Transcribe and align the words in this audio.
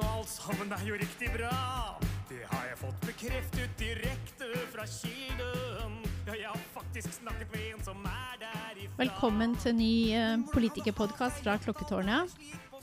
og 0.00 0.08
alt 0.20 0.30
sammen 0.32 0.72
er 0.72 0.86
jo 0.86 0.96
riktig 1.00 1.28
bra. 1.34 1.52
Det 2.30 2.40
har 2.46 2.64
jeg 2.70 2.78
fått 2.80 3.04
bekreftet 3.04 3.76
direkte 3.80 4.48
fra 4.72 4.86
kilden. 4.88 5.98
Ja, 6.28 6.36
jeg 6.36 6.48
har 6.48 6.64
faktisk 6.74 7.12
snakket 7.18 7.52
med 7.52 7.66
en 7.72 7.84
som 7.84 8.04
er 8.06 8.40
der 8.40 8.80
ifra. 8.84 8.96
Velkommen 9.02 9.56
til 9.60 9.76
ny 9.76 9.94
uh, 10.14 10.44
politikerpodkast 10.54 11.42
fra 11.44 11.56
Klokketårnet. 11.64 12.36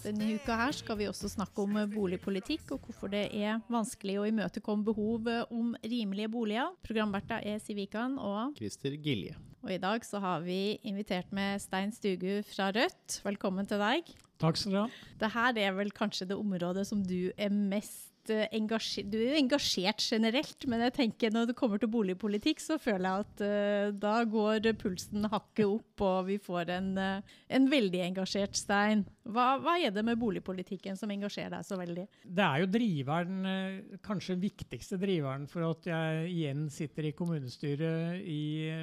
Denne 0.04 0.30
uka 0.38 0.60
her 0.60 0.76
skal 0.78 1.00
vi 1.00 1.08
også 1.10 1.30
snakke 1.32 1.64
om 1.64 1.80
eh, 1.82 1.88
boligpolitikk 1.90 2.70
og 2.76 2.86
hvorfor 2.86 3.10
det 3.10 3.24
er 3.34 3.64
vanskelig 3.74 4.20
å 4.22 4.28
imøtekomme 4.30 4.86
behov 4.86 5.26
eh, 5.32 5.42
om 5.50 5.74
rimelige 5.82 6.30
boliger. 6.32 6.70
Programverta 6.86 7.42
er 7.42 7.58
Sivikan 7.64 8.20
og 8.22 8.54
Christer 8.60 8.94
Gilje. 8.94 9.34
Og 9.66 9.74
i 9.74 9.82
dag 9.82 10.06
så 10.06 10.22
har 10.22 10.46
vi 10.46 10.78
invitert 10.86 11.34
med 11.34 11.58
Stein 11.66 11.92
Stugu 11.96 12.46
fra 12.54 12.70
Rødt. 12.78 13.20
Velkommen 13.26 13.68
til 13.68 13.82
deg. 13.82 14.14
Takk 14.42 14.60
skal 14.60 14.74
du 14.74 14.80
ha. 14.84 14.88
Dette 15.22 15.64
er 15.64 15.74
vel 15.78 15.90
kanskje 15.96 16.28
det 16.30 16.38
området 16.38 16.86
som 16.90 17.02
du 17.06 17.32
er 17.38 17.54
mest 17.54 18.12
engasjert 18.30 19.10
Du 19.12 19.18
er 19.20 19.34
jo 19.34 19.42
engasjert 19.42 20.04
generelt, 20.04 20.66
men 20.70 20.84
jeg 20.86 20.96
tenker 20.96 21.34
når 21.34 21.50
det 21.50 21.58
kommer 21.58 21.82
til 21.82 21.92
boligpolitikk, 21.92 22.62
så 22.64 22.78
føler 22.82 23.08
jeg 23.08 23.26
at 23.26 23.44
uh, 23.44 23.96
da 23.98 24.16
går 24.28 24.72
pulsen 24.80 25.28
hakket 25.32 25.66
opp, 25.68 26.04
og 26.06 26.28
vi 26.30 26.38
får 26.42 26.74
en, 26.78 26.90
uh, 26.98 27.38
en 27.54 27.70
veldig 27.72 28.04
engasjert 28.10 28.58
Stein. 28.58 29.06
Hva, 29.28 29.58
hva, 29.60 29.76
er 29.84 29.92
det 29.92 30.04
med 30.08 30.20
boligpolitikken 30.20 30.98
som 31.00 31.12
engasjerer 31.12 31.58
deg 31.58 31.68
så 31.68 31.78
veldig? 31.80 32.06
Det 32.24 32.46
er 32.46 32.64
jo 32.64 32.70
driveren, 32.78 33.40
uh, 33.48 33.98
kanskje 34.06 34.38
viktigste 34.42 35.00
driveren 35.02 35.48
for 35.52 35.68
at 35.70 35.90
jeg 35.90 36.32
igjen 36.32 36.68
sitter 36.74 37.10
i 37.10 37.14
kommunestyret 37.18 38.24
i 38.24 38.42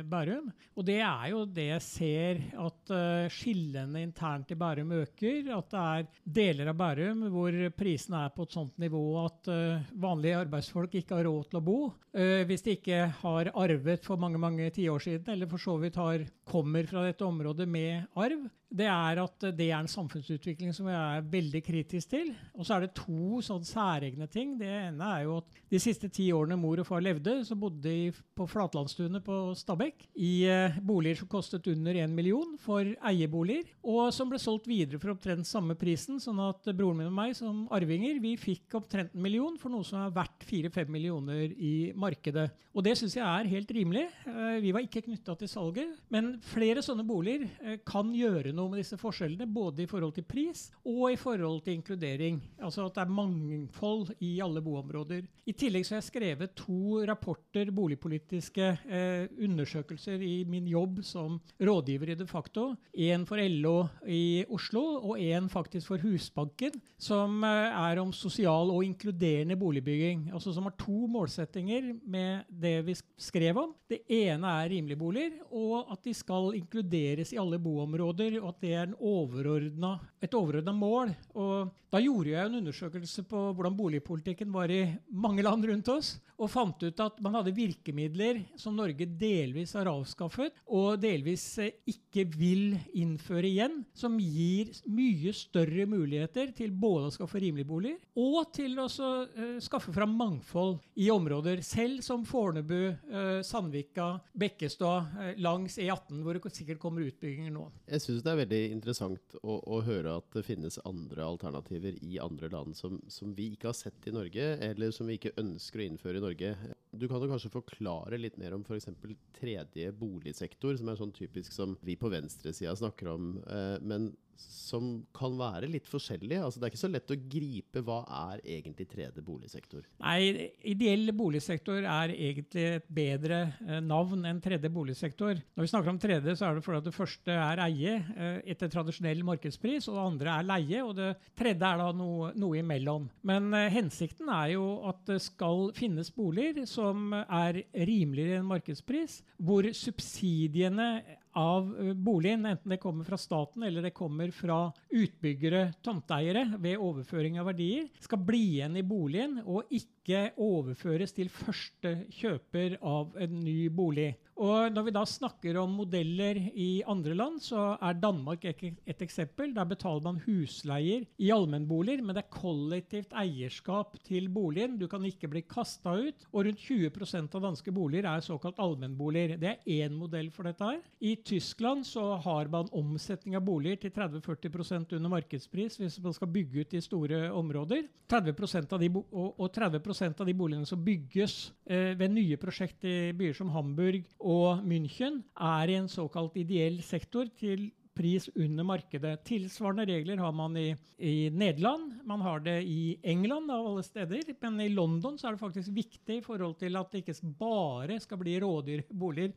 Bærum. 0.09 0.51
Og 0.77 0.89
det 0.89 1.01
er 1.05 1.29
jo 1.33 1.45
det 1.49 1.69
jeg 1.71 1.85
ser 1.85 2.43
at 2.61 2.93
skillene 3.33 4.03
internt 4.05 4.51
i 4.53 4.59
Bærum 4.59 4.93
øker. 4.97 5.51
At 5.55 5.71
det 5.73 5.85
er 5.85 6.09
deler 6.41 6.71
av 6.73 6.79
Bærum 6.79 7.25
hvor 7.33 7.57
prisene 7.77 8.25
er 8.27 8.35
på 8.35 8.47
et 8.47 8.57
sånt 8.57 8.77
nivå 8.83 9.03
at 9.25 9.34
at 9.35 9.51
uh, 9.51 9.85
vanlige 10.01 10.39
arbeidsfolk 10.45 10.95
ikke 11.01 11.19
har 11.19 11.27
råd 11.29 11.51
til 11.51 11.61
å 11.61 11.65
bo. 11.67 11.79
Uh, 12.15 12.43
hvis 12.49 12.65
de 12.65 12.77
ikke 12.79 13.01
har 13.21 13.51
arvet 13.53 14.07
for 14.07 14.21
mange 14.21 14.41
mange 14.41 14.71
tiår 14.75 15.03
siden, 15.03 15.35
eller 15.35 15.51
for 15.51 15.63
så 15.63 15.77
vidt 15.83 15.99
har, 16.01 16.25
kommer 16.49 16.87
fra 16.91 17.05
dette 17.09 17.27
området 17.27 17.67
med 17.69 18.07
arv, 18.15 18.47
det 18.75 18.89
er 18.91 19.21
at 19.23 19.47
det 19.55 19.69
er 19.69 19.79
en 19.79 19.91
samfunnsutvikling 19.91 20.73
som 20.75 20.89
jeg 20.91 20.99
er 20.99 21.29
veldig 21.31 21.61
kritisk 21.63 22.11
til. 22.11 22.33
Og 22.59 22.67
så 22.67 22.77
er 22.77 22.85
det 22.85 22.97
to 22.99 23.41
sånn 23.45 23.65
særegne 23.67 24.27
ting. 24.31 24.57
Det 24.59 24.69
ene 24.69 25.11
er 25.19 25.27
jo 25.29 25.39
at 25.39 25.61
de 25.71 25.81
siste 25.83 26.11
ti 26.13 26.27
årene 26.35 26.59
mor 26.59 26.83
og 26.83 26.89
far 26.89 27.05
levde, 27.05 27.37
så 27.47 27.57
bodde 27.59 27.83
de 27.85 28.11
på 28.35 28.47
Flatlandstunet 28.51 29.23
på 29.25 29.39
Stabekk 29.59 30.07
i 30.19 30.33
uh, 30.51 30.79
boliger 30.83 31.23
som 31.23 31.31
kostet 31.31 31.69
under 31.71 31.97
én 32.03 32.15
million 32.15 32.57
for 32.61 32.89
eieboliger, 33.07 33.71
og 33.87 34.11
som 34.15 34.31
ble 34.31 34.41
solgt 34.43 34.69
videre 34.71 34.99
for 35.03 35.15
omtrent 35.15 35.47
samme 35.49 35.77
prisen, 35.79 36.19
sånn 36.23 36.43
at 36.43 36.67
broren 36.73 36.99
min 36.99 37.11
og 37.13 37.17
meg 37.17 37.35
som 37.39 37.65
arvinger 37.75 38.19
vi 38.23 38.35
fikk 38.41 38.79
omtrent 38.81 39.15
en 39.15 39.25
million 39.25 39.59
for 39.61 39.73
noe 39.73 39.87
som 39.87 40.03
er 40.03 40.15
verdt 40.15 40.47
4-5 40.49 40.91
millioner 40.91 41.55
i 41.55 41.93
markedet. 41.99 42.49
Og 42.75 42.83
det 42.83 42.97
syns 42.99 43.15
jeg 43.15 43.25
er 43.25 43.51
helt 43.53 43.71
rimelig. 43.75 44.09
Uh, 44.27 44.59
vi 44.63 44.75
var 44.75 44.83
ikke 44.83 45.05
knytta 45.07 45.39
til 45.39 45.51
salget, 45.51 45.95
men 46.11 46.35
flere 46.43 46.83
sånne 46.83 47.07
boliger 47.07 47.47
uh, 47.63 47.79
kan 47.87 48.11
gjøre 48.15 48.55
noe 48.55 48.64
med 48.71 48.83
disse 48.83 48.99
forskjellene, 49.01 49.47
både 49.51 49.85
i 49.85 49.89
forhold 49.91 50.15
til 50.17 50.27
pris 50.29 50.67
og 50.85 51.13
i 51.13 51.19
forhold 51.21 51.63
til 51.65 51.79
inkludering. 51.79 52.41
Altså 52.59 52.87
at 52.87 52.97
det 52.97 53.05
er 53.05 53.15
mangfold 53.17 54.15
i 54.25 54.37
alle 54.45 54.63
boområder. 54.65 55.25
I 55.45 55.53
tillegg 55.53 55.85
så 55.87 55.97
har 55.97 56.03
jeg 56.03 56.09
skrevet 56.11 56.55
to 56.57 57.03
rapporter, 57.09 57.71
boligpolitiske 57.75 58.69
eh, 58.89 59.27
undersøkelser 59.45 60.23
i 60.25 60.37
min 60.49 60.69
jobb 60.71 61.03
som 61.05 61.41
rådgiver 61.61 62.15
i 62.15 62.19
De 62.19 62.27
facto. 62.27 62.71
En 62.95 63.27
for 63.29 63.41
LO 63.41 63.89
i 64.09 64.45
Oslo, 64.49 64.83
og 65.05 65.21
en 65.21 65.49
faktisk 65.53 65.93
for 65.93 66.03
Husbanken, 66.05 66.79
som 66.99 67.45
eh, 67.45 67.75
er 67.75 68.01
om 68.01 68.13
sosial 68.13 68.73
og 68.73 68.85
inkluderende 68.87 69.59
boligbygging. 69.61 70.31
Altså 70.33 70.55
som 70.55 70.69
har 70.69 70.77
to 70.81 71.07
målsettinger 71.11 71.93
med 72.05 72.49
det 72.49 72.79
vi 72.87 72.97
skrev 72.97 73.59
om. 73.61 73.75
Det 73.91 74.03
ene 74.09 74.55
er 74.63 74.71
rimelige 74.73 75.01
boliger, 75.01 75.37
og 75.53 75.93
at 75.93 76.05
de 76.07 76.15
skal 76.17 76.55
inkluderes 76.59 77.33
i 77.35 77.41
alle 77.41 77.59
boområder. 77.63 78.41
Og 78.45 78.53
at 78.53 78.61
det 78.61 78.75
er 78.77 78.93
et 78.93 80.37
overordna 80.37 80.75
mål. 80.77 81.15
Og 81.35 81.73
da 81.95 82.01
gjorde 82.03 82.33
jeg 82.33 82.49
en 82.49 82.59
undersøkelse 82.59 83.23
på 83.31 83.41
hvordan 83.55 83.77
boligpolitikken 83.79 84.51
var 84.53 84.71
i 84.73 84.83
mange 85.15 85.45
land 85.47 85.65
rundt 85.71 85.91
oss, 85.93 86.17
og 86.35 86.51
fant 86.51 86.83
ut 86.83 87.01
at 87.05 87.21
man 87.23 87.37
hadde 87.39 87.55
virkemidler 87.55 88.41
som 88.59 88.75
Norge 88.75 89.07
delvis 89.07 89.77
har 89.79 89.87
avskaffet, 89.87 90.57
og 90.67 90.99
delvis 90.99 91.45
eh, 91.63 91.77
ikke 91.87 92.25
vil 92.35 92.75
innføre 92.99 93.47
igjen, 93.47 93.77
som 93.95 94.17
gir 94.19 94.73
mye 94.91 95.31
større 95.37 95.87
muligheter 95.87 96.51
til 96.57 96.75
både 96.75 97.13
å 97.13 97.15
skaffe 97.15 97.39
rimelige 97.43 97.69
boliger 97.69 98.01
og 98.19 98.51
til 98.55 98.75
å 98.83 98.89
uh, 98.89 99.57
skaffe 99.63 99.95
fram 99.95 100.17
mangfold 100.19 100.81
i 100.99 101.07
områder, 101.15 101.63
selv 101.67 102.03
som 102.03 102.27
Fornebu, 102.27 102.91
uh, 103.15 103.39
Sandvika, 103.47 104.17
Bekkestad, 104.35 105.15
langs 105.43 105.79
E18, 105.79 106.19
hvor 106.25 106.35
det 106.35 106.55
sikkert 106.55 106.83
kommer 106.83 107.07
utbygginger 107.07 107.55
nå. 107.55 107.69
Jeg 107.87 108.03
synes 108.03 108.27
det 108.27 108.34
er 108.35 108.41
veldig 108.43 108.61
interessant 108.75 109.37
å, 109.41 109.59
å, 109.59 109.81
høre 109.87 110.17
at 110.19 110.27
det 110.37 110.45
finnes 110.47 110.79
andre 110.87 111.25
alternativer 111.27 111.97
i 112.05 112.19
andre 112.23 112.51
land 112.53 112.77
som, 112.79 112.99
som, 113.11 113.33
vi 113.37 113.53
ikke 113.55 113.71
har 113.71 113.79
sett 113.79 114.09
i 114.11 114.15
Norge, 114.15 114.49
eller 114.69 114.95
som 114.95 115.09
vi 115.09 115.19
ikke 115.19 115.35
ønsker 115.41 115.81
å 115.83 115.87
innføre 115.87 116.21
i 116.21 116.25
Norge. 116.25 116.53
Du 116.95 117.07
kan 117.11 117.23
jo 117.23 117.31
kanskje 117.31 117.53
forklare 117.55 118.21
litt 118.21 118.37
mer 118.41 118.57
om 118.57 118.67
f.eks. 118.67 118.91
tredje 119.39 119.95
boligsektor, 119.99 120.77
som 120.79 120.91
er 120.91 121.01
sånn 121.01 121.15
typisk 121.17 121.55
som 121.55 121.79
vi 121.87 121.97
på 121.99 122.13
venstresida 122.13 122.75
snakker 122.79 123.15
om. 123.15 123.33
Eh, 123.47 123.79
men 123.83 124.13
som 124.41 125.05
kan 125.15 125.35
være 125.39 125.69
litt 125.71 125.89
forskjellig. 125.91 126.39
Altså, 126.41 126.61
det 126.61 126.67
er 126.67 126.73
ikke 126.73 126.83
så 126.83 126.91
lett 126.91 127.13
å 127.13 127.19
gripe 127.35 127.83
hva 127.85 128.01
er 128.31 128.43
egentlig 128.57 128.87
tredje 128.91 129.25
boligsektor. 129.25 129.85
Nei, 130.03 130.51
Ideell 130.75 131.13
boligsektor 131.17 131.85
er 131.85 132.15
egentlig 132.15 132.67
et 132.79 132.89
bedre 132.97 133.41
eh, 133.65 133.81
navn 133.85 134.25
enn 134.29 134.43
tredje 134.45 134.71
boligsektor. 134.73 135.41
Når 135.55 135.67
vi 135.67 135.73
snakker 135.73 135.93
om 135.93 136.01
tredje, 136.03 136.37
så 136.39 136.49
er 136.49 136.59
det 136.59 136.65
fordi 136.67 136.81
at 136.83 136.89
det 136.89 136.97
første 136.97 137.39
er 137.47 137.65
eie 137.67 137.97
eh, 138.01 138.39
etter 138.55 138.73
tradisjonell 138.73 139.25
markedspris, 139.27 139.89
og 139.89 139.99
det 139.99 140.07
andre 140.07 140.37
er 140.39 140.49
leie, 140.49 140.85
og 140.85 140.95
det 140.99 141.11
tredje 141.39 141.71
er 141.71 141.83
da 141.83 141.91
noe, 141.97 142.33
noe 142.39 142.61
imellom. 142.63 143.09
Men 143.29 143.51
eh, 143.57 143.71
hensikten 143.75 144.33
er 144.33 144.55
jo 144.57 144.69
at 144.91 145.05
det 145.11 145.21
skal 145.25 145.69
finnes 145.77 146.13
boliger 146.15 146.65
som 146.69 147.13
er 147.25 147.63
rimeligere 147.75 148.41
enn 148.41 148.49
markedspris, 148.49 149.21
hvor 149.45 149.69
subsidiene 149.77 150.89
av 151.35 151.71
boligen, 151.95 152.47
enten 152.47 152.71
det 152.71 152.81
kommer 152.83 153.05
fra 153.05 153.19
staten 153.19 153.63
eller 153.67 153.83
det 153.83 153.95
kommer 153.97 154.31
fra 154.35 154.59
utbyggere, 154.91 155.67
tomteeiere, 155.85 156.47
ved 156.63 156.79
overføring 156.79 157.41
av 157.41 157.51
verdier, 157.51 157.89
skal 158.03 158.23
bli 158.23 158.43
igjen 158.57 158.79
i 158.79 158.87
boligen 158.87 159.41
og 159.45 159.71
ikke 159.71 159.94
overføres 160.37 161.13
til 161.13 161.29
første 161.29 162.07
kjøper 162.11 162.79
av 162.83 163.17
en 163.17 163.41
ny 163.45 163.69
bolig. 163.69 164.15
Og 164.35 164.73
når 164.75 164.89
vi 164.89 164.93
da 164.95 165.05
snakker 165.07 165.57
om 165.61 165.77
modeller 165.79 166.39
i 166.59 166.83
andre 166.91 167.15
land, 167.15 167.37
så 167.43 167.77
er 167.79 168.01
Danmark 168.03 168.45
et 168.51 169.03
eksempel. 169.05 169.53
Der 169.55 169.67
betaler 169.71 170.03
man 170.03 170.19
husleier 170.25 171.05
i 171.23 171.31
allmennboliger, 171.31 172.03
men 172.03 172.17
det 172.17 172.25
er 172.25 172.35
kollektivt 172.35 173.15
eierskap 173.15 173.95
til 174.03 174.27
boligen. 174.35 174.75
Du 174.81 174.89
kan 174.91 175.05
ikke 175.07 175.31
bli 175.31 175.45
kasta 175.47 175.95
ut. 175.95 176.27
Og 176.33 176.49
rundt 176.49 176.65
20% 176.67 177.37
av 177.39 177.47
danske 177.47 177.75
boliger 177.75 178.09
er 178.11 178.27
såkalt 178.27 178.59
allmennboliger. 178.59 179.37
Det 179.39 179.53
er 179.53 179.87
én 179.87 179.95
modell 179.95 180.33
for 180.35 180.51
dette 180.51 180.67
her. 180.67 180.83
I 180.99 181.15
Tyskland 181.23 181.87
så 181.87 182.17
har 182.25 182.51
man 182.51 182.73
omsetning 182.75 183.39
av 183.39 183.47
boliger 183.47 183.85
til 183.85 183.95
30-40% 183.95 184.97
under 184.99 185.15
markedspris 185.15 185.79
hvis 185.79 186.01
man 186.03 186.17
skal 186.17 186.33
bygge 186.35 186.67
ut 186.67 186.75
i 186.75 186.83
store 186.83 187.29
områder. 187.31 187.87
30% 188.11 188.75
av 188.75 188.83
de, 188.83 188.91
og 188.91 189.47
30 189.55 189.79
av 190.03 190.27
de 190.27 190.35
boligene 190.37 190.67
som 190.67 190.83
bygges 190.85 191.53
eh, 191.67 191.95
ved 191.99 192.15
nye 192.15 192.39
prosjekt 192.41 192.85
i 192.89 193.13
byer 193.17 193.37
som 193.37 193.53
Hamburg 193.55 194.05
og 194.19 194.65
München 194.67 195.23
er 195.35 195.71
i 195.71 195.79
en 195.79 195.91
såkalt 195.91 196.37
ideell 196.41 196.81
sektor 196.83 197.31
til 197.39 197.71
pris 197.95 198.27
under 198.35 198.67
markedet. 198.67 199.21
Tilsvarende 199.27 199.87
regler 199.87 200.19
har 200.19 200.33
man 200.35 200.57
i, 200.59 200.73
i, 200.99 201.31
Nederland, 201.31 202.01
man 202.05 202.25
har 202.27 202.43
det 202.43 202.57
i 202.67 202.97
England 203.03 203.53
av 203.55 203.69
alle 203.71 203.85
steder. 203.87 204.35
Men 204.43 204.61
i 204.65 204.71
London 204.73 205.19
så 205.19 205.29
er 205.29 205.37
det 205.37 205.45
faktisk 205.45 205.75
viktig 205.77 206.19
i 206.19 206.25
forhold 206.25 206.59
til 206.61 206.79
at 206.81 206.91
det 206.91 207.05
ikke 207.05 207.35
bare 207.39 208.01
skal 208.03 208.21
bli 208.21 208.37
rådyrboliger 208.43 209.35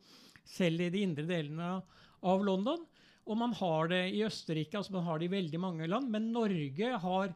selv 0.48 0.86
i 0.86 0.90
de 0.90 1.04
indre 1.06 1.26
delene 1.28 1.76
av 2.26 2.44
London. 2.44 2.82
Og 3.28 3.36
man 3.36 3.52
har 3.60 3.90
det 3.92 4.02
i 4.16 4.24
Østerrike, 4.26 4.78
altså 4.78 4.96
man 4.96 5.06
har 5.06 5.20
det 5.20 5.28
i 5.28 5.36
veldig 5.36 5.60
mange 5.60 5.88
land. 5.90 6.08
Men 6.10 6.32
Norge 6.32 6.94
har 7.02 7.34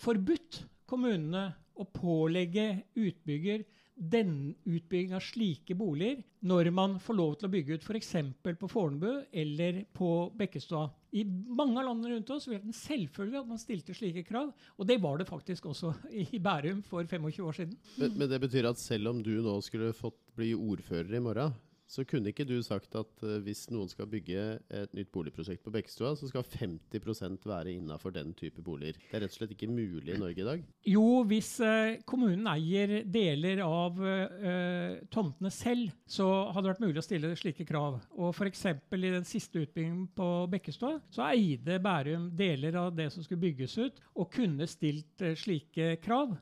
forbudt 0.00 0.64
kommunene 0.90 1.50
å 1.80 1.88
pålegge 1.88 2.72
utbygger 2.98 3.64
den 4.00 4.54
utbygging 4.64 5.12
av 5.12 5.20
slike 5.20 5.74
boliger 5.76 6.22
når 6.48 6.70
man 6.72 6.94
får 7.02 7.16
lov 7.18 7.34
til 7.36 7.50
å 7.50 7.52
bygge 7.52 7.76
ut 7.76 7.84
f.eks. 7.84 8.14
på 8.40 8.68
Fornebu 8.70 9.26
eller 9.28 9.82
på 9.92 10.30
Bekkestua. 10.40 10.86
I 11.12 11.26
mange 11.28 11.82
av 11.82 11.90
landene 11.90 12.14
rundt 12.14 12.32
oss 12.32 12.46
var 12.48 12.62
det 12.62 12.70
en 12.70 12.76
selvfølge 12.76 13.42
at 13.42 13.50
man 13.50 13.60
stilte 13.60 13.96
slike 13.96 14.24
krav. 14.24 14.54
Og 14.78 14.88
det 14.88 14.96
var 15.04 15.20
det 15.20 15.28
faktisk 15.28 15.68
også 15.68 15.92
i 16.16 16.40
Bærum 16.40 16.80
for 16.86 17.04
25 17.04 17.44
år 17.44 17.58
siden. 17.58 17.76
Men, 18.00 18.16
men 18.16 18.30
det 18.30 18.40
betyr 18.40 18.70
at 18.70 18.80
selv 18.80 19.12
om 19.12 19.20
du 19.26 19.34
nå 19.44 19.58
skulle 19.66 19.92
fått 19.96 20.16
bli 20.38 20.54
ordfører 20.56 21.18
i 21.18 21.24
morgen, 21.26 21.52
Så 21.90 22.04
kunne 22.06 22.30
ikke 22.30 22.46
du 22.46 22.60
sagt 22.62 22.94
at 22.94 23.22
uh, 23.26 23.38
hvis 23.42 23.64
noen 23.74 23.88
skal 23.90 24.06
bygge 24.10 24.42
et 24.78 24.92
nytt 24.94 25.10
boligprosjekt 25.10 25.64
på 25.64 25.72
Bekkestua, 25.74 26.12
så 26.14 26.28
skal 26.30 26.46
50% 26.46 27.48
være 27.50 27.72
innafor 27.74 28.14
den 28.14 28.30
type 28.38 28.62
boliger? 28.62 29.00
Det 29.08 29.18
er 29.18 29.24
rett 29.24 29.34
og 29.34 29.40
slett 29.40 29.54
ikke 29.56 29.66
mulig 29.72 30.14
i 30.14 30.20
Norge 30.20 30.38
i 30.38 30.46
dag? 30.46 30.62
Jo, 30.86 31.02
hvis 31.26 31.48
uh, 31.64 31.98
kommunen 32.06 32.46
eier 32.52 33.00
deler 33.10 33.64
av 33.66 33.98
uh, 33.98 35.00
tomtene 35.10 35.50
selv, 35.50 35.90
så 36.06 36.28
hadde 36.52 36.68
det 36.68 36.74
vært 36.76 36.84
mulig 36.84 37.02
å 37.02 37.06
stille 37.08 37.32
slike 37.40 37.66
krav. 37.66 37.98
Og 38.14 38.30
f.eks. 38.30 38.62
i 38.70 39.02
den 39.02 39.26
siste 39.26 39.64
utbyggingen 39.64 40.06
på 40.14 40.30
Bekkestua, 40.54 41.00
så 41.10 41.26
eide 41.32 41.80
Bærum 41.82 42.30
deler 42.38 42.78
av 42.84 42.94
det 42.94 43.08
som 43.10 43.26
skulle 43.26 43.48
bygges 43.48 43.74
ut, 43.80 43.98
og 44.14 44.30
kunne 44.30 44.70
stilt 44.70 45.26
slike 45.42 45.96
krav. 46.04 46.36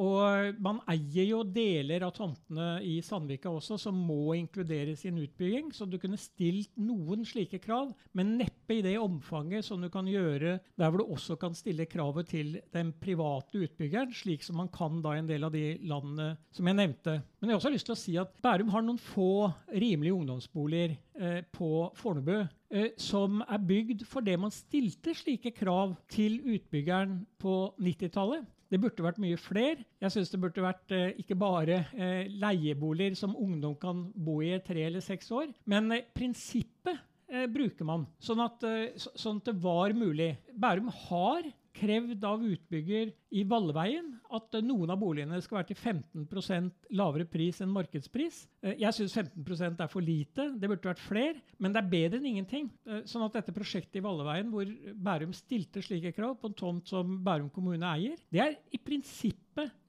og 0.00 0.60
man 0.64 0.78
eier 0.88 1.26
jo 1.28 1.42
deler 1.44 2.06
av 2.06 2.14
tomtene 2.16 2.80
i 2.80 2.94
Sandvika 3.04 3.50
også, 3.52 3.76
som 3.78 3.94
må 3.94 4.32
inkluderes 4.38 4.79
i 4.88 4.96
sin 4.96 5.18
utbygging. 5.20 5.70
Så 5.74 5.86
du 5.88 5.98
kunne 6.00 6.18
stilt 6.20 6.72
noen 6.80 7.24
slike 7.28 7.60
krav, 7.62 7.92
men 8.16 8.36
neppe 8.38 8.78
i 8.78 8.84
det 8.84 8.96
omfanget 9.00 9.66
som 9.66 9.82
du 9.82 9.90
kan 9.92 10.08
gjøre 10.08 10.58
der 10.78 10.90
hvor 10.90 11.02
du 11.02 11.12
også 11.12 11.36
kan 11.40 11.56
stille 11.56 11.88
kravet 11.90 12.30
til 12.32 12.56
den 12.74 12.92
private 13.00 13.60
utbyggeren, 13.66 14.14
slik 14.14 14.44
som 14.46 14.60
man 14.62 14.70
kan 14.72 15.02
da 15.04 15.16
i 15.16 15.22
en 15.22 15.30
del 15.30 15.44
av 15.46 15.54
de 15.54 15.64
landene 15.82 16.32
som 16.54 16.70
jeg 16.70 16.78
nevnte. 16.78 17.18
Men 17.40 17.50
jeg 17.50 17.56
har 17.56 17.60
også 17.60 17.74
lyst 17.74 17.90
til 17.90 17.96
å 17.96 18.00
si 18.04 18.16
at 18.20 18.32
Bærum 18.44 18.70
har 18.72 18.84
noen 18.86 19.00
få 19.00 19.50
rimelige 19.72 20.16
ungdomsboliger 20.16 20.96
eh, 21.20 21.42
på 21.52 21.90
Fornebu 21.98 22.36
eh, 22.38 22.92
som 23.00 23.42
er 23.46 23.66
bygd 23.66 24.06
for 24.08 24.24
det 24.24 24.38
man 24.40 24.54
stilte 24.54 25.14
slike 25.16 25.54
krav 25.56 25.96
til 26.12 26.40
utbyggeren 26.44 27.20
på 27.40 27.56
90-tallet. 27.80 28.48
Det 28.70 28.78
burde 28.78 29.02
vært 29.02 29.18
mye 29.18 29.38
flere. 29.40 29.84
Jeg 30.02 30.14
syns 30.14 30.30
det 30.30 30.38
burde 30.42 30.62
vært 30.62 30.92
eh, 30.94 31.16
ikke 31.18 31.36
bare 31.38 31.80
eh, 31.90 32.28
leieboliger 32.30 33.16
som 33.18 33.34
ungdom 33.34 33.74
kan 33.82 34.04
bo 34.14 34.38
i 34.44 34.52
i 34.54 34.60
tre 34.62 34.84
eller 34.86 35.02
seks 35.02 35.30
år, 35.34 35.50
men 35.70 35.90
eh, 35.96 36.04
prinsippet 36.14 37.00
eh, 37.30 37.48
bruker 37.50 37.88
man. 37.88 38.06
Sånn 38.22 38.42
at, 38.44 38.62
eh, 38.66 38.92
så, 39.00 39.10
sånn 39.18 39.42
at 39.42 39.50
det 39.50 39.56
var 39.64 39.94
mulig. 39.98 40.36
Bærum 40.54 40.92
har 41.08 41.50
krevd 41.76 42.24
av 42.26 42.42
utbygger 42.44 43.12
i 43.36 43.44
Valleveien 43.48 44.08
at 44.34 44.56
eh, 44.56 44.64
noen 44.64 44.92
av 44.92 45.00
boligene 45.00 45.40
skal 45.44 45.60
være 45.60 45.70
til 45.70 45.78
15% 45.78 46.90
lavere 46.98 47.26
pris 47.30 47.60
enn 47.62 47.72
markedspris. 47.74 48.42
Jeg 48.60 48.96
syns 48.96 49.16
15 49.16 49.80
er 49.80 49.90
for 49.90 50.04
lite, 50.04 50.50
det 50.58 50.70
burde 50.70 50.90
vært 50.90 51.02
flere, 51.02 51.42
men 51.58 51.74
det 51.74 51.82
er 51.82 51.92
bedre 51.92 52.20
enn 52.20 52.30
ingenting. 52.32 52.70
Sånn 53.08 53.24
at 53.26 53.38
dette 53.38 53.54
prosjektet 53.56 54.00
i 54.00 54.04
Valleveien, 54.04 54.50
hvor 54.52 54.68
Bærum 54.94 55.32
stilte 55.36 55.82
slike 55.84 56.12
krav 56.16 56.36
på 56.40 56.50
en 56.50 56.58
tomt 56.58 56.90
som 56.90 57.20
Bærum 57.24 57.48
kommune 57.54 57.94
eier, 57.94 58.18
det 58.30 58.42
er 58.44 58.58
i 58.74 58.82
prinsippet 58.82 59.39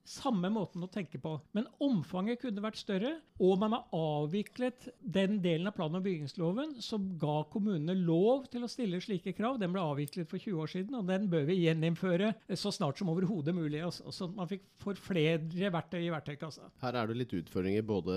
samme 0.08 0.50
måten 0.50 0.82
å 0.82 0.90
tenke 0.90 1.18
på. 1.22 1.36
Men 1.56 1.68
omfanget 1.82 2.42
kunne 2.42 2.62
vært 2.64 2.80
større, 2.80 3.14
og 3.42 3.58
man 3.62 3.76
har 3.76 3.94
avviklet 3.94 4.88
den 4.98 5.38
delen 5.44 5.68
av 5.70 5.76
plan- 5.76 5.94
og 5.94 6.04
bygningsloven 6.04 6.76
som 6.82 7.12
ga 7.20 7.42
kommunene 7.52 7.94
lov 7.98 8.48
til 8.52 8.66
å 8.66 8.70
stille 8.70 9.00
slike 9.02 9.34
krav. 9.38 9.60
Den 9.62 9.74
ble 9.74 9.84
avviklet 9.84 10.30
for 10.30 10.42
20 10.42 10.62
år 10.64 10.72
siden, 10.74 10.98
og 10.98 11.06
den 11.10 11.28
bør 11.32 11.46
vi 11.48 11.60
gjeninnføre 11.62 12.32
så 12.58 12.74
snart 12.74 12.98
som 12.98 13.12
overhodet 13.12 13.54
mulig. 13.54 13.84
Så 13.92 14.30
man 14.34 14.50
fikk 14.50 14.66
for 14.82 14.98
flere 14.98 15.70
verktøy 15.72 16.02
i 16.02 16.12
verktøykassa. 16.12 16.72
Her 16.82 16.98
er 16.98 17.10
det 17.10 17.20
litt 17.20 17.36
utfordringer 17.42 17.86
både 17.86 18.16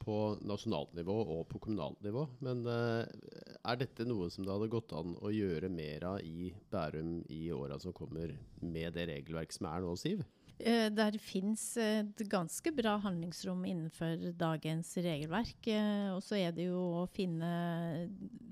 på 0.00 0.16
nasjonalt 0.48 0.94
nivå 0.96 1.16
og 1.36 1.42
på 1.50 1.60
kommunalt 1.60 2.00
nivå. 2.04 2.24
Men 2.44 2.62
uh, 2.64 3.04
er 3.04 3.80
dette 3.82 4.06
noe 4.08 4.30
som 4.32 4.46
det 4.46 4.54
hadde 4.54 4.70
gått 4.72 4.94
an 4.96 5.12
å 5.20 5.32
gjøre 5.34 5.68
mer 5.72 6.06
av 6.14 6.20
i 6.24 6.52
Bærum 6.72 7.18
i 7.28 7.48
åra 7.52 7.76
som 7.82 7.92
kommer, 7.96 8.32
med 8.60 8.94
det 8.96 9.08
regelverk 9.10 9.52
som 9.52 9.68
er 9.70 9.84
nå, 9.84 9.92
Siv? 10.00 10.22
Eh, 10.60 10.88
der 10.92 11.16
fins 11.22 11.62
et 11.80 12.20
ganske 12.28 12.72
bra 12.76 12.96
handlingsrom 13.00 13.62
innenfor 13.64 14.30
dagens 14.38 14.92
regelverk. 15.00 15.68
Eh, 15.72 16.10
og 16.12 16.20
så 16.24 16.36
er 16.36 16.52
det 16.56 16.66
jo 16.68 16.82
å 17.00 17.06
finne 17.10 17.50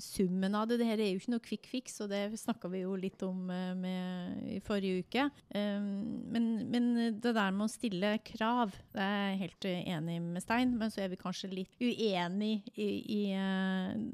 summen 0.00 0.56
av 0.56 0.70
det. 0.70 0.81
Dette 0.81 1.05
er 1.05 1.12
jo 1.12 1.20
ikke 1.20 1.34
noe 1.34 1.44
quick 1.44 1.69
fix, 1.69 1.99
og 2.05 2.12
det 2.12 2.22
snakka 2.40 2.70
vi 2.72 2.84
jo 2.84 2.96
litt 2.99 3.22
om 3.26 3.50
eh, 3.52 4.56
i 4.56 4.60
forrige 4.64 5.05
uke. 5.05 5.28
Men, 5.52 6.49
men, 6.72 6.88
det 7.12 7.34
der 7.37 7.55
med 7.55 7.66
å 7.66 7.72
stille 7.72 8.12
krav, 8.26 8.75
det 8.94 9.05
er 9.05 9.25
jeg 9.31 9.40
helt 9.43 9.69
enig 9.70 10.19
med 10.25 10.44
Stein, 10.44 10.75
men 10.78 10.93
så 10.93 11.05
er 11.05 11.12
vi 11.12 11.20
kanskje 11.20 11.50
litt 11.52 11.81
uenig 11.81 12.62
i, 12.75 12.88
i 13.19 13.22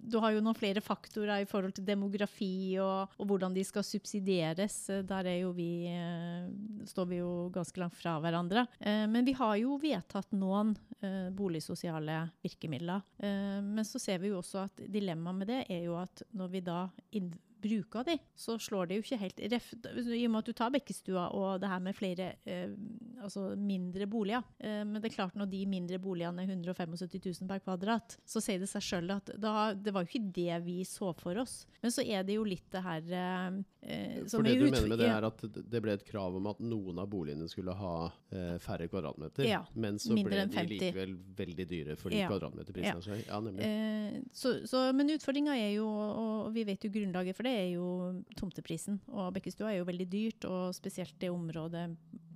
Du 0.05 0.19
har 0.23 0.35
jo 0.35 0.43
noen 0.45 0.59
flere 0.59 0.83
faktorer 0.85 1.45
i 1.45 1.49
forhold 1.49 1.77
til 1.77 1.87
demografi 1.89 2.77
og, 2.83 3.15
og 3.19 3.31
hvordan 3.31 3.55
de 3.57 3.65
skal 3.67 3.87
subsidieres. 3.87 4.79
Der 5.09 5.31
er 5.31 5.41
jo 5.43 5.53
vi 5.57 5.71
står 6.87 7.07
vi 7.07 7.21
jo 7.21 7.49
ganske 7.55 7.81
langt 7.81 7.97
fra 7.97 8.17
hverandre. 8.23 8.67
Eh, 8.79 9.07
men 9.11 9.25
vi 9.25 9.35
har 9.39 9.57
jo 9.61 9.79
vedtatt 9.83 10.33
noen 10.37 10.75
eh, 11.01 11.31
boligsosiale 11.35 12.21
virkemidler. 12.45 13.03
Eh, 13.19 13.59
men 13.65 13.85
så 13.89 14.01
ser 14.03 14.23
vi 14.23 14.33
jo 14.33 14.41
også 14.41 14.65
at 14.67 14.85
dilemmaet 14.93 15.41
med 15.41 15.51
det 15.51 15.61
er 15.69 15.85
jo 15.89 15.99
at 16.01 16.25
når 16.37 16.55
vi 16.55 16.65
da 16.65 16.79
bruker 17.65 18.07
de, 18.07 18.19
så 18.37 18.59
slår 18.61 18.91
det 18.91 18.99
jo 18.99 19.07
ikke 19.07 19.21
helt 19.23 19.43
ref, 19.55 19.73
I 19.75 20.25
og 20.27 20.35
med 20.35 20.43
at 20.43 20.51
du 20.51 20.57
tar 20.57 20.73
Bekkestua 20.75 21.29
og 21.37 21.63
det 21.63 21.71
her 21.71 21.83
med 21.85 21.97
flere 21.97 22.31
eh, 22.45 22.73
altså 23.25 23.55
mindre 23.59 24.07
boliger. 24.11 24.45
Eh, 24.59 24.83
men 24.85 25.01
det 25.01 25.11
er 25.11 25.17
klart 25.17 25.37
når 25.39 25.51
de 25.53 25.63
mindre 25.69 25.99
boligene 26.03 26.45
er 26.45 26.51
175 26.53 27.21
000 27.41 27.51
per 27.51 27.63
kvadrat, 27.65 28.17
så 28.29 28.43
sier 28.45 28.61
det 28.63 28.69
seg 28.71 28.85
sjøl 28.85 29.15
at 29.17 29.33
da, 29.41 29.73
det 29.77 29.95
var 29.95 30.05
jo 30.05 30.13
ikke 30.13 30.33
det 30.35 30.61
vi 30.67 30.81
så 30.89 31.13
for 31.19 31.41
oss. 31.41 31.63
Men 31.83 31.95
så 31.95 32.05
er 32.05 32.27
det 32.27 32.39
jo 32.39 32.45
litt 32.49 32.67
det 32.73 32.83
her 32.85 33.15
eh, 33.21 33.61
eh 33.85 34.21
For 34.31 34.47
det 34.47 34.57
du 34.61 34.67
mener 34.69 34.89
med 34.91 35.01
det, 35.01 35.11
er 35.11 35.29
at 35.29 35.45
det 35.45 35.83
ble 35.85 35.97
et 35.99 36.07
krav 36.07 36.37
om 36.39 36.51
at 36.53 36.61
noen 36.65 37.01
av 37.03 37.09
boligene 37.11 37.49
skulle 37.51 37.75
ha 37.77 37.95
eh, 38.33 38.57
færre 38.63 38.89
kvadratmeter, 38.93 39.49
ja, 39.49 39.63
men 39.75 40.01
så 40.01 40.17
ble 40.17 40.47
de 40.49 40.67
likevel 40.75 41.17
veldig 41.37 41.69
dyre 41.71 41.99
fordi 42.01 42.23
ja, 42.23 42.31
kvadratmeterprisen 42.33 43.01
er 43.01 43.05
så 43.05 43.15
høy? 43.15 43.23
Ja, 43.27 43.41
nemlig. 43.45 43.69
Eh, 43.69 44.21
så, 44.35 44.57
så, 44.69 44.87
men 44.97 45.13
utfordringa 45.15 45.57
er 45.59 45.75
jo, 45.79 45.89
og 45.89 46.53
vi 46.55 46.67
vet 46.69 46.85
jo 46.85 46.93
grunnlaget 46.95 47.37
for 47.37 47.49
det, 47.49 47.54
er 47.55 47.69
jo 47.75 47.89
tomteprisen. 48.39 49.01
Og 49.13 49.33
Bekkestua 49.37 49.73
er 49.73 49.81
jo 49.81 49.89
veldig 49.89 50.07
dyrt, 50.13 50.47
og 50.51 50.77
spesielt 50.77 51.17
det 51.23 51.33
området 51.33 51.89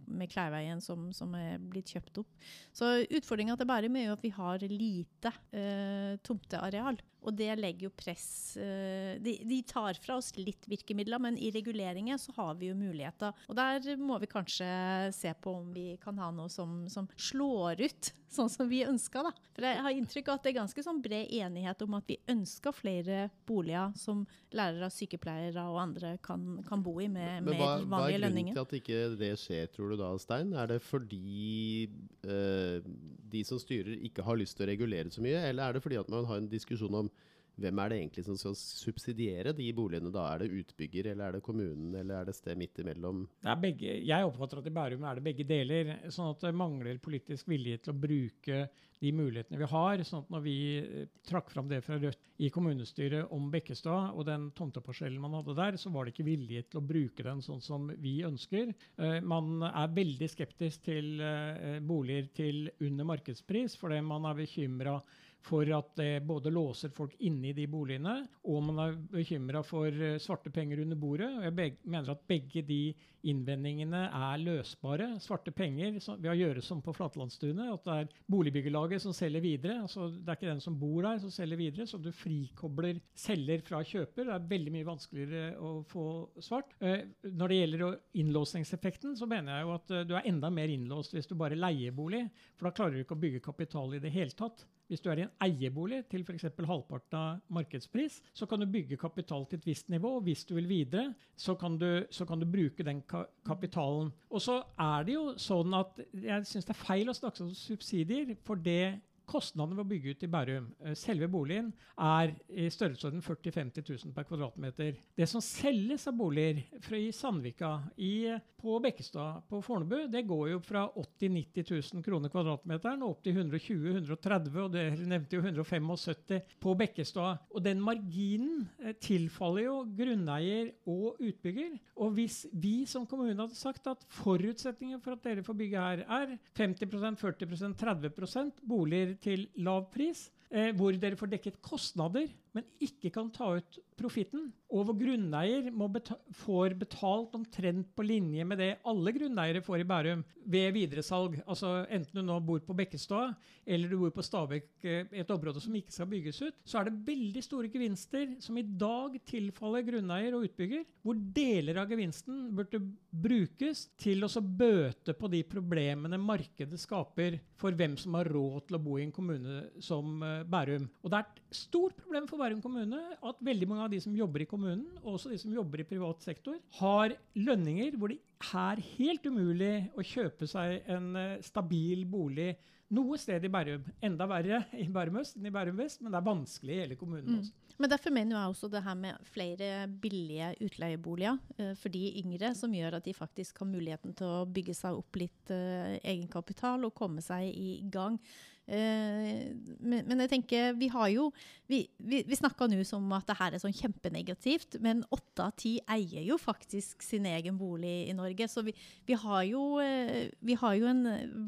med 0.08 0.30
Kleiveien 0.32 0.80
som, 0.80 1.10
som, 1.12 1.34
er 1.36 1.60
blitt 1.60 1.92
kjøpt 1.92 2.22
opp. 2.22 2.48
Så 2.72 2.90
utfordringa 3.04 3.58
til 3.58 3.68
Bærum 3.68 3.98
er 3.98 4.08
jo 4.08 4.16
at 4.16 4.24
vi 4.24 4.32
har 4.34 4.64
lite 4.72 5.32
eh, 5.52 6.16
tomteareal. 6.24 7.00
Og 7.28 7.36
det 7.36 7.50
legger 7.60 7.88
jo 7.88 7.94
press 7.96 8.56
eh, 8.56 9.18
de, 9.20 9.34
de, 9.44 9.60
tar 9.68 9.98
fra 10.00 10.16
oss 10.16 10.32
litt 10.38 10.64
virkemidler, 10.70 11.20
men 11.20 11.36
i 11.36 11.50
reguleringer 11.52 12.20
så 12.20 12.32
har 12.38 12.54
vi 12.60 12.70
jo 12.70 12.78
muligheter. 12.78 13.36
Og 13.50 13.58
der 13.58 13.98
må 14.00 14.16
vi 14.22 14.30
kanskje 14.30 14.68
se 15.14 15.34
på 15.36 15.58
om 15.60 15.72
vi 15.74 15.90
kan 16.00 16.18
ha 16.22 16.30
noe 16.34 16.48
som, 16.52 16.86
som 16.90 17.08
slår 17.20 17.84
ut 17.84 18.12
sånn 18.38 18.50
som 18.52 18.68
vi 18.68 18.82
ønsker. 18.86 19.28
Da. 19.28 19.32
For 19.56 19.66
jeg 19.68 19.84
har 19.84 19.96
inntrykk 19.96 20.30
av 20.30 20.38
at 20.38 20.46
det 20.46 20.52
er 20.52 20.58
ganske 20.60 20.84
sånn 20.84 21.02
bred 21.04 21.32
enighet 21.36 21.84
om 21.84 21.96
at 21.98 22.08
vi 22.08 22.18
ønsker 22.30 22.76
flere 22.76 23.28
boliger 23.48 23.92
som 23.98 24.24
lærere, 24.56 24.90
sykepleiere 24.92 25.64
og 25.68 25.80
andre 25.82 26.14
kan, 26.24 26.62
kan 26.68 26.84
bo 26.84 26.96
i 27.02 27.08
med, 27.12 27.44
med 27.44 27.60
hva, 27.60 27.70
vanlige 27.84 28.22
lønninger. 28.24 28.56
Hva 28.56 28.64
er 28.64 28.72
grunnen 28.72 28.80
til 28.80 28.80
at 28.80 28.80
ikke 28.80 29.20
det 29.20 29.32
skjer, 29.42 29.70
tror 29.74 29.92
du 29.92 30.00
da, 30.00 30.10
Stein? 30.22 30.52
Er 30.56 30.72
det 30.72 30.80
fordi 30.84 31.88
øh, 32.24 32.88
de 33.32 33.44
som 33.48 33.60
styrer 33.60 33.98
ikke 34.08 34.24
har 34.24 34.40
lyst 34.40 34.56
til 34.58 34.68
å 34.68 34.70
regulere 34.72 35.12
så 35.12 35.24
mye, 35.24 35.40
eller 35.50 35.68
er 35.68 35.76
det 35.76 35.84
fordi 35.84 36.00
at 36.00 36.12
man 36.12 36.28
har 36.28 36.40
en 36.40 36.50
diskusjon 36.50 37.02
om 37.04 37.10
hvem 37.58 37.80
er 37.82 37.90
det 37.90 38.00
egentlig 38.00 38.24
som 38.26 38.38
skal 38.38 38.56
subsidiere 38.58 39.54
de 39.56 39.68
boligene? 39.74 40.12
da? 40.14 40.26
Er 40.32 40.44
det 40.44 40.62
utbygger, 40.62 41.10
eller 41.12 41.28
er 41.28 41.38
det 41.38 41.44
kommunen, 41.46 41.94
eller 41.94 42.20
er 42.20 42.28
det 42.28 42.36
sted 42.38 42.58
midt 42.58 42.78
imellom? 42.82 43.24
Begge. 43.62 43.98
Jeg 44.06 44.28
oppfatter 44.28 44.60
at 44.60 44.68
i 44.70 44.74
Bærum 44.74 45.06
er 45.08 45.18
det 45.18 45.26
begge 45.26 45.46
deler. 45.48 45.96
Sånn 46.14 46.30
at 46.32 46.44
det 46.46 46.54
mangler 46.56 47.00
politisk 47.02 47.50
vilje 47.50 47.80
til 47.82 47.94
å 47.94 47.98
bruke 48.06 48.68
de 48.98 49.12
mulighetene 49.14 49.60
vi 49.60 49.68
har. 49.70 50.02
sånn 50.04 50.24
at 50.24 50.32
når 50.32 50.42
vi 50.44 50.56
eh, 50.78 51.10
trakk 51.26 51.52
fram 51.52 51.68
det 51.70 51.80
fra 51.86 51.98
Rødt 52.00 52.42
i 52.42 52.50
kommunestyret 52.54 53.32
om 53.34 53.48
Bekkestad 53.50 54.14
og 54.14 54.26
den 54.28 54.48
tomteparsellen 54.58 55.20
man 55.22 55.36
hadde 55.38 55.56
der, 55.58 55.78
så 55.78 55.92
var 55.94 56.06
det 56.06 56.14
ikke 56.14 56.28
vilje 56.28 56.64
til 56.66 56.80
å 56.80 56.86
bruke 56.86 57.26
den 57.26 57.42
sånn 57.44 57.62
som 57.64 57.88
vi 58.02 58.18
ønsker. 58.26 58.72
Uh, 58.98 59.18
man 59.26 59.62
er 59.68 59.94
veldig 59.94 60.28
skeptisk 60.30 60.84
til 60.86 61.18
uh, 61.22 61.78
boliger 61.82 62.28
til 62.38 62.68
under 62.84 63.08
markedspris, 63.12 63.74
fordi 63.78 64.00
man 64.06 64.26
er 64.28 64.38
bekymra 64.38 64.98
for 65.44 65.68
at 65.72 65.92
det 65.96 66.26
både 66.26 66.50
låser 66.50 66.92
folk 66.94 67.14
inne 67.24 67.50
i 67.50 67.56
de 67.56 67.66
boligene, 67.70 68.14
og 68.50 68.64
man 68.66 68.80
er 68.82 68.96
bekymra 69.12 69.62
for 69.66 69.86
eh, 69.88 70.18
svarte 70.22 70.52
penger 70.54 70.82
under 70.82 70.98
bordet. 70.98 71.30
og 71.38 71.46
Jeg 71.46 71.76
mener 71.84 72.10
at 72.12 72.26
begge 72.28 72.62
de 72.66 72.82
innvendingene 73.26 74.04
er 74.14 74.42
løsbare. 74.42 75.08
Svarte 75.22 75.52
penger 75.54 75.96
ved 75.96 76.28
å 76.30 76.36
gjøre 76.36 76.62
som 76.64 76.82
på 76.84 76.94
Flatlandstunet, 76.96 77.72
at 77.72 77.86
det 77.86 77.96
er 77.96 78.12
boligbyggelaget 78.30 79.02
som 79.02 79.16
selger 79.16 79.44
videre. 79.44 79.80
altså 79.82 80.08
Det 80.12 80.28
er 80.28 80.38
ikke 80.38 80.50
den 80.50 80.64
som 80.64 80.78
bor 80.78 81.02
der 81.06 81.20
som 81.22 81.32
selger 81.34 81.60
videre, 81.60 81.86
så 81.88 82.00
du 82.02 82.10
frikobler 82.14 83.02
selger 83.18 83.64
fra 83.66 83.82
kjøper. 83.82 84.28
Det 84.28 84.36
er 84.36 84.48
veldig 84.54 84.74
mye 84.76 84.88
vanskeligere 84.88 85.44
å 85.58 85.74
få 85.88 86.06
svart. 86.44 86.74
Eh, 86.80 87.06
når 87.28 87.48
det 87.52 87.60
gjelder 87.60 88.00
innlåsningseffekten, 88.22 89.16
så 89.18 89.28
mener 89.30 89.56
jeg 89.58 89.68
jo 89.68 89.76
at 89.76 89.94
eh, 89.94 90.06
du 90.08 90.16
er 90.16 90.30
enda 90.30 90.52
mer 90.54 90.72
innlåst 90.72 91.16
hvis 91.16 91.30
du 91.30 91.36
bare 91.38 91.58
leier 91.58 91.94
bolig, 91.94 92.26
for 92.56 92.68
da 92.68 92.76
klarer 92.76 92.96
du 92.96 93.04
ikke 93.04 93.18
å 93.18 93.24
bygge 93.26 93.44
kapital 93.44 93.94
i 93.96 94.02
det 94.02 94.14
hele 94.14 94.36
tatt. 94.38 94.66
Hvis 94.88 95.02
du 95.04 95.10
er 95.12 95.20
i 95.20 95.24
en 95.26 95.34
eierbolig 95.44 96.00
til 96.08 96.22
f.eks. 96.24 96.46
halvparten 96.64 97.16
av 97.18 97.40
markedspris, 97.52 98.22
så 98.32 98.46
kan 98.48 98.62
du 98.62 98.66
bygge 98.72 98.96
kapital 99.00 99.44
til 99.44 99.60
et 99.60 99.66
visst 99.68 99.90
nivå. 99.92 100.14
og 100.16 100.24
Hvis 100.24 100.46
du 100.48 100.54
vil 100.56 100.68
videre, 100.70 101.10
så 101.36 101.54
kan 101.60 101.76
du, 101.80 102.06
så 102.10 102.24
kan 102.24 102.40
du 102.40 102.46
bruke 102.48 102.86
den 102.86 103.02
ka 103.08 103.24
kapitalen. 103.46 104.12
Og 104.30 104.42
så 104.44 104.60
er 104.78 105.06
det 105.08 105.14
jo 105.16 105.24
sånn 105.40 105.74
at 105.78 106.00
jeg 106.12 106.48
syns 106.48 106.68
det 106.68 106.74
er 106.74 106.80
feil 106.80 107.10
å 107.10 107.16
snakke 107.16 107.44
om 107.46 107.54
subsidier, 107.56 108.34
for 108.46 108.60
det 108.60 108.98
kostnadene 109.28 109.76
ved 109.78 109.84
å 109.84 109.90
bygge 109.92 110.14
ut 110.14 110.24
i 110.24 110.30
Bærum, 110.32 110.68
eh, 110.82 110.94
selve 110.98 111.28
boligen, 111.30 111.72
er 111.98 112.34
i 112.48 112.68
størrelsesorden 112.72 113.22
40 113.24 113.52
000-50 113.52 113.88
000 114.06 114.14
per 114.16 114.26
kvadratmeter. 114.28 114.98
Det 115.16 115.28
som 115.28 115.42
selges 115.44 116.06
av 116.08 116.16
boliger 116.18 116.62
fra 116.84 116.98
i 116.98 117.10
Sandvika, 117.12 117.72
i, 117.96 118.30
på 118.58 118.78
Bekkestad, 118.82 119.44
på 119.50 119.60
Fornebu, 119.62 120.06
det 120.10 120.24
går 120.26 120.44
jo 120.52 120.60
fra 120.64 120.86
80 120.88 121.28
000-90 121.28 121.94
000 121.94 122.04
kroner 122.06 122.32
kvadratmeteren 122.32 123.04
opp 123.06 123.22
til 123.22 123.36
120-130 123.38 124.58
og 124.64 124.72
det 124.74 124.86
nevnte 125.06 125.38
jo 125.38 125.44
175 125.44 126.38
på 126.62 126.74
Bekkestad. 126.78 127.44
Og 127.52 127.62
den 127.64 127.82
marginen 127.82 128.66
eh, 128.82 128.94
tilfaller 128.98 129.66
jo 129.68 129.76
grunneier 129.98 130.72
og 130.88 131.20
utbygger. 131.20 131.76
Og 131.98 132.14
hvis 132.16 132.44
vi 132.52 132.86
som 132.88 133.06
kommune 133.08 133.36
hadde 133.36 133.58
sagt 133.58 133.86
at 133.90 134.04
forutsetningen 134.20 135.02
for 135.02 135.16
at 135.16 135.24
dere 135.26 135.44
får 135.46 135.58
bygge 135.58 135.84
her, 135.84 136.04
er 136.06 136.36
50% 136.58 137.18
40% 137.18 137.78
30% 137.78 138.62
boliger 138.68 139.14
til 139.22 139.46
lav 139.60 139.86
pris, 139.92 140.28
eh, 140.50 140.70
hvor 140.76 140.94
dere 140.96 141.18
får 141.18 141.32
dekket 141.34 141.60
kostnader, 141.64 142.28
men 142.58 142.66
ikke 142.82 143.12
kan 143.14 143.30
ta 143.30 143.52
ut 143.58 143.78
profitten, 143.98 144.48
og 144.68 144.84
hvor 144.84 144.96
grunneier 144.98 145.70
beta 145.72 146.16
får 146.42 146.74
betalt 146.78 147.34
omtrent 147.38 147.88
på 147.96 148.04
linje 148.04 148.44
med 148.46 148.60
det 148.60 148.68
alle 148.86 149.14
grunneiere 149.16 149.62
får 149.64 149.82
i 149.82 149.86
Bærum 149.88 150.24
ved 150.48 150.74
videresalg, 150.76 151.38
altså 151.48 151.86
enten 151.88 152.20
du 152.20 152.24
nå 152.24 152.36
bor 152.44 152.60
på 152.64 152.76
Bekkestad 152.76 153.34
eller 153.68 153.90
du 153.90 153.98
bor 154.00 154.12
på 154.14 154.24
Stabekk, 154.24 154.68
eh, 154.84 155.08
et 155.20 155.32
område 155.32 155.60
som 155.60 155.74
ikke 155.76 155.94
skal 155.94 156.08
bygges 156.10 156.40
ut, 156.42 156.58
så 156.68 156.80
er 156.80 156.88
det 156.88 157.02
veldig 157.08 157.42
store 157.44 157.70
gevinster 157.72 158.34
som 158.44 158.56
i 158.60 158.64
dag 158.64 159.18
tilfaller 159.28 159.84
grunneier 159.86 160.36
og 160.36 160.46
utbygger, 160.48 160.86
hvor 161.04 161.18
deler 161.36 161.82
av 161.82 161.92
gevinsten 161.92 162.48
burde 162.56 162.80
brukes 163.10 163.86
til 164.00 164.24
å 164.24 164.30
bøte 164.40 165.16
på 165.16 165.30
de 165.32 165.42
problemene 165.48 166.20
markedet 166.20 166.80
skaper 166.80 167.38
for 167.58 167.76
hvem 167.76 167.96
som 168.00 168.16
har 168.16 168.30
råd 168.32 168.68
til 168.68 168.78
å 168.78 168.82
bo 168.82 168.96
i 168.98 169.04
en 169.04 169.12
kommune 169.14 169.64
som 169.84 170.22
eh, 170.24 170.44
Bærum. 170.48 170.88
Og 171.02 171.12
det 171.12 171.20
er 171.20 171.28
et 171.28 171.60
stort 171.64 171.96
problem 172.00 172.28
for 172.30 172.40
Bærum 172.40 172.47
kommune 172.64 173.00
at 173.16 173.44
veldig 173.44 173.68
mange 173.68 173.84
av 173.84 173.92
de 173.92 174.00
som 174.00 174.16
jobber 174.16 174.44
i 174.44 174.48
kommunen, 174.48 174.86
og 175.02 175.16
også 175.16 175.32
de 175.32 175.38
som 175.40 175.52
jobber 175.52 175.82
i 175.82 175.86
privat 175.88 176.24
sektor, 176.24 176.56
har 176.80 177.14
lønninger 177.36 177.98
hvor 177.98 178.12
det 178.12 178.20
er 178.48 178.82
helt 178.96 179.28
umulig 179.28 179.74
å 179.98 180.04
kjøpe 180.06 180.48
seg 180.48 180.88
en 180.88 181.12
eh, 181.18 181.38
stabil 181.44 182.04
bolig 182.08 182.54
noe 182.94 183.18
sted 183.20 183.44
i 183.44 183.50
Bærum. 183.52 183.84
Enda 184.04 184.26
verre 184.28 184.62
i 184.80 184.86
Bærum 184.92 185.20
øst 185.20 185.36
enn 185.36 185.48
i 185.48 185.52
Bærum 185.52 185.76
vest, 185.80 186.00
men 186.00 186.12
det 186.12 186.20
er 186.20 186.28
vanskelig 186.28 186.74
i 186.74 186.82
hele 186.82 186.96
kommunen. 186.96 187.28
Mm. 187.28 187.40
Også. 187.42 187.74
Men 187.78 187.92
Derfor 187.92 188.14
mener 188.14 188.34
jeg 188.34 188.52
også 188.52 188.70
det 188.72 188.82
her 188.82 188.96
med 188.98 189.26
flere 189.28 189.70
billige 190.02 190.48
utleieboliger 190.64 191.36
uh, 191.60 191.74
for 191.78 191.94
de 191.94 192.04
yngre, 192.22 192.54
som 192.58 192.74
gjør 192.74 192.98
at 192.98 193.04
de 193.06 193.14
faktisk 193.14 193.60
har 193.62 193.70
muligheten 193.70 194.16
til 194.18 194.38
å 194.40 194.46
bygge 194.48 194.74
seg 194.74 194.98
opp 194.98 195.20
litt 195.20 195.52
uh, 195.52 195.98
egenkapital 196.00 196.88
og 196.88 196.96
komme 196.96 197.22
seg 197.24 197.52
i 197.52 197.78
gang. 197.92 198.18
Eh, 198.68 199.48
men, 199.80 200.02
men, 200.04 200.20
jeg 200.20 200.28
tenker, 200.34 200.74
vi 200.76 200.90
har 200.92 201.08
jo 201.08 201.30
Vi, 201.68 201.78
vi, 201.96 202.18
vi 202.28 202.36
snakka 202.36 202.66
nå 202.68 202.82
som 202.84 203.06
at 203.16 203.24
det 203.28 203.36
her 203.38 203.54
er 203.54 203.60
sånn 203.62 203.76
kjempenegativt, 203.76 204.76
men 204.84 205.02
åtte 205.12 205.44
av 205.44 205.54
ti 205.60 205.74
eier 205.88 206.24
jo 206.24 206.38
faktisk 206.40 207.04
sin 207.04 207.26
egen 207.28 207.58
bolig 207.60 208.08
i 208.08 208.14
Norge. 208.16 208.48
Så 208.48 208.64
vi, 208.64 208.72
vi, 209.08 209.16
har 209.20 209.42
jo, 209.48 209.64
eh, 209.84 210.30
vi 210.40 210.56
har 210.60 210.76
jo 210.78 210.88
en 210.88 211.02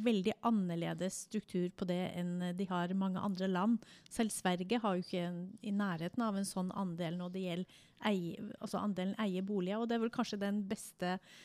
veldig 0.05 0.37
annerledes 0.49 1.23
struktur 1.27 1.71
på 1.73 1.89
det 1.89 2.03
enn 2.21 2.51
de 2.57 2.69
har 2.69 2.93
mange 2.97 3.21
andre 3.21 3.49
land. 3.49 3.87
Selv 4.13 4.33
Sverige 4.33 4.81
har 4.83 4.97
jo 4.97 5.07
ikke 5.07 5.25
en, 5.31 5.41
i 5.65 5.73
nærheten 5.73 6.25
av 6.25 6.37
en 6.37 6.49
sånn 6.49 6.73
andel 6.77 7.17
når 7.21 7.33
det 7.37 7.47
gjelder 7.47 7.81
eie, 8.11 8.51
altså 8.61 8.81
andelen 8.81 9.17
eier 9.21 9.45
boliger, 9.45 9.81
og 9.81 9.89
det 9.89 9.97
er 9.97 10.05
vel 10.05 10.13
kanskje 10.13 10.41
den 10.41 10.63
beste 10.69 11.17
eh, 11.17 11.41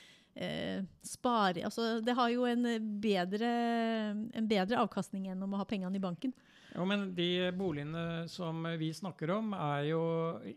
spare 1.06 1.62
altså, 1.64 2.02
Det 2.04 2.12
har 2.18 2.30
jo 2.34 2.44
en 2.50 2.66
bedre, 3.00 3.52
en 4.36 4.50
bedre 4.50 4.82
avkastning 4.82 5.30
enn 5.32 5.44
om 5.46 5.54
å 5.56 5.62
ha 5.62 5.68
pengene 5.70 5.96
i 5.96 6.04
banken. 6.04 6.34
Jo, 6.76 6.84
men 6.88 7.08
De 7.16 7.52
boligene 7.56 8.26
som 8.28 8.66
vi 8.80 8.90
snakker 8.94 9.32
om, 9.38 9.54
jo, 9.88 10.02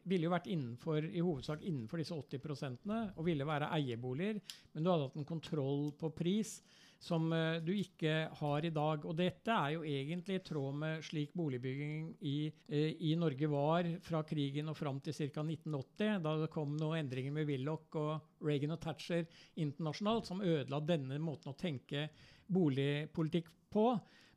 ville 0.02 0.26
jo 0.26 0.32
vært 0.35 0.50
innenfor, 0.50 1.06
i 1.06 1.23
hovedsak 1.23 1.62
innenfor 1.62 2.02
disse 2.02 2.16
80% 2.16 2.90
og 3.14 3.23
ville 3.26 3.47
være 3.47 3.70
eierboliger. 3.78 4.40
Men 4.73 4.82
du 4.82 4.90
hadde 4.90 5.06
hatt 5.06 5.20
en 5.20 5.28
kontroll 5.28 5.92
på 5.99 6.11
pris 6.16 6.58
som 6.99 7.28
uh, 7.33 7.59
du 7.62 7.73
ikke 7.76 8.14
har 8.40 8.67
i 8.67 8.73
dag. 8.75 9.05
Og 9.07 9.17
dette 9.19 9.55
er 9.55 9.76
jo 9.76 9.85
egentlig 9.87 10.38
i 10.38 10.45
tråd 10.47 10.78
med 10.81 11.05
slik 11.07 11.35
boligbygging 11.38 12.11
i, 12.26 12.37
uh, 12.73 12.90
i 13.11 13.14
Norge 13.19 13.50
var 13.52 13.90
fra 14.05 14.25
krigen 14.26 14.73
og 14.73 14.78
fram 14.78 14.99
til 15.05 15.14
ca. 15.14 15.45
1980, 15.45 16.19
da 16.25 16.37
det 16.43 16.50
kom 16.55 16.76
noen 16.78 17.05
endringer 17.05 17.35
med 17.38 17.49
Willoch 17.50 17.99
og 18.00 18.45
Reagan 18.45 18.75
og 18.75 18.83
Thatcher 18.83 19.26
internasjonalt, 19.62 20.31
som 20.31 20.43
ødela 20.43 20.83
denne 20.85 21.21
måten 21.23 21.55
å 21.55 21.59
tenke 21.59 22.09
boligpolitikk 22.49 23.52
på. 23.73 23.90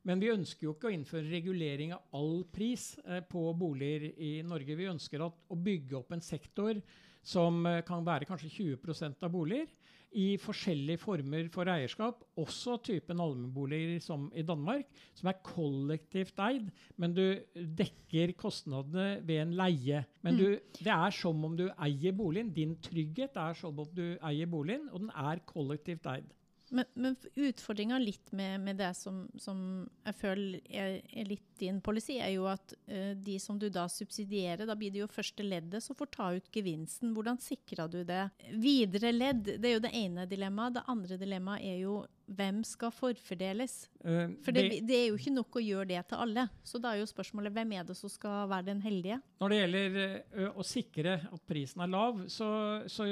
Men 0.08 0.22
vi 0.22 0.32
ønsker 0.32 0.66
jo 0.66 0.74
ikke 0.74 0.90
å 0.90 0.96
innføre 0.96 1.30
regulering 1.30 1.94
av 1.94 2.16
all 2.18 2.42
pris 2.50 2.96
eh, 3.06 3.22
på 3.22 3.44
boliger 3.58 4.08
i 4.18 4.32
Norge. 4.46 4.76
Vi 4.78 4.90
ønsker 4.90 5.22
at, 5.22 5.36
å 5.46 5.58
bygge 5.58 5.98
opp 6.00 6.10
en 6.14 6.24
sektor 6.24 6.80
som 7.22 7.60
eh, 7.70 7.84
kan 7.86 8.02
være 8.06 8.26
kanskje 8.26 8.50
20% 8.56 9.22
av 9.22 9.30
boliger, 9.34 9.70
i 10.18 10.36
forskjellige 10.40 11.00
former 11.00 11.48
for 11.52 11.68
eierskap, 11.72 12.20
også 12.38 12.76
typen 12.84 13.20
allmennboliger 13.22 14.00
som 14.04 14.28
i 14.36 14.44
Danmark, 14.46 14.88
som 15.16 15.30
er 15.30 15.40
kollektivt 15.46 16.40
eid, 16.44 16.68
men 17.00 17.16
du 17.16 17.24
dekker 17.54 18.34
kostnadene 18.38 19.22
ved 19.26 19.42
en 19.42 19.56
leie. 19.58 20.04
Men 20.22 20.38
du, 20.38 20.46
mm. 20.52 20.78
det 20.82 20.92
er 20.94 21.16
som 21.16 21.44
om 21.48 21.56
du 21.58 21.66
eier 21.72 22.16
boligen. 22.16 22.52
Din 22.54 22.76
trygghet 22.82 23.36
er 23.40 23.56
som 23.58 23.80
om 23.82 23.90
du 23.96 24.06
eier 24.20 24.50
boligen, 24.50 24.88
og 24.92 25.04
den 25.06 25.12
er 25.16 25.44
kollektivt 25.48 26.08
eid. 26.12 26.28
Men, 26.72 26.88
men 26.94 27.16
utfordringa 27.34 27.98
litt 28.00 28.32
med, 28.32 28.60
med, 28.64 28.78
det 28.80 28.94
som, 28.96 29.26
som 29.36 29.58
jeg 30.06 30.16
føler 30.16 30.60
er, 30.72 30.94
er, 31.04 31.26
litt 31.28 31.44
din 31.60 31.82
policy, 31.84 32.16
er 32.16 32.32
jo 32.32 32.46
at 32.48 32.72
uh, 32.88 33.12
de 33.12 33.36
som 33.42 33.58
du 33.60 33.68
da 33.72 33.84
subsidierer, 33.92 34.64
da 34.68 34.76
blir 34.78 34.94
det 34.94 35.02
jo 35.02 35.10
første 35.12 35.44
leddet 35.44 35.84
som 35.84 35.98
får 35.98 36.10
ta 36.16 36.30
ut 36.38 36.48
gevinsten. 36.54 37.12
Hvordan 37.12 37.36
sikrer 37.44 37.92
du 37.92 38.00
det? 38.08 38.24
Videre 38.56 39.12
ledd, 39.12 39.52
det 39.52 39.68
er 39.68 39.76
jo 39.76 39.84
det 39.84 39.92
ene 40.00 40.24
dilemmaet. 40.30 40.78
Det 40.78 40.86
andre 40.94 41.20
dilemmaet 41.20 41.68
er 41.74 41.78
jo 41.84 41.98
hvem 42.36 42.62
skal 42.66 42.92
forfordeles? 42.94 43.86
Uh, 44.02 44.34
For 44.42 44.54
det, 44.54 44.82
det, 44.88 44.96
er 44.96 45.08
jo 45.10 45.18
ikke 45.18 45.34
nok 45.34 45.58
å 45.58 45.62
gjøre 45.62 45.88
det 45.92 46.00
til 46.10 46.22
alle. 46.24 46.46
Så 46.66 46.80
da 46.82 46.92
er 46.92 47.02
jo 47.02 47.08
spørsmålet 47.10 47.54
hvem 47.54 47.74
er 47.76 47.86
det 47.86 47.96
som 47.98 48.10
skal 48.10 48.48
være 48.50 48.68
den 48.70 48.82
heldige? 48.84 49.18
Når 49.42 49.52
det 49.52 49.58
gjelder 49.60 49.98
uh, 50.36 50.58
å 50.58 50.66
sikre 50.66 51.16
at 51.28 51.44
prisen 51.48 51.84
er 51.84 51.92
lav, 51.92 52.22
så, 52.32 52.48
så, 52.90 53.06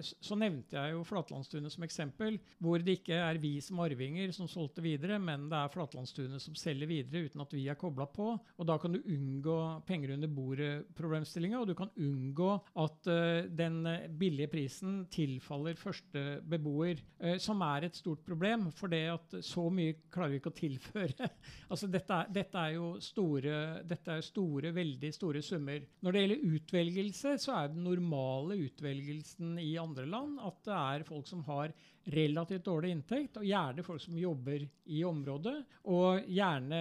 så 0.00 0.38
nevnte 0.38 0.78
jeg 0.78 0.94
jo 0.94 1.04
Flatlandstunet 1.06 1.74
som 1.74 1.86
eksempel. 1.86 2.38
Hvor 2.62 2.82
det 2.82 2.98
ikke 3.00 3.20
er 3.20 3.40
vi 3.42 3.56
som 3.64 3.82
arvinger 3.84 4.34
som 4.34 4.50
solgte 4.50 4.84
videre, 4.84 5.20
men 5.22 5.48
det 5.52 5.60
er 5.60 5.72
Flatlandstunet 5.74 6.42
som 6.42 6.58
selger 6.58 6.90
videre 6.90 7.28
uten 7.28 7.44
at 7.44 7.54
vi 7.54 7.66
er 7.70 7.78
kobla 7.78 8.08
på. 8.10 8.32
Og 8.34 8.68
da 8.68 8.78
kan 8.80 8.94
du 8.94 9.00
unngå 9.02 9.58
penger 9.88 10.16
under 10.16 10.34
bordet-problemstillinga, 10.34 11.60
og 11.60 11.70
du 11.70 11.76
kan 11.78 11.92
unngå 11.94 12.50
at 12.82 13.10
den 13.54 13.82
billige 14.18 14.50
prisen 14.52 15.04
tilfaller 15.12 15.78
første 15.78 16.24
beboer, 16.48 17.00
som 17.42 17.62
er 17.66 17.88
et 17.88 17.98
stort 17.98 18.24
problem 18.26 18.53
problem, 18.54 18.72
for 18.72 18.88
det 18.88 19.02
at 19.12 19.34
så 19.44 19.68
mye 19.70 19.94
klarer 20.12 20.34
vi 20.34 20.40
ikke 20.40 20.52
å 20.52 20.58
tilføre. 20.58 21.28
altså 21.70 21.88
dette 21.90 22.14
er, 22.14 22.30
dette 22.32 22.58
er 22.58 22.74
jo 22.76 22.90
store, 23.02 23.56
dette 23.84 24.12
er 24.18 24.22
store, 24.24 24.72
veldig 24.74 25.10
store 25.14 25.42
summer. 25.42 25.82
Når 26.00 26.12
det 26.12 26.22
gjelder 26.22 26.54
utvelgelse, 26.58 27.34
så 27.38 27.56
er 27.58 27.72
den 27.72 27.84
normale 27.84 28.58
utvelgelsen 28.66 29.58
i 29.58 29.74
andre 29.80 30.06
land 30.06 30.38
at 30.44 30.62
det 30.64 30.78
er 30.78 31.08
folk 31.08 31.28
som 31.28 31.44
har 31.48 31.74
relativt 32.14 32.66
dårlig 32.66 32.90
inntekt, 32.92 33.38
og 33.40 33.46
gjerne 33.48 33.84
folk 33.84 34.02
som 34.02 34.18
jobber 34.18 34.66
i 34.92 35.04
området. 35.08 35.56
Og 35.88 36.26
gjerne 36.28 36.80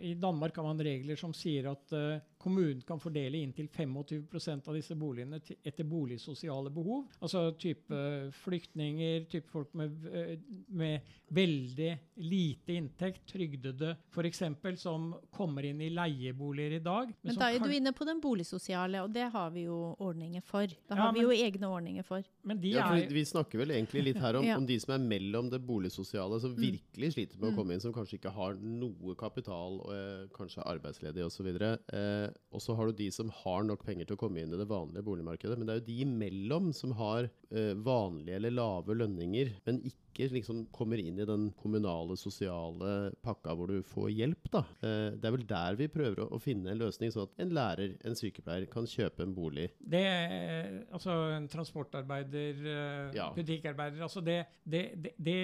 I 0.00 0.14
Danmark 0.16 0.56
har 0.56 0.64
man 0.64 0.80
regler 0.80 1.20
som 1.20 1.34
sier 1.36 1.68
at 1.68 1.92
uh, 1.92 2.16
kommunen 2.44 2.82
kan 2.86 3.00
fordele 3.00 3.40
inntil 3.40 3.68
25% 3.72 4.68
av 4.68 4.76
disse 4.76 4.94
boligene 4.98 5.40
etter 5.62 5.86
boligsosiale 5.88 6.70
behov. 6.74 7.06
Altså 7.24 7.46
type 7.60 8.00
flyktninger, 8.44 9.24
type 9.32 9.48
folk 9.48 9.72
med, 9.78 10.04
med 10.68 11.14
veldig 11.34 11.90
lite 12.20 12.76
inntekt, 12.76 13.24
trygdede 13.32 13.94
f.eks., 14.12 14.42
som 14.82 15.08
kommer 15.32 15.64
inn 15.64 15.80
i 15.80 15.88
leieboliger 15.94 16.76
i 16.78 16.82
dag. 16.84 17.14
Men, 17.22 17.32
men 17.32 17.40
da 17.40 17.50
er 17.50 17.64
du 17.64 17.72
inne 17.72 17.94
på 17.96 18.06
den 18.08 18.20
boligsosiale, 18.22 19.02
og 19.04 19.12
det 19.14 19.30
har 19.32 19.50
vi 19.54 19.66
jo 19.66 19.78
ordninger 20.04 20.44
for. 20.44 20.68
Da 20.88 20.98
har 20.98 21.08
ja, 21.08 21.12
men, 21.12 21.20
vi 21.20 21.24
jo 21.24 21.48
egne 21.48 21.70
ordninger 21.70 22.06
for. 22.06 22.28
Men 22.44 22.60
de 22.60 22.74
ja, 22.76 22.90
for 22.92 23.16
vi 23.16 23.24
snakker 23.28 23.64
vel 23.64 23.74
egentlig 23.78 24.04
litt 24.10 24.20
her 24.20 24.38
om, 24.40 24.46
ja. 24.46 24.58
om, 24.60 24.68
de 24.68 24.78
som 24.82 24.94
er 24.98 25.04
mellom 25.04 25.48
det 25.52 25.62
boligsosiale, 25.64 26.40
som 26.42 26.54
mm. 26.54 26.60
virkelig 26.60 27.14
sliter 27.16 27.40
med 27.40 27.50
å 27.50 27.54
mm. 27.54 27.58
komme 27.58 27.76
inn, 27.76 27.84
som 27.84 27.94
kanskje 27.96 28.20
ikke 28.20 28.34
har 28.36 28.60
noe 28.60 29.16
kapital, 29.18 29.80
og 29.80 29.94
er 29.94 30.28
kanskje 30.34 30.62
er 30.62 30.70
arbeidsledige 30.74 31.28
osv. 31.28 31.50
Eh, 31.54 32.28
og 32.54 32.62
så 32.62 32.76
har 32.78 32.86
du 32.86 32.98
de 32.98 33.08
som 33.14 33.30
har 33.42 33.64
nok 33.66 33.82
penger 33.86 34.06
til 34.06 34.16
å 34.16 34.20
komme 34.20 34.42
inn 34.42 34.52
i 34.54 34.58
det 34.60 34.68
vanlige 34.70 35.06
boligmarkedet. 35.06 35.56
Men 35.58 35.66
det 35.66 35.74
er 35.74 35.80
jo 35.80 35.88
de 35.88 35.96
imellom 36.04 36.70
som 36.76 36.94
har 36.98 37.26
eh, 37.50 37.72
vanlige 37.74 38.38
eller 38.38 38.54
lave 38.54 38.96
lønninger, 39.00 39.56
men 39.66 39.80
ikke 39.82 40.03
ikke 40.14 40.30
liksom 40.36 40.64
kommer 40.74 41.00
inn 41.02 41.18
i 41.18 41.26
den 41.26 41.48
kommunale, 41.58 42.16
sosiale 42.18 43.10
pakka 43.24 43.54
hvor 43.58 43.70
du 43.70 43.82
får 43.86 44.10
hjelp. 44.14 44.50
da. 44.52 44.62
Eh, 44.80 45.16
det 45.18 45.28
er 45.28 45.34
vel 45.34 45.46
der 45.50 45.78
vi 45.78 45.88
prøver 45.90 46.22
å, 46.24 46.28
å 46.36 46.40
finne 46.42 46.70
en 46.72 46.80
løsning, 46.80 47.12
sånn 47.12 47.26
at 47.28 47.42
en 47.42 47.54
lærer, 47.56 47.96
en 48.06 48.18
sykepleier, 48.18 48.68
kan 48.70 48.86
kjøpe 48.88 49.24
en 49.24 49.34
bolig. 49.34 49.68
Det, 49.78 50.04
altså 50.94 51.16
en 51.34 51.48
transportarbeider, 51.50 52.62
eh, 52.62 53.16
Ja. 53.16 53.30
butikkarbeider 53.34 54.04
altså 54.06 54.22
det, 54.24 54.44
det, 54.64 54.84
det, 55.18 55.36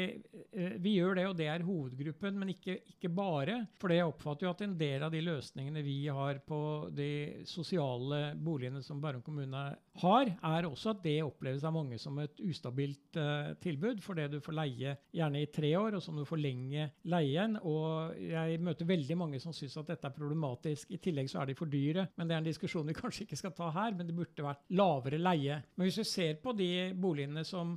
eh, 0.53 0.77
Vi 0.81 0.95
gjør 0.97 1.19
det, 1.19 1.27
og 1.29 1.37
det 1.37 1.49
er 1.51 1.67
hovedgruppen, 1.67 2.39
men 2.39 2.55
ikke, 2.55 2.79
ikke 2.95 3.11
bare. 3.13 3.67
For 3.81 3.93
jeg 3.93 4.07
oppfatter 4.07 4.47
jo 4.47 4.55
at 4.55 4.65
en 4.65 4.79
del 4.79 5.03
av 5.03 5.13
de 5.13 5.23
løsningene 5.25 5.83
vi 5.85 5.99
har 6.07 6.41
på 6.47 6.61
de 6.95 7.43
sosiale 7.49 8.35
boligene 8.39 8.83
som 8.85 9.01
Bærum 9.03 9.23
kommune 9.25 9.65
har, 10.01 10.31
er 10.31 10.69
også 10.69 10.95
at 10.95 11.03
det 11.05 11.19
oppleves 11.25 11.65
av 11.67 11.75
mange 11.75 11.99
som 12.01 12.19
et 12.23 12.41
ustabilt 12.45 13.19
uh, 13.19 13.53
tilbud, 13.61 14.01
det 14.21 14.29
du 14.33 14.41
får 14.43 14.57
leie 14.61 14.97
gjerne 15.15 15.43
i 15.43 15.49
tre 15.53 15.73
år, 15.79 15.97
og 15.97 16.05
så 16.05 16.13
må 16.13 16.23
du 16.23 16.29
forlenge 16.29 16.89
leien. 17.11 17.57
Og 17.67 18.17
jeg 18.23 18.61
møter 18.63 18.89
veldig 18.89 19.19
mange 19.19 19.41
som 19.43 19.55
syns 19.57 19.79
at 19.81 19.93
dette 19.93 20.09
er 20.09 20.17
problematisk. 20.17 20.91
I 20.95 21.01
tillegg 21.03 21.31
så 21.31 21.43
er 21.43 21.51
de 21.51 21.59
for 21.59 21.71
dyre, 21.71 22.07
men 22.17 22.29
det 22.29 22.37
er 22.37 22.43
en 22.43 22.51
diskusjon 22.51 22.89
vi 22.89 22.97
kanskje 23.01 23.27
ikke 23.27 23.41
skal 23.41 23.55
ta 23.57 23.71
her. 23.75 23.95
Men 23.97 24.09
det 24.09 24.17
burde 24.17 24.47
vært 24.47 24.65
lavere 24.77 25.21
leie. 25.21 25.61
Men 25.77 25.89
hvis 25.89 26.01
du 26.01 26.07
ser 26.09 26.39
på 26.43 26.55
de 26.57 26.71
boligene 27.01 27.45
som, 27.47 27.77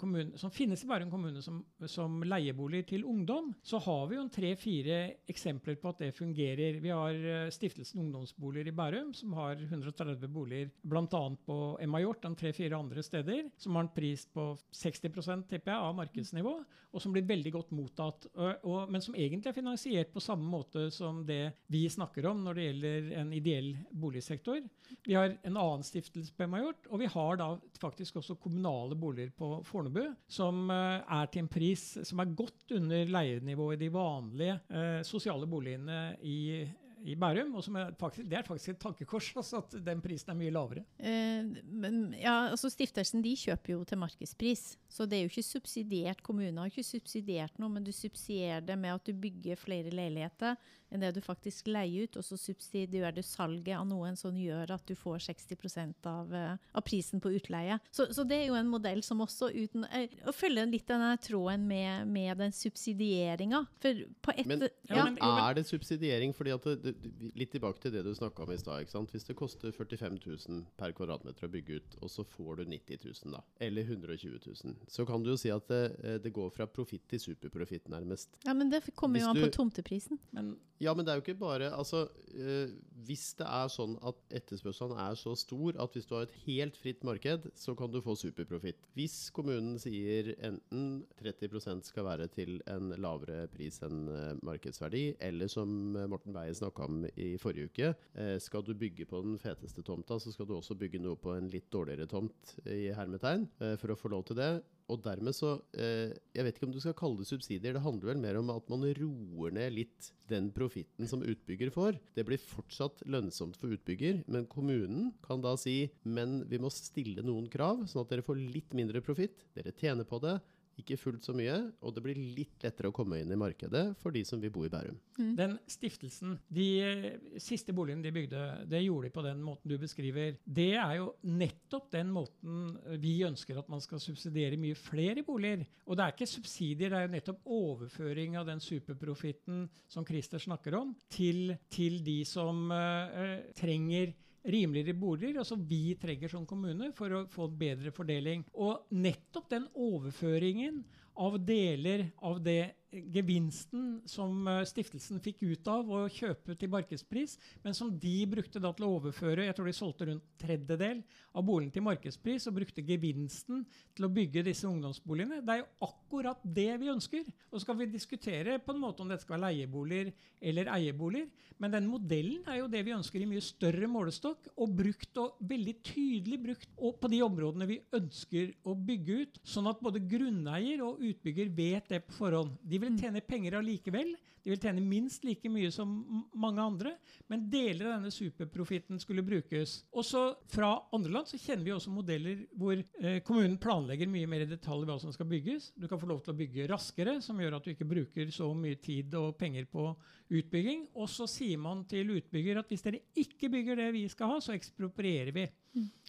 kommune, 0.00 0.38
som 0.40 0.52
finnes 0.54 0.84
i 0.84 0.90
Bærum 0.90 1.12
kommune 1.12 1.42
som, 1.44 1.62
som 1.90 2.22
leieboliger 2.26 2.88
til 2.94 3.06
ungdom, 3.08 3.52
så 3.64 3.80
har 3.84 4.06
vi 4.10 4.18
jo 4.18 4.26
tre-fire 4.32 5.00
eksempler 5.30 5.78
på 5.80 5.92
at 5.92 6.04
det 6.04 6.12
fungerer. 6.16 6.80
Vi 6.82 6.92
har 6.92 7.14
eh, 7.14 7.50
Stiftelsen 7.54 8.02
Ungdomsboliger 8.04 8.70
i 8.70 8.76
Bærum, 8.76 9.12
som 9.16 9.34
har 9.38 9.60
130 9.60 10.28
boliger 10.32 10.70
bl.a. 10.82 11.22
på 11.46 11.58
Emma 11.82 12.00
Hjort 12.02 12.24
og 12.28 12.38
tre-fire 12.38 12.78
andre 12.78 13.02
steder, 13.04 13.48
som 13.60 13.76
har 13.76 13.86
en 13.86 13.94
pris 13.94 14.26
på 14.34 14.46
60% 14.74 15.46
tipper 15.50 15.74
jeg, 15.74 15.80
av 15.80 15.96
markedsnivå, 16.24 16.64
og 16.94 17.02
som 17.02 17.12
blir 17.12 17.26
veldig 17.26 17.52
godt 17.52 17.72
mottatt. 17.74 18.26
Og, 18.34 18.64
og, 18.64 18.90
men 18.90 19.02
som 19.02 19.14
egentlig 19.14 19.50
er 19.50 19.56
finansiert 19.56 20.12
på 20.12 20.22
samme 20.22 20.46
måte 20.46 20.90
som 20.90 21.24
det 21.26 21.52
vi 21.66 21.88
snakker 21.88 22.26
om 22.30 22.44
når 22.44 22.54
det 22.54 22.66
gjelder 22.68 23.08
en 23.20 23.32
ideell 23.32 23.72
boligsektor. 23.90 24.60
Vi 25.04 25.14
har 25.14 25.36
en 25.42 25.56
annen 25.56 25.84
stiftelse 25.84 26.32
på 26.34 26.46
Majort, 26.46 26.86
og 26.90 27.00
vi 27.00 27.10
har 27.10 27.36
da 27.40 27.50
faktisk 27.80 28.16
også 28.20 28.38
kommunale 28.40 28.94
boliger 28.96 29.32
på 29.36 29.58
Fornebu, 29.66 30.14
som 30.28 30.70
eh, 30.70 31.02
er 31.02 31.26
til 31.30 31.44
en 31.44 31.50
pris 31.50 31.84
som 32.04 32.22
er 32.22 32.34
godt 32.36 32.76
under 32.78 33.10
leienivået 33.10 33.78
i 33.78 33.84
de 33.84 33.92
vanlige 33.92 34.58
eh, 34.70 35.02
sosiale 35.06 35.48
boligene 35.50 36.16
i 36.22 36.64
i 37.04 37.14
Bærum, 37.20 37.54
og 37.58 37.64
som 37.66 37.76
er 37.76 37.90
faktisk, 38.00 38.28
Det 38.30 38.38
er 38.38 38.46
faktisk 38.46 38.72
et 38.72 38.78
tankekors 38.80 39.32
altså 39.36 39.58
at 39.60 39.74
den 39.84 40.00
prisen 40.04 40.30
er 40.32 40.38
mye 40.38 40.52
lavere. 40.54 40.84
Eh, 40.98 41.44
men 41.68 42.14
ja, 42.16 42.50
altså 42.50 42.70
Stiftelsen 42.72 43.22
de 43.24 43.34
kjøper 43.36 43.74
jo 43.74 43.82
til 43.84 44.00
markedspris, 44.00 44.64
så 44.88 45.06
det 45.08 45.18
er 45.18 45.26
jo 45.26 45.32
ikke 45.32 45.46
subsidiert. 45.46 46.22
Kommunen 46.24 46.58
har 46.62 46.70
ikke 46.72 46.86
subsidiert 46.86 47.58
noe, 47.60 47.68
men 47.76 47.84
du 47.84 47.92
subsidierer 47.92 48.64
det 48.64 48.78
med 48.80 48.94
at 48.96 49.04
du 49.04 49.12
bygger 49.12 49.60
flere 49.60 49.92
leiligheter 49.92 50.56
enn 50.94 51.02
det 51.02 51.10
du 51.16 51.20
faktisk 51.24 51.66
leier 51.72 52.06
ut, 52.06 52.16
og 52.20 52.24
så 52.26 52.36
subsidierer 52.38 53.14
du 53.16 53.22
salget 53.26 53.74
av 53.76 53.86
noen 53.88 54.14
som 54.18 54.36
gjør 54.38 54.70
at 54.76 54.84
du 54.86 54.94
får 54.98 55.24
60 55.26 56.06
av, 56.06 56.32
eh, 56.34 56.56
av 56.72 56.84
prisen 56.86 57.20
på 57.20 57.32
utleie. 57.34 57.78
Så, 57.90 58.06
så 58.14 58.24
det 58.28 58.38
er 58.42 58.46
jo 58.52 58.58
en 58.58 58.70
modell 58.70 59.02
som 59.02 59.22
også 59.24 59.50
uten 59.54 59.86
eh, 59.90 60.08
Å 60.28 60.32
følge 60.34 60.66
litt 60.70 60.86
denne 60.88 61.16
tråden 61.22 61.66
med, 61.68 62.06
med 62.08 62.38
den 62.38 62.54
subsidieringa. 62.54 63.64
For 63.82 64.04
på 64.22 64.36
et 64.38 64.46
Men, 64.46 64.68
Ja, 64.88 64.96
ja, 64.96 65.04
men 65.10 65.18
men- 65.18 65.42
er 65.44 65.54
det 65.58 65.66
subsidiering? 65.66 66.34
Fordi 66.34 66.54
at 66.54 66.62
det, 66.64 66.76
det, 66.84 66.93
Litt 67.34 67.52
tilbake 67.54 67.80
til 67.82 67.92
det 67.94 68.04
du 68.06 68.12
snakka 68.16 68.44
om 68.44 68.52
i 68.54 68.58
stad. 68.60 68.86
Hvis 69.12 69.26
det 69.28 69.36
koster 69.38 69.72
45 69.74 70.18
000 70.24 70.62
per 70.78 70.94
kvadratmeter 70.96 71.48
å 71.48 71.52
bygge 71.52 71.80
ut, 71.80 71.96
og 72.02 72.12
så 72.12 72.24
får 72.26 72.62
du 72.62 72.64
90 72.74 73.04
000, 73.04 73.34
da, 73.34 73.42
eller 73.64 73.82
120 73.88 74.38
000, 74.46 74.76
så 74.88 75.06
kan 75.08 75.24
du 75.24 75.32
jo 75.32 75.38
si 75.40 75.52
at 75.52 75.66
det, 75.70 75.82
eh, 76.02 76.18
det 76.22 76.32
går 76.34 76.52
fra 76.54 76.66
profitt 76.70 77.06
til 77.10 77.20
superprofitt, 77.20 77.88
nærmest. 77.92 78.38
ja, 78.46 78.54
men 78.54 78.70
det 78.72 78.84
kommer 78.94 79.20
jo 79.20 79.32
an 79.32 79.42
på 79.42 79.50
tomteprisen. 79.54 80.20
Men 80.32 80.56
Ja, 80.82 80.92
men 80.94 81.06
det 81.06 81.12
er 81.12 81.20
jo 81.20 81.22
ikke 81.22 81.38
bare 81.38 81.70
Altså, 81.70 82.08
øh, 82.34 82.70
hvis 83.06 83.34
det 83.38 83.46
er 83.46 83.68
sånn 83.70 83.94
at 84.02 84.16
etterspørselen 84.34 84.96
er 84.98 85.14
så 85.14 85.34
stor 85.38 85.76
at 85.80 85.94
hvis 85.94 86.06
du 86.08 86.14
har 86.16 86.26
et 86.26 86.36
helt 86.46 86.76
fritt 86.76 87.04
marked, 87.06 87.46
så 87.54 87.74
kan 87.78 87.92
du 87.92 88.00
få 88.02 88.16
superprofitt. 88.18 88.88
Hvis 88.96 89.30
kommunen 89.34 89.78
sier 89.78 90.32
enten 90.44 91.04
30% 91.22 91.86
skal 91.88 92.04
være 92.08 92.28
til 92.32 92.58
en 92.70 92.90
lavere 93.00 93.46
pris 93.52 93.80
enn 93.86 94.08
eh, 94.08 94.32
markedsverdi, 94.44 95.04
eller 95.20 95.50
som 95.52 95.68
Morten 96.10 96.34
Beyer 96.34 96.56
snakka 96.56 96.83
om 96.86 97.02
i 97.14 97.34
forrige 97.40 97.70
uke, 97.70 97.90
eh, 98.20 98.36
skal 98.42 98.64
du 98.66 98.74
bygge 98.78 99.06
på 99.10 99.22
den 99.24 99.38
feteste 99.42 99.84
tomta, 99.86 100.18
så 100.20 100.32
skal 100.34 100.48
du 100.48 100.56
også 100.56 100.76
bygge 100.78 101.02
noe 101.02 101.18
på 101.20 101.34
en 101.36 101.50
litt 101.52 101.70
dårligere 101.74 102.08
tomt 102.10 102.56
i 102.68 102.92
hermetegn 102.94 103.48
eh, 103.60 103.74
for 103.80 103.94
å 103.94 103.98
få 103.98 104.12
lov 104.12 104.26
til 104.28 104.40
det. 104.40 104.52
Og 104.92 105.00
dermed 105.00 105.32
så 105.32 105.54
eh, 105.80 106.12
Jeg 106.36 106.44
vet 106.44 106.58
ikke 106.58 106.66
om 106.68 106.74
du 106.74 106.80
skal 106.82 106.96
kalle 106.98 107.16
det 107.20 107.28
subsidier. 107.28 107.72
Det 107.72 107.84
handler 107.84 108.10
vel 108.12 108.20
mer 108.20 108.38
om 108.40 108.50
at 108.52 108.68
man 108.72 108.84
roer 108.98 109.54
ned 109.56 109.72
litt 109.78 110.10
den 110.28 110.50
profitten 110.56 111.08
som 111.08 111.24
utbygger 111.24 111.72
får. 111.72 111.96
Det 112.16 112.24
blir 112.28 112.40
fortsatt 112.40 113.04
lønnsomt 113.08 113.56
for 113.60 113.72
utbygger, 113.72 114.22
men 114.28 114.48
kommunen 114.50 115.12
kan 115.24 115.44
da 115.44 115.54
si 115.60 115.88
men 116.04 116.42
vi 116.50 116.60
må 116.60 116.72
stille 116.72 117.24
noen 117.24 117.48
krav, 117.52 117.86
sånn 117.88 118.04
at 118.04 118.12
dere 118.12 118.26
får 118.26 118.40
litt 118.40 118.76
mindre 118.76 119.00
profitt. 119.04 119.46
Dere 119.56 119.72
tjener 119.76 120.08
på 120.08 120.20
det. 120.24 120.36
Ikke 120.80 120.98
fullt 120.98 121.26
så 121.26 121.34
mye, 121.36 121.54
og 121.84 121.94
det 121.94 122.02
blir 122.04 122.18
litt 122.18 122.64
lettere 122.64 122.90
å 122.90 122.94
komme 122.94 123.20
inn 123.22 123.30
i 123.30 123.38
markedet 123.38 123.84
for 124.00 124.14
de 124.14 124.24
som 124.26 124.40
vil 124.42 124.52
bo 124.54 124.64
i 124.66 124.70
Bærum. 124.72 124.96
Den 125.38 125.56
stiftelsen, 125.70 126.36
de 126.52 126.68
eh, 126.82 127.06
siste 127.42 127.74
boligene 127.76 128.04
de 128.04 128.12
bygde, 128.14 128.42
det 128.70 128.82
gjorde 128.82 129.08
de 129.08 129.14
på 129.14 129.24
den 129.26 129.42
måten 129.44 129.70
du 129.70 129.76
beskriver. 129.80 130.38
Det 130.44 130.72
er 130.80 130.96
jo 130.98 131.12
nettopp 131.30 131.90
den 131.94 132.10
måten 132.14 132.74
vi 133.02 133.16
ønsker 133.26 133.60
at 133.60 133.70
man 133.70 133.82
skal 133.84 134.02
subsidiere 134.02 134.58
mye 134.60 134.78
flere 134.78 135.22
boliger. 135.26 135.64
Og 135.86 135.98
det 135.98 136.06
er 136.06 136.16
ikke 136.16 136.30
subsidier, 136.30 136.90
det 136.90 136.98
er 136.98 137.06
jo 137.06 137.14
nettopp 137.14 137.48
overføring 137.54 138.38
av 138.40 138.48
den 138.48 138.62
superprofitten 138.62 139.64
som 139.90 140.06
Christer 140.06 140.42
snakker 140.42 140.76
om, 140.78 140.94
til, 141.12 141.54
til 141.72 142.00
de 142.04 142.20
som 142.28 142.66
uh, 142.72 143.40
trenger 143.58 144.14
rimeligere 144.44 144.96
boliger, 144.98 145.38
altså 145.40 145.56
vi 145.56 145.94
trenger 146.00 146.28
som 146.32 146.46
kommune, 146.46 146.90
for 146.96 147.12
å 147.12 147.22
få 147.32 147.48
en 147.48 147.58
bedre 147.60 147.92
fordeling. 147.94 148.44
Og 148.54 148.90
nettopp 148.94 149.48
den 149.52 149.68
overføringen 149.72 150.82
av 151.20 151.38
deler 151.46 152.08
av 152.26 152.40
det 152.44 152.74
gevinsten 153.14 154.00
som 154.08 154.46
eh, 154.48 154.62
stiftelsen 154.68 155.20
fikk 155.24 155.42
ut 155.44 155.70
av 155.70 155.90
å 155.90 156.04
kjøpe 156.12 156.56
til 156.58 156.72
markedspris, 156.72 157.36
men 157.64 157.76
som 157.76 157.92
de 158.00 158.16
brukte 158.30 158.62
da 158.62 158.72
til 158.74 158.86
å 158.86 158.92
overføre 158.98 159.46
Jeg 159.46 159.56
tror 159.56 159.68
de 159.68 159.76
solgte 159.76 160.08
rundt 160.08 160.26
tredjedel 160.40 161.02
av 161.34 161.46
boligen 161.46 161.72
til 161.74 161.84
markedspris 161.86 162.48
og 162.48 162.58
brukte 162.60 162.84
gevinsten 162.86 163.64
til 163.96 164.06
å 164.06 164.12
bygge 164.12 164.44
disse 164.46 164.68
ungdomsboligene. 164.68 165.42
Det 165.44 165.56
er 165.56 165.62
jo 165.62 165.88
akkurat 165.88 166.44
det 166.44 166.70
vi 166.80 166.92
ønsker. 166.92 167.26
Og 167.50 167.58
så 167.58 167.64
skal 167.64 167.78
vi 167.80 167.90
diskutere 167.90 168.58
på 168.62 168.74
en 168.74 168.82
måte 168.82 169.02
om 169.02 169.10
dette 169.10 169.26
skal 169.26 169.38
være 169.38 169.50
leieboliger 169.50 170.12
eller 170.44 170.70
eieboliger, 170.74 171.28
men 171.62 171.72
den 171.72 171.86
modellen 171.88 172.44
er 172.50 172.58
jo 172.58 172.70
det 172.70 172.82
vi 172.86 172.94
ønsker 172.94 173.22
i 173.22 173.28
mye 173.28 173.42
større 173.44 173.88
målestokk, 173.90 174.50
og 174.60 174.74
brukt 174.76 175.20
og 175.22 175.38
veldig 175.48 175.74
tydelig 175.86 176.40
brukt 176.42 176.70
og 176.76 176.98
på 177.00 177.10
de 177.12 177.20
områdene 177.24 177.68
vi 177.68 177.78
ønsker 177.96 178.52
å 178.68 178.74
bygge 178.76 179.18
ut, 179.22 179.38
sånn 179.46 179.70
at 179.70 179.82
både 179.84 180.02
grunneier 180.04 180.82
og 180.84 181.02
utbygger 181.04 181.52
vet 181.54 181.88
det 181.92 182.02
på 182.06 182.18
forhånd. 182.18 182.56
De 182.62 182.80
vil 182.86 183.00
tjene 183.00 183.22
penger 183.24 183.58
allikevel. 183.58 184.14
De 184.44 184.52
vil 184.52 184.60
tjene 184.60 184.82
minst 184.84 185.24
like 185.24 185.48
mye 185.48 185.70
som 185.72 185.92
mange 186.36 186.60
andre, 186.60 186.90
men 187.32 187.46
deler 187.48 187.86
av 187.86 187.94
denne 187.94 188.12
superprofitten 188.12 189.00
skulle 189.00 189.24
brukes. 189.24 189.78
Også 189.96 190.24
fra 190.52 190.74
andre 190.92 191.14
land 191.14 191.30
så 191.30 191.40
kjenner 191.40 191.64
vi 191.64 191.72
også 191.72 191.92
modeller 191.94 192.42
hvor 192.52 192.76
eh, 192.76 193.22
kommunen 193.24 193.56
planlegger 193.60 194.10
mye 194.12 194.28
mer 194.28 194.44
i 194.44 194.50
detalj 194.50 194.84
hva 194.84 194.98
som 195.00 195.14
skal 195.16 195.30
bygges. 195.30 195.70
Du 195.80 195.88
kan 195.88 196.00
få 196.02 196.10
lov 196.10 196.20
til 196.24 196.34
å 196.34 196.38
bygge 196.42 196.68
raskere, 196.68 197.16
som 197.24 197.40
gjør 197.40 197.56
at 197.56 197.64
du 197.64 197.72
ikke 197.72 197.88
bruker 197.88 198.34
så 198.36 198.50
mye 198.58 198.76
tid 198.84 199.16
og 199.16 199.32
penger 199.40 199.64
på 199.72 199.88
utbygging. 200.28 200.90
Og 200.92 201.08
så 201.08 201.28
sier 201.30 201.60
man 201.64 201.86
til 201.88 202.12
utbygger 202.18 202.60
at 202.60 202.68
hvis 202.68 202.84
dere 202.84 203.00
ikke 203.24 203.48
bygger 203.54 203.80
det 203.80 203.90
vi 203.96 204.04
skal 204.12 204.34
ha, 204.34 204.42
så 204.44 204.52
eksproprierer 204.58 205.32
vi. 205.32 205.48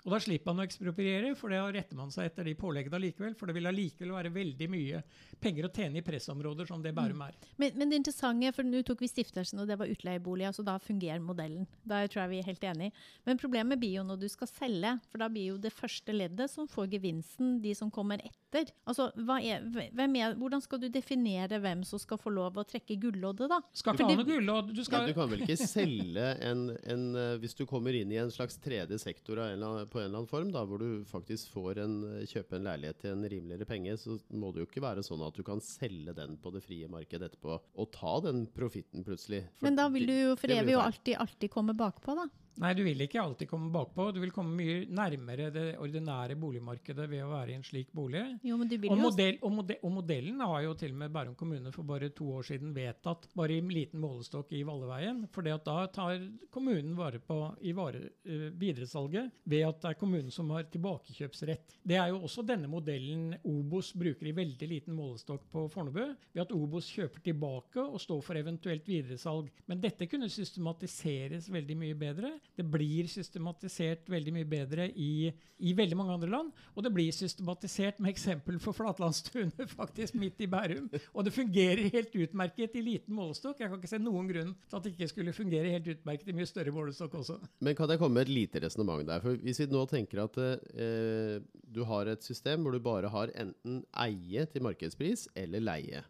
Og 0.05 0.13
da 0.13 0.19
slipper 0.21 0.53
man 0.53 0.61
å 0.61 0.65
ekspropriere, 0.67 1.31
for 1.37 1.49
da 1.49 1.63
retter 1.73 1.97
man 1.97 2.11
seg 2.13 2.29
etter 2.29 2.45
de 2.45 2.53
påleggene 2.59 2.99
likevel. 3.01 3.33
For 3.37 3.49
det 3.49 3.55
vil 3.57 3.69
allikevel 3.71 4.13
være 4.13 4.31
veldig 4.35 4.67
mye 4.69 5.01
penger 5.41 5.65
å 5.65 5.71
tjene 5.73 5.97
i 5.97 6.05
pressområder 6.05 6.69
som 6.69 6.83
det 6.83 6.93
Bærum 6.93 7.23
er. 7.25 7.33
Men, 7.57 7.73
men 7.79 7.89
det 7.89 7.99
interessante, 8.03 8.51
for 8.53 8.67
nå 8.69 8.83
tok 8.85 9.01
vi 9.01 9.09
stiftelsen, 9.09 9.63
og 9.63 9.69
det 9.69 9.79
var 9.81 9.89
utleieboliger, 9.89 10.53
så 10.53 10.65
da 10.67 10.77
fungerer 10.81 11.23
modellen. 11.25 11.65
Da 11.81 12.03
tror 12.05 12.25
jeg 12.25 12.35
vi 12.35 12.41
er 12.43 12.49
helt 12.51 12.67
enige. 12.69 13.05
Men 13.25 13.41
problemet 13.41 13.81
blir 13.81 13.97
jo 13.97 14.05
når 14.05 14.21
du 14.21 14.27
skal 14.29 14.51
selge, 14.51 14.93
for 15.09 15.25
da 15.25 15.29
blir 15.33 15.55
jo 15.55 15.57
det 15.61 15.73
første 15.73 16.13
leddet 16.13 16.53
som 16.53 16.69
får 16.69 16.91
gevinsten, 16.93 17.57
de 17.65 17.73
som 17.77 17.89
kommer 17.93 18.21
etter. 18.21 18.69
Altså, 18.85 19.09
hva 19.25 19.39
er, 19.41 19.65
hvem 19.65 20.19
er, 20.21 20.37
hvordan 20.37 20.61
skal 20.63 20.83
du 20.85 20.87
definere 20.93 21.57
hvem 21.63 21.81
som 21.87 21.99
skal 21.99 22.21
få 22.21 22.29
lov 22.35 22.61
å 22.61 22.67
trekke 22.67 22.99
gulloddet, 23.01 23.49
da? 23.51 23.59
Skal 23.73 23.97
ikke 23.97 24.07
ha 24.11 24.19
noe 24.21 24.29
gullodd. 24.29 24.69
Du, 24.69 24.83
du 24.83 24.85
Ja, 24.85 25.01
du 25.09 25.17
kan 25.17 25.33
vel 25.33 25.43
ikke 25.43 25.57
selge 25.59 26.29
en, 26.45 26.69
en 26.85 27.03
eh, 27.19 27.33
Hvis 27.41 27.57
du 27.57 27.65
kommer 27.67 27.95
inn 27.97 28.13
i 28.13 28.21
en 28.21 28.31
slags 28.31 28.59
tredje 28.61 28.99
sektor 29.01 29.41
av 29.41 29.49
en 29.49 29.57
eller 29.57 29.73
annen, 29.73 29.91
på 29.95 30.01
en 30.01 30.09
eller 30.09 30.19
annen 30.19 30.29
form, 30.29 30.51
da, 30.51 30.65
hvor 30.67 30.81
du 30.81 31.05
faktisk 31.07 31.53
får 31.55 31.79
en, 31.85 31.95
kjøpe 32.27 32.57
en 32.57 32.67
leilighet 32.67 32.99
til 33.03 33.13
en 33.15 33.27
rimeligere 33.31 33.67
penge, 33.69 33.95
så 34.01 34.17
må 34.35 34.51
det 34.51 34.63
jo 34.63 34.69
ikke 34.69 34.83
være 34.83 35.05
sånn 35.07 35.23
at 35.23 35.37
du 35.37 35.43
kan 35.47 35.63
selge 35.63 36.15
den 36.17 36.35
på 36.41 36.51
det 36.55 36.63
frie 36.65 36.89
markedet 36.91 37.31
etterpå 37.31 37.55
og 37.55 37.91
ta 37.95 38.17
den 38.25 38.45
profitten 38.55 39.05
plutselig. 39.07 39.45
For 39.55 39.69
Men 39.69 39.79
da 39.79 39.87
vil 39.93 40.09
du 40.09 40.15
jo 40.15 40.33
for 40.39 40.51
evig 40.51 40.75
jo 40.75 40.83
alltid, 40.83 41.15
alltid 41.23 41.53
komme 41.53 41.77
bakpå, 41.77 42.17
da. 42.19 42.27
Nei, 42.63 42.71
du 42.77 42.85
vil 42.85 43.01
ikke 43.03 43.19
alltid 43.19 43.49
komme 43.49 43.67
bakpå. 43.73 44.07
Du 44.15 44.21
vil 44.23 44.31
komme 44.31 44.55
mye 44.55 44.85
nærmere 44.87 45.49
det 45.51 45.65
ordinære 45.81 46.37
boligmarkedet 46.39 47.07
ved 47.11 47.23
å 47.25 47.31
være 47.33 47.51
i 47.51 47.57
en 47.57 47.65
slik 47.67 47.89
bolig. 47.95 48.21
Jo, 48.47 48.55
Og, 48.55 49.01
modell, 49.01 49.39
og, 49.41 49.51
modell, 49.57 49.79
og 49.83 49.93
modellen 49.97 50.39
har 50.39 50.61
jo 50.63 50.75
til 50.79 50.93
og 50.93 51.01
med 51.01 51.11
Bærum 51.15 51.35
kommune 51.35 51.73
for 51.75 51.87
bare 51.87 52.09
to 52.15 52.29
år 52.37 52.47
siden 52.47 52.71
vedtatt, 52.75 53.27
bare 53.35 53.57
i 53.57 53.63
liten 53.75 53.99
målestokk 53.99 54.53
i 54.55 54.63
Valleveien. 54.67 55.25
For 55.35 55.43
da 55.43 55.57
tar 55.91 56.23
kommunen 56.53 56.95
vare 56.95 57.19
på 57.19 57.39
i 57.67 57.73
vare, 57.75 58.05
uh, 58.23 58.47
videresalget 58.55 59.43
ved 59.43 59.67
at 59.67 59.81
det 59.83 59.91
er 59.91 59.99
kommunen 59.99 60.31
som 60.31 60.53
har 60.55 60.69
tilbakekjøpsrett. 60.71 61.77
Det 61.83 61.99
er 61.99 62.13
jo 62.13 62.23
også 62.23 62.45
denne 62.47 62.71
modellen 62.71 63.35
Obos 63.43 63.91
bruker 63.97 64.31
i 64.31 64.35
veldig 64.35 64.71
liten 64.71 64.95
målestokk 64.95 65.43
på 65.51 65.67
Fornebu, 65.75 66.05
ved 66.31 66.45
at 66.45 66.55
Obos 66.55 66.87
kjøper 66.95 67.23
tilbake 67.25 67.83
og 67.83 67.99
står 68.01 68.23
for 68.23 68.39
eventuelt 68.39 68.87
videresalg. 68.87 69.51
Men 69.67 69.83
dette 69.83 70.07
kunne 70.07 70.31
systematiseres 70.31 71.51
veldig 71.51 71.79
mye 71.83 71.99
bedre. 71.99 72.35
Det 72.55 72.65
blir 72.71 73.09
systematisert 73.11 74.09
veldig 74.11 74.33
mye 74.35 74.47
bedre 74.49 74.87
i, 74.91 75.31
i 75.59 75.73
veldig 75.75 75.97
mange 75.99 76.15
andre 76.15 76.31
land. 76.31 76.53
Og 76.75 76.85
det 76.85 76.91
blir 76.95 77.15
systematisert 77.15 77.99
med 78.03 78.13
eksempel 78.13 78.59
for 78.63 78.77
Flatlandstunet 78.77 79.71
faktisk 79.79 80.17
midt 80.19 80.45
i 80.45 80.49
Bærum. 80.51 80.87
Og 81.13 81.27
det 81.27 81.35
fungerer 81.35 81.91
helt 81.93 82.15
utmerket 82.15 82.77
i 82.79 82.85
liten 82.85 83.17
målestokk. 83.17 83.59
Jeg 83.59 83.71
kan 83.71 83.81
ikke 83.81 83.91
se 83.91 84.01
noen 84.01 84.29
grunn 84.31 84.55
til 84.55 84.79
at 84.79 84.85
det 84.85 84.95
ikke 84.95 85.11
skulle 85.11 85.35
fungere 85.35 85.73
helt 85.75 85.91
utmerket 85.95 86.31
i 86.31 86.37
mye 86.37 86.49
større 86.49 86.73
målestokk 86.75 87.19
også. 87.21 87.39
Men 87.65 87.77
kan 87.77 87.91
jeg 87.91 88.01
komme 88.01 88.19
med 88.19 88.29
et 88.29 88.35
lite 88.39 88.63
resonnement 88.63 89.05
der? 89.07 89.23
For 89.23 89.39
Hvis 89.41 89.61
vi 89.63 89.69
nå 89.71 89.85
tenker 89.89 90.25
at 90.25 90.41
eh, 90.41 91.39
du 91.75 91.83
har 91.87 92.09
et 92.09 92.23
system 92.23 92.63
hvor 92.63 92.75
du 92.75 92.81
bare 92.83 93.11
har 93.11 93.31
enten 93.35 93.81
eie 94.05 94.45
til 94.51 94.63
markedspris 94.65 95.27
eller 95.35 95.63
leie. 95.63 96.03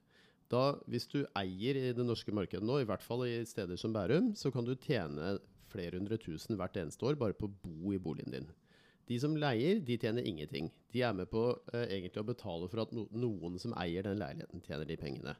Da, 0.52 0.76
hvis 0.91 1.08
du 1.10 1.24
eier 1.38 1.78
i 1.80 1.93
det 1.95 2.06
norske 2.06 2.34
markedet 2.36 2.65
nå, 2.65 2.80
i 2.82 2.88
hvert 2.88 3.04
fall 3.04 3.26
i 3.26 3.39
steder 3.50 3.80
som 3.82 3.93
Bærum, 3.95 4.34
så 4.38 4.52
kan 4.54 4.65
du 4.67 4.76
tjene 4.78 5.38
flere 5.71 5.99
hundre 5.99 6.19
tusen 6.21 6.60
hvert 6.60 6.78
eneste 6.80 7.06
år 7.08 7.17
bare 7.19 7.38
på 7.38 7.49
å 7.49 7.56
bo 7.63 7.93
i 7.95 8.01
boligen 8.01 8.36
din. 8.36 8.47
De 9.06 9.17
som 9.21 9.36
leier, 9.38 9.82
de 9.86 9.97
tjener 10.01 10.25
ingenting. 10.25 10.71
De 10.93 11.04
er 11.06 11.13
med 11.13 11.30
på 11.30 11.43
eh, 11.73 11.86
egentlig 11.99 12.23
å 12.23 12.30
betale 12.32 12.69
for 12.71 12.82
at 12.86 12.93
no 12.95 13.06
noen 13.13 13.60
som 13.62 13.75
eier 13.78 14.06
den 14.08 14.17
leiligheten, 14.21 14.63
tjener 14.65 14.88
de 14.89 14.97
pengene. 14.97 15.36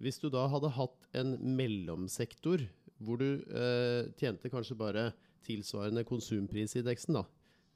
Hvis 0.00 0.20
du 0.22 0.28
da 0.32 0.46
hadde 0.48 0.70
hatt 0.76 1.08
en 1.18 1.34
mellomsektor 1.58 2.62
hvor 3.00 3.18
du 3.20 3.42
eh, 3.42 4.12
tjente 4.20 4.52
kanskje 4.52 4.78
bare 4.78 5.10
tilsvarende 5.46 6.04
konsumprisindeksen, 6.06 7.18
da, 7.18 7.24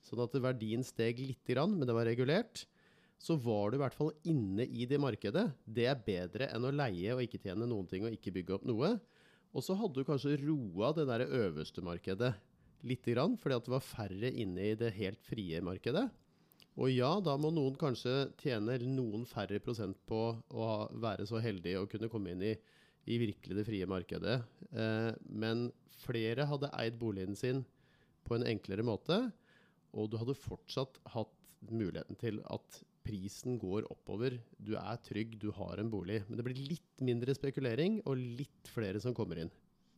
sånn 0.05 0.23
at 0.23 0.37
verdien 0.45 0.85
steg 0.87 1.19
litt, 1.19 1.43
grann, 1.49 1.75
men 1.75 1.89
det 1.89 1.97
var 1.97 2.07
regulert, 2.07 2.67
så 3.21 3.37
var 3.41 3.73
du 3.73 3.79
i 3.79 3.83
hvert 3.83 3.97
fall 3.97 4.13
inne 4.29 4.67
i 4.69 4.87
det 4.89 5.01
markedet. 5.01 5.47
Det 5.65 5.87
er 5.89 6.03
bedre 6.07 6.51
enn 6.53 6.67
å 6.69 6.73
leie 6.75 7.15
og 7.15 7.23
ikke 7.25 7.41
tjene 7.41 7.69
noen 7.69 7.89
ting 7.91 8.05
og 8.05 8.15
ikke 8.15 8.35
bygge 8.35 8.59
opp 8.59 8.67
noe. 8.69 8.95
Og 9.55 9.63
så 9.63 9.77
hadde 9.79 10.01
du 10.01 10.07
kanskje 10.07 10.39
roa 10.43 10.91
det 10.97 11.07
der 11.09 11.25
øverste 11.29 11.85
markedet 11.85 12.35
litt, 12.85 13.07
grann, 13.07 13.39
fordi 13.41 13.57
at 13.57 13.67
det 13.67 13.73
var 13.73 13.87
færre 13.87 14.31
inne 14.31 14.71
i 14.73 14.77
det 14.79 14.91
helt 14.99 15.23
frie 15.25 15.61
markedet. 15.65 16.09
Og 16.75 16.91
ja, 16.91 17.13
da 17.23 17.37
må 17.39 17.53
noen 17.55 17.77
kanskje 17.79 18.33
tjene 18.41 18.77
noen 18.83 19.23
færre 19.31 19.61
prosent 19.63 20.01
på 20.11 20.23
å 20.51 20.71
være 21.01 21.27
så 21.31 21.39
heldig 21.43 21.77
å 21.79 21.87
kunne 21.91 22.11
komme 22.11 22.35
inn 22.35 22.43
i, 22.43 22.55
i 23.07 23.21
virkelig 23.23 23.61
det 23.61 23.67
frie 23.69 23.87
markedet. 23.89 24.41
Eh, 24.75 25.13
men 25.31 25.69
flere 26.03 26.49
hadde 26.51 26.73
eid 26.75 26.99
boligen 26.99 27.39
sin 27.39 27.63
på 28.27 28.35
en 28.37 28.47
enklere 28.49 28.85
måte, 28.85 29.21
og 29.95 30.11
du 30.11 30.19
hadde 30.19 30.35
fortsatt 30.35 30.99
hatt 31.15 31.71
muligheten 31.71 32.19
til 32.19 32.43
at 32.51 32.83
prisen 33.05 33.59
går 33.61 33.87
oppover. 33.93 34.39
Du 34.57 34.75
er 34.81 35.03
trygg, 35.05 35.37
du 35.41 35.51
har 35.55 35.81
en 35.81 35.91
bolig. 35.93 36.23
Men 36.29 36.41
det 36.41 36.47
blir 36.47 36.65
litt 36.75 37.05
mindre 37.05 37.37
spekulering 37.37 38.01
og 38.05 38.17
litt 38.41 38.73
flere 38.73 39.03
som 39.03 39.17
kommer 39.17 39.45
inn. 39.45 39.53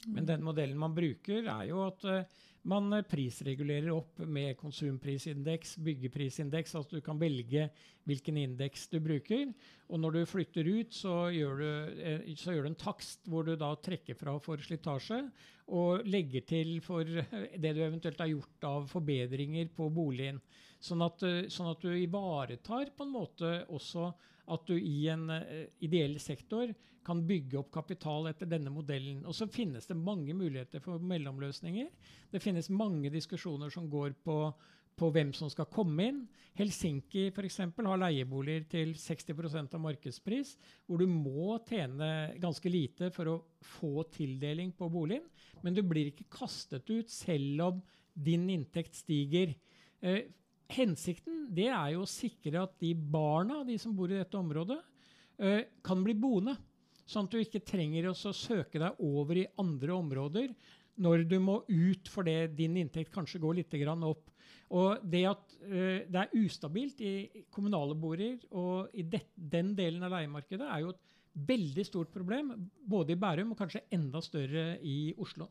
Men 0.06 0.26
den 0.28 0.44
modellen 0.44 0.78
man 0.78 0.94
bruker, 0.94 1.46
er 1.48 1.64
jo 1.70 1.80
at 1.86 2.04
eh, 2.10 2.26
man 2.68 2.92
eh, 2.94 3.04
prisregulerer 3.06 3.90
opp 3.94 4.20
med 4.22 4.56
konsumprisindeks, 4.60 5.76
byggeprisindeks, 5.86 6.74
altså 6.78 6.98
du 6.98 7.04
kan 7.04 7.18
velge 7.20 7.68
hvilken 8.06 8.38
indeks 8.42 8.86
du 8.92 9.00
bruker. 9.02 9.50
Og 9.90 10.02
når 10.02 10.18
du 10.18 10.30
flytter 10.30 10.68
ut, 10.68 10.94
så 10.94 11.16
gjør 11.34 11.62
du, 11.62 11.68
eh, 12.02 12.28
så 12.38 12.54
gjør 12.54 12.68
du 12.68 12.72
en 12.72 12.80
takst 12.80 13.26
hvor 13.30 13.46
du 13.46 13.54
da 13.58 13.72
trekker 13.82 14.18
fra 14.18 14.36
for 14.42 14.62
slitasje, 14.62 15.24
og 15.74 16.06
legger 16.06 16.46
til 16.46 16.76
for 16.84 17.08
det 17.62 17.74
du 17.74 17.82
eventuelt 17.82 18.22
har 18.22 18.30
gjort 18.30 18.70
av 18.70 18.86
forbedringer 18.92 19.72
på 19.74 19.90
boligen. 19.94 20.42
Sånn 20.86 21.02
at, 21.06 21.22
eh, 21.26 21.48
sånn 21.52 21.72
at 21.72 21.82
du 21.82 21.90
ivaretar 21.90 22.92
på 22.96 23.06
en 23.06 23.14
måte 23.14 23.52
også 23.74 24.10
at 24.54 24.68
du 24.68 24.76
i 24.78 25.08
en 25.10 25.28
eh, 25.34 25.66
ideell 25.82 26.18
sektor 26.22 26.70
kan 27.06 27.22
bygge 27.26 27.58
opp 27.60 27.72
kapital 27.74 28.26
etter 28.30 28.48
denne 28.50 28.70
modellen. 28.74 29.22
Og 29.26 29.34
så 29.34 29.48
finnes 29.50 29.86
det 29.86 29.98
mange 29.98 30.34
muligheter 30.34 30.82
for 30.82 31.02
mellomløsninger. 31.02 31.90
Det 32.32 32.42
finnes 32.42 32.70
mange 32.70 33.12
diskusjoner 33.14 33.70
som 33.70 33.86
går 33.90 34.16
på, 34.26 34.38
på 34.98 35.10
hvem 35.14 35.30
som 35.36 35.50
skal 35.52 35.68
komme 35.70 36.08
inn. 36.10 36.24
Helsinki 36.58 37.28
eksempel, 37.30 37.86
har 37.86 38.00
leieboliger 38.00 38.66
til 38.70 38.94
60% 38.98 39.76
av 39.76 39.82
markedspris, 39.84 40.56
hvor 40.86 41.02
du 41.02 41.06
må 41.10 41.58
tjene 41.68 42.32
ganske 42.42 42.72
lite 42.72 43.12
for 43.14 43.30
å 43.30 43.36
få 43.76 44.06
tildeling 44.14 44.72
på 44.74 44.90
boligen. 44.90 45.26
Men 45.62 45.76
du 45.76 45.84
blir 45.86 46.10
ikke 46.10 46.30
kastet 46.40 46.90
ut 46.90 47.12
selv 47.12 47.68
om 47.68 47.84
din 48.16 48.48
inntekt 48.50 48.96
stiger. 48.98 49.54
Eh, 50.00 50.26
hensikten 50.72 51.46
det 51.54 51.68
er 51.70 51.92
jo 51.94 52.04
å 52.04 52.10
sikre 52.10 52.64
at 52.64 52.74
de 52.82 52.92
barna 52.94 53.62
de 53.66 53.78
som 53.80 53.94
bor 53.96 54.10
i 54.10 54.18
dette 54.18 54.38
området, 54.38 54.78
eh, 55.38 55.62
kan 55.84 56.02
bli 56.04 56.14
boende. 56.14 56.56
Sånn 57.06 57.28
at 57.28 57.36
du 57.36 57.38
ikke 57.38 57.62
trenger 57.62 58.08
å 58.10 58.16
søke 58.16 58.80
deg 58.82 58.98
over 58.98 59.38
i 59.38 59.46
andre 59.62 59.94
områder 59.94 60.54
når 61.02 61.26
du 61.28 61.36
må 61.42 61.60
ut 61.68 62.08
fordi 62.08 62.34
din 62.56 62.78
inntekt 62.80 63.12
kanskje 63.14 63.40
går 63.42 63.60
litt 63.60 63.74
opp. 63.86 64.30
Og 64.74 65.04
det 65.04 65.24
at 65.28 65.58
eh, 65.62 66.06
det 66.08 66.22
er 66.22 66.34
ustabilt 66.34 67.00
i 67.00 67.44
kommunale 67.50 67.94
boliger 67.94 68.40
og 68.50 68.90
i 68.94 69.04
den 69.04 69.74
delen 69.76 70.02
av 70.02 70.16
leiemarkedet, 70.16 70.66
er 70.66 70.82
jo 70.82 70.94
et 70.94 71.04
veldig 71.46 71.84
stort 71.84 72.10
problem. 72.10 72.50
Både 72.82 73.12
i 73.12 73.20
Bærum 73.20 73.52
og 73.52 73.58
kanskje 73.60 73.84
enda 73.92 74.22
større 74.24 74.78
i 74.82 75.14
Oslo. 75.18 75.46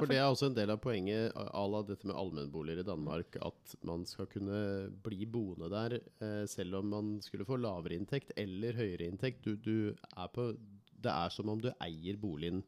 For 0.00 0.08
det 0.08 0.16
er 0.16 0.26
også 0.30 0.48
en 0.48 0.56
del 0.56 0.72
av 0.72 0.80
poenget 0.80 1.34
à 1.36 1.64
la 1.68 1.82
dette 1.84 2.08
med 2.08 2.16
allmennboliger 2.16 2.80
i 2.80 2.86
Danmark, 2.88 3.36
at 3.44 3.74
man 3.86 4.06
skal 4.08 4.28
kunne 4.32 4.60
bli 5.04 5.28
boende 5.28 5.68
der 5.72 5.98
eh, 6.00 6.44
selv 6.48 6.80
om 6.80 6.88
man 6.94 7.12
skulle 7.24 7.46
få 7.48 7.58
lavere 7.60 7.98
inntekt 7.98 8.32
eller 8.40 8.78
høyere 8.80 9.10
inntekt. 9.10 9.44
Du, 9.44 9.56
du 9.60 9.92
er 9.92 10.32
på, 10.32 10.50
det 10.96 11.12
er 11.12 11.34
som 11.34 11.52
om 11.52 11.60
du 11.60 11.68
eier 11.76 12.16
boligen, 12.20 12.64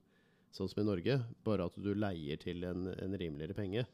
sånn 0.53 0.69
som 0.69 0.85
i 0.85 0.87
Norge, 0.87 1.19
bare 1.47 1.71
at 1.71 1.81
du 1.81 1.91
leier 1.97 2.41
til 2.43 2.65
en, 2.69 2.91
en 2.93 3.17
rimeligere 3.17 3.57
penge. 3.57 3.89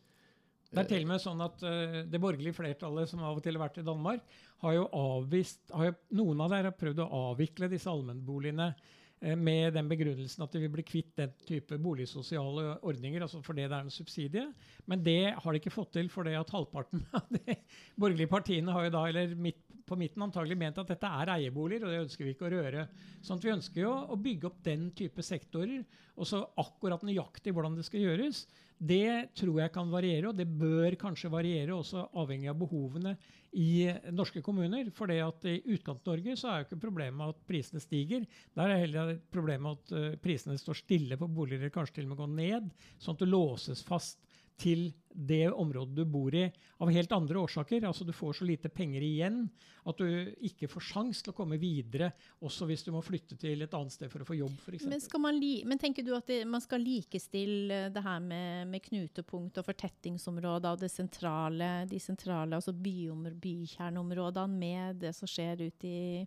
Det 0.68 0.82
er 0.82 0.88
til 0.90 1.06
og 1.06 1.08
med 1.08 1.22
sånn 1.22 1.40
at 1.40 1.62
uh, 1.64 1.98
det 2.10 2.20
borgerlige 2.20 2.58
flertallet 2.58 3.08
som 3.08 3.22
av 3.24 3.38
og 3.38 3.44
til 3.44 3.56
har 3.56 3.64
vært 3.68 3.80
i 3.80 3.86
Danmark, 3.86 4.24
har 4.60 4.74
jo 4.76 4.88
avvist 4.98 5.72
har 5.72 5.88
jo, 5.88 5.94
Noen 6.18 6.42
av 6.44 6.52
dere 6.52 6.72
har 6.72 6.76
prøvd 6.76 7.04
å 7.04 7.12
avvikle 7.30 7.70
disse 7.72 7.88
allmennboligene 7.88 8.72
med 9.20 9.74
den 9.74 9.88
begrunnelsen 9.90 10.44
at 10.44 10.52
de 10.54 10.60
vil 10.62 10.72
bli 10.72 10.84
kvitt 10.86 11.10
den 11.18 11.32
type 11.48 11.78
boligsosiale 11.82 12.76
ordninger, 12.86 13.24
altså 13.24 13.40
fordi 13.42 13.64
det 13.66 13.74
er 13.74 13.86
en 13.86 13.90
subsidie. 13.90 14.44
Men 14.86 15.02
det 15.04 15.34
har 15.34 15.52
de 15.52 15.60
ikke 15.60 15.74
fått 15.74 15.92
til 15.96 16.10
fordi 16.12 16.36
at 16.38 16.52
halvparten 16.54 17.02
av 17.18 17.26
de 17.34 17.56
borgerlige 17.98 18.30
partiene 18.30 18.74
har 18.74 18.86
jo 18.86 18.94
da, 18.94 19.04
eller 19.10 19.34
midt 19.34 19.64
på 19.88 19.98
midten 19.98 20.22
antagelig 20.24 20.58
ment 20.60 20.78
at 20.80 20.92
dette 20.92 21.10
er 21.20 21.32
eieboliger, 21.38 21.86
og 21.86 21.94
det 21.94 22.04
ønsker 22.04 22.26
vi 22.26 22.34
ikke 22.34 22.48
å 22.48 22.52
røre. 22.52 22.86
Sånn 23.24 23.40
at 23.40 23.46
vi 23.46 23.54
ønsker 23.54 23.82
jo 23.82 23.92
å 24.12 24.20
bygge 24.20 24.50
opp 24.50 24.62
den 24.66 24.88
type 24.96 25.24
sektorer, 25.24 25.82
og 26.18 26.28
så 26.28 26.42
akkurat 26.60 27.04
nøyaktig 27.06 27.54
hvordan 27.56 27.78
det 27.78 27.86
skal 27.88 28.04
gjøres, 28.04 28.44
det 28.78 29.34
tror 29.34 29.56
jeg 29.58 29.72
kan 29.74 29.90
variere, 29.90 30.30
og 30.30 30.38
det 30.38 30.46
bør 30.46 30.94
kanskje 31.00 31.32
variere 31.32 31.74
også 31.74 32.04
avhengig 32.20 32.50
av 32.52 32.60
behovene 32.60 33.16
i 33.58 33.88
norske 34.14 34.42
kommuner. 34.44 34.92
For 34.94 35.10
det 35.10 35.18
at 35.24 35.48
i 35.50 35.56
Utkant-Norge 35.74 36.36
så 36.38 36.52
er 36.52 36.60
jo 36.60 36.68
ikke 36.68 36.80
problemet 36.84 37.34
at 37.34 37.42
prisene 37.48 37.82
stiger. 37.82 38.26
Der 38.54 38.70
er 38.70 38.82
heller 38.84 39.16
problemet 39.34 39.80
at 39.80 39.96
uh, 39.96 40.08
prisene 40.22 40.58
står 40.60 40.82
stille 40.84 41.18
på 41.18 41.30
boliger, 41.40 41.72
kanskje 41.74 41.98
til 41.98 42.06
og 42.06 42.12
med 42.12 42.22
går 42.22 42.32
ned, 42.36 42.70
sånn 43.02 43.18
at 43.18 43.24
du 43.24 43.30
låses 43.32 43.82
fast 43.86 44.22
til 44.58 44.88
det 45.18 45.48
området 45.50 45.96
du 45.96 46.04
bor 46.06 46.34
i, 46.34 46.44
av 46.78 46.90
helt 46.94 47.12
andre 47.12 47.40
årsaker. 47.40 47.86
Altså 47.88 48.04
Du 48.06 48.12
får 48.14 48.38
så 48.38 48.46
lite 48.46 48.70
penger 48.70 49.02
igjen 49.02 49.40
at 49.88 49.98
du 49.98 50.34
ikke 50.44 50.68
får 50.70 50.84
sjans 50.90 51.22
til 51.24 51.32
å 51.32 51.36
komme 51.36 51.58
videre, 51.58 52.10
også 52.44 52.68
hvis 52.68 52.84
du 52.86 52.90
må 52.94 53.00
flytte 53.02 53.38
til 53.40 53.64
et 53.64 53.74
annet 53.74 53.94
sted 53.94 54.10
for 54.12 54.22
å 54.22 54.28
få 54.28 54.36
jobb, 54.36 54.54
f.eks. 54.60 54.84
Men, 54.86 55.02
man 55.24 55.40
men 55.70 55.80
tenker 55.80 56.06
du 56.06 56.12
at 56.16 56.28
det, 56.28 56.42
man 56.46 56.62
skal 56.62 56.84
likestille 56.84 57.88
det 57.94 58.04
her 58.04 58.20
med, 58.22 58.68
med 58.70 58.84
knutepunkt 58.84 59.58
og 59.58 59.66
fortettingsområder 59.70 60.76
og 60.76 60.84
det 60.84 60.92
sentrale, 60.92 61.72
de 61.88 62.02
sentrale 62.02 62.58
altså 62.60 62.74
byomr- 62.76 63.38
bykjerneområdene 63.42 64.60
med 64.60 65.02
det 65.06 65.14
som 65.16 65.30
skjer 65.30 65.66
ute 65.66 65.88
i 65.88 66.26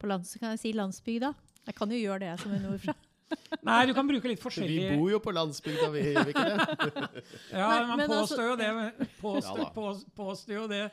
på 0.00 0.08
lands, 0.08 0.32
kan 0.40 0.54
jeg 0.54 0.62
si 0.62 0.70
landsbygda? 0.72 1.34
Jeg 1.66 1.76
kan 1.76 1.90
jo 1.92 1.98
gjøre 2.00 2.24
det 2.24 2.36
som 2.40 2.54
er 2.56 2.62
nordfra. 2.64 2.94
Nei, 3.66 3.86
du 3.86 3.94
kan 3.96 4.08
bruke 4.08 4.30
litt 4.30 4.42
Vi 4.90 4.98
bor 4.98 5.10
jo 5.12 5.20
på 5.22 5.32
landsbygda, 5.36 5.88
vi 5.94 6.02
gjør 6.08 6.26
vi 6.28 6.34
ikke 6.34 6.44
det? 6.50 7.24
Ja, 7.60 7.68
Nei, 7.68 7.86
man 7.86 8.00
altså- 8.00 8.18
påstår 8.20 8.44
jo 8.50 8.58
det. 8.60 8.70
Påstår, 9.20 9.64
Ja 9.64 9.70
da. 9.74 9.94
påstår 10.16 10.54
jo 10.56 10.66
det. 10.70 10.84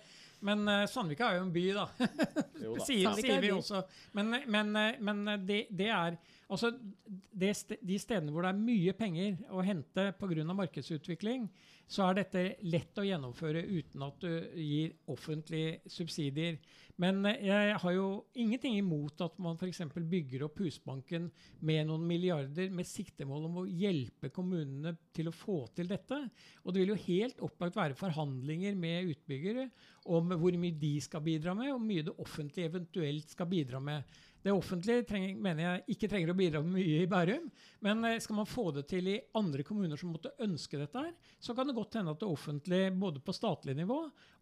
Men 0.47 0.67
uh, 0.69 0.83
Sandvika 0.85 1.31
er 1.31 1.39
jo 1.39 1.45
en 1.47 1.53
by, 1.53 1.65
da. 1.73 1.87
Jo 2.63 2.75
da. 2.77 2.85
sier, 2.85 3.07
er 3.09 3.21
sier 3.21 3.41
vi 3.41 3.51
også. 3.55 3.81
Men, 4.17 4.35
men, 4.45 4.75
eh, 4.77 4.99
men 5.01 5.23
det, 5.47 5.63
det 5.73 5.87
er 5.93 6.17
Altså, 6.47 6.69
det, 7.11 7.49
De 7.83 7.97
stedene 7.99 8.31
hvor 8.31 8.45
det 8.45 8.53
er 8.53 8.59
mye 8.61 8.93
penger 8.95 9.33
å 9.51 9.63
hente 9.65 10.05
pga. 10.15 10.45
markedsutvikling, 10.55 11.49
så 11.87 12.09
er 12.09 12.17
dette 12.19 12.41
lett 12.67 12.99
å 12.99 13.05
gjennomføre 13.07 13.63
uten 13.63 14.03
at 14.03 14.19
du 14.19 14.31
gir 14.59 14.91
offentlige 15.11 15.79
subsidier. 15.91 16.57
Men 16.99 17.21
eh, 17.29 17.45
jeg 17.47 17.77
har 17.83 17.93
jo 17.95 18.07
ingenting 18.35 18.75
imot 18.79 19.21
at 19.23 19.37
man 19.43 19.55
f.eks. 19.55 19.83
bygger 19.95 20.47
opp 20.47 20.59
Husbanken 20.63 21.29
med 21.65 21.87
noen 21.87 22.03
milliarder 22.09 22.73
med 22.73 22.89
siktemål 22.89 23.47
om 23.47 23.59
å 23.61 23.67
hjelpe 23.69 24.31
kommunene 24.35 24.97
til 25.15 25.31
å 25.31 25.35
få 25.35 25.61
til 25.77 25.87
dette. 25.91 26.19
Og 26.65 26.73
det 26.73 26.83
vil 26.83 26.95
jo 26.95 27.03
helt 27.07 27.43
opplagt 27.47 27.77
være 27.79 27.97
forhandlinger 27.99 28.75
med 28.75 29.13
utbyggere 29.13 29.69
om 30.11 30.33
hvor 30.35 30.59
mye 30.59 30.79
de 30.79 30.95
skal 31.03 31.23
bidra 31.23 31.55
med, 31.55 31.71
og 31.71 31.79
hvor 31.79 31.87
mye 31.87 32.07
det 32.09 32.17
offentlige 32.23 32.73
eventuelt 32.73 33.31
skal 33.31 33.51
bidra 33.51 33.79
med. 33.83 34.17
Det 34.47 34.53
offentlige 34.55 35.03
trenger, 35.03 35.39
mener 35.43 35.65
jeg 35.65 35.95
ikke 35.97 36.07
trenger 36.07 36.29
å 36.31 36.35
bidra 36.37 36.59
mye 36.63 37.01
i 37.01 37.07
Bærum. 37.11 37.49
Men 37.83 38.05
eh, 38.07 38.19
skal 38.23 38.37
man 38.37 38.47
få 38.47 38.69
det 38.77 38.85
til 38.87 39.09
i 39.11 39.17
andre 39.35 39.65
kommuner 39.67 39.99
som 39.99 40.13
måtte 40.15 40.31
ønske 40.45 40.79
dette, 40.79 41.01
her, 41.03 41.33
så 41.43 41.51
kan 41.57 41.67
det 41.67 41.75
godt 41.75 41.97
hende 41.99 42.13
at 42.15 42.21
det 42.21 42.29
offentlige 42.31 42.93
både 42.95 43.19
på 43.19 43.35
statlig 43.35 43.75
nivå 43.75 43.97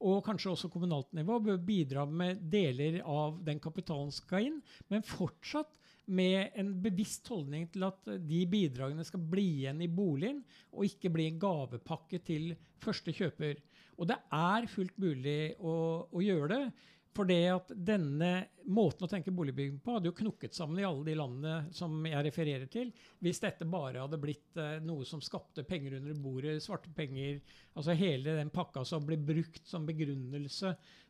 og 0.06 0.22
kanskje 0.28 0.52
også 0.52 0.70
kommunalt 0.70 1.10
nivå 1.18 1.40
bør 1.48 1.58
bidra 1.58 2.06
med 2.06 2.44
deler 2.54 3.00
av 3.02 3.42
den 3.48 3.58
kapitalen 3.64 4.14
som 4.14 4.28
skal 4.28 4.46
inn, 4.52 4.62
men 4.94 5.06
fortsatt 5.10 5.80
med 6.06 6.54
en 6.54 6.70
bevisst 6.86 7.26
holdning 7.34 7.66
til 7.74 7.88
at 7.88 8.06
de 8.30 8.46
bidragene 8.50 9.06
skal 9.08 9.26
bli 9.26 9.48
igjen 9.64 9.82
i 9.82 9.90
boligen, 9.90 10.44
og 10.70 10.86
ikke 10.86 11.10
bli 11.16 11.32
en 11.32 11.42
gavepakke 11.42 12.22
til 12.30 12.52
første 12.84 13.16
kjøper. 13.16 13.58
Og 13.98 14.12
det 14.12 14.20
er 14.38 14.70
fullt 14.70 15.00
mulig 15.02 15.56
å, 15.58 15.74
å 16.14 16.22
gjøre 16.22 16.52
det. 16.52 16.64
For 17.16 17.28
det 17.30 17.44
at 17.48 17.70
denne 17.72 18.30
måten 18.68 19.06
å 19.06 19.10
tenke 19.10 19.32
boligbygging 19.32 19.78
på 19.84 19.94
hadde 19.96 20.10
jo 20.10 20.18
knukket 20.18 20.56
sammen 20.58 20.82
i 20.82 20.88
alle 20.88 21.06
de 21.08 21.14
landene 21.16 21.72
som 21.76 21.94
jeg 22.04 22.26
refererer 22.28 22.68
til, 22.72 22.90
hvis 23.24 23.40
dette 23.40 23.68
bare 23.72 24.02
hadde 24.04 24.20
blitt 24.20 24.60
eh, 24.60 24.82
noe 24.84 25.08
som 25.08 25.22
skapte 25.24 25.64
penger 25.68 25.96
under 26.02 26.18
bordet, 26.20 26.58
svarte 26.64 26.92
penger 26.96 27.40
Altså 27.76 27.96
hele 28.00 28.38
den 28.38 28.52
pakka 28.56 28.86
som 28.88 29.04
ble 29.08 29.18
brukt 29.20 29.66
som 29.68 29.84
begrunnelse 29.88 30.70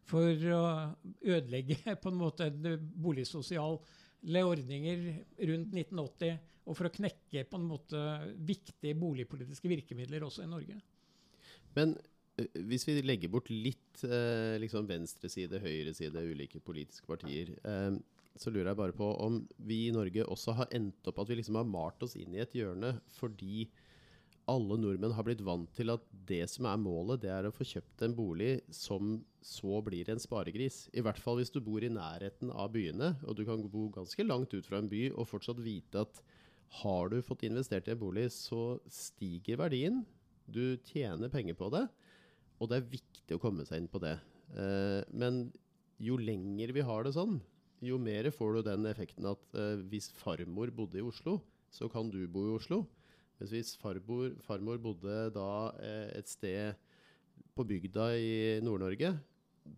for 0.09 0.45
å 0.53 0.63
ødelegge 1.25 1.77
på 2.01 2.11
en 2.11 2.17
måte 2.17 2.49
boligsosiale 2.53 4.41
ordninger 4.45 5.03
rundt 5.49 5.75
1980, 5.77 6.39
og 6.65 6.77
for 6.77 6.89
å 6.89 6.93
knekke 6.93 7.45
på 7.49 7.59
en 7.59 7.67
måte 7.69 8.01
viktige 8.45 8.97
boligpolitiske 8.97 9.69
virkemidler 9.69 10.25
også 10.25 10.45
i 10.45 10.49
Norge. 10.49 10.79
Men 11.77 11.93
hvis 12.35 12.83
vi 12.87 12.97
legger 13.05 13.31
bort 13.31 13.49
litt 13.51 14.03
eh, 14.03 14.57
liksom 14.59 14.89
venstreside, 14.89 15.61
høyreside, 15.63 16.23
ulike 16.27 16.59
politiske 16.63 17.07
partier, 17.07 17.53
eh, 17.63 17.95
så 18.35 18.51
lurer 18.51 18.73
jeg 18.73 18.79
bare 18.81 18.95
på 18.95 19.07
om 19.23 19.39
vi 19.63 19.85
i 19.87 19.95
Norge 19.95 20.25
også 20.27 20.57
har 20.57 20.71
endt 20.75 21.07
opp 21.07 21.21
at 21.23 21.31
vi 21.31 21.39
liksom 21.39 21.59
har 21.61 21.69
malt 21.69 22.03
oss 22.03 22.17
inn 22.19 22.35
i 22.35 22.41
et 22.43 22.55
hjørne 22.57 22.97
fordi 23.15 23.69
alle 24.51 24.77
nordmenn 24.77 25.15
har 25.15 25.25
blitt 25.25 25.41
vant 25.45 25.71
til 25.73 25.89
at 25.93 26.03
det 26.29 26.43
som 26.51 26.67
er 26.69 26.81
målet, 26.81 27.23
det 27.23 27.31
er 27.33 27.47
å 27.47 27.53
få 27.55 27.65
kjøpt 27.65 28.03
en 28.05 28.13
bolig 28.17 28.59
som 28.73 29.15
så 29.45 29.79
blir 29.85 30.09
en 30.11 30.21
sparegris. 30.21 30.83
I 30.93 31.01
hvert 31.05 31.21
fall 31.21 31.39
hvis 31.39 31.53
du 31.53 31.57
bor 31.65 31.81
i 31.81 31.89
nærheten 31.89 32.51
av 32.53 32.69
byene, 32.75 33.15
og 33.25 33.39
du 33.39 33.45
kan 33.47 33.63
bo 33.71 33.87
ganske 33.95 34.25
langt 34.25 34.53
ut 34.53 34.67
fra 34.67 34.81
en 34.81 34.91
by 34.91 35.07
og 35.15 35.29
fortsatt 35.31 35.63
vite 35.65 36.03
at 36.05 36.21
har 36.83 37.09
du 37.09 37.19
fått 37.25 37.45
investert 37.47 37.89
i 37.89 37.95
en 37.95 38.01
bolig, 38.01 38.27
så 38.33 38.77
stiger 38.91 39.63
verdien. 39.63 40.03
Du 40.45 40.77
tjener 40.91 41.31
penger 41.33 41.57
på 41.57 41.71
det, 41.73 41.87
og 42.59 42.71
det 42.71 42.79
er 42.79 42.89
viktig 42.93 43.35
å 43.37 43.41
komme 43.41 43.65
seg 43.67 43.81
inn 43.81 43.91
på 43.91 44.01
det. 44.03 44.15
Eh, 44.55 45.01
men 45.17 45.45
jo 46.01 46.17
lenger 46.19 46.73
vi 46.75 46.83
har 46.85 47.05
det 47.05 47.15
sånn, 47.15 47.39
jo 47.85 47.99
mer 48.01 48.29
får 48.33 48.57
du 48.57 48.61
den 48.69 48.87
effekten 48.89 49.27
at 49.29 49.57
eh, 49.59 49.81
hvis 49.91 50.09
farmor 50.15 50.71
bodde 50.75 50.99
i 51.01 51.05
Oslo, 51.05 51.39
så 51.73 51.89
kan 51.91 52.09
du 52.11 52.21
bo 52.31 52.45
i 52.47 52.55
Oslo. 52.55 52.85
Mens 53.39 53.51
hvis 53.51 53.73
farmor, 53.81 54.31
farmor 54.45 54.79
bodde 54.81 55.15
da 55.35 55.49
eh, 55.83 56.11
et 56.19 56.31
sted 56.31 56.77
på 57.55 57.65
bygda 57.67 58.09
i 58.19 58.35
Nord-Norge, 58.63 59.15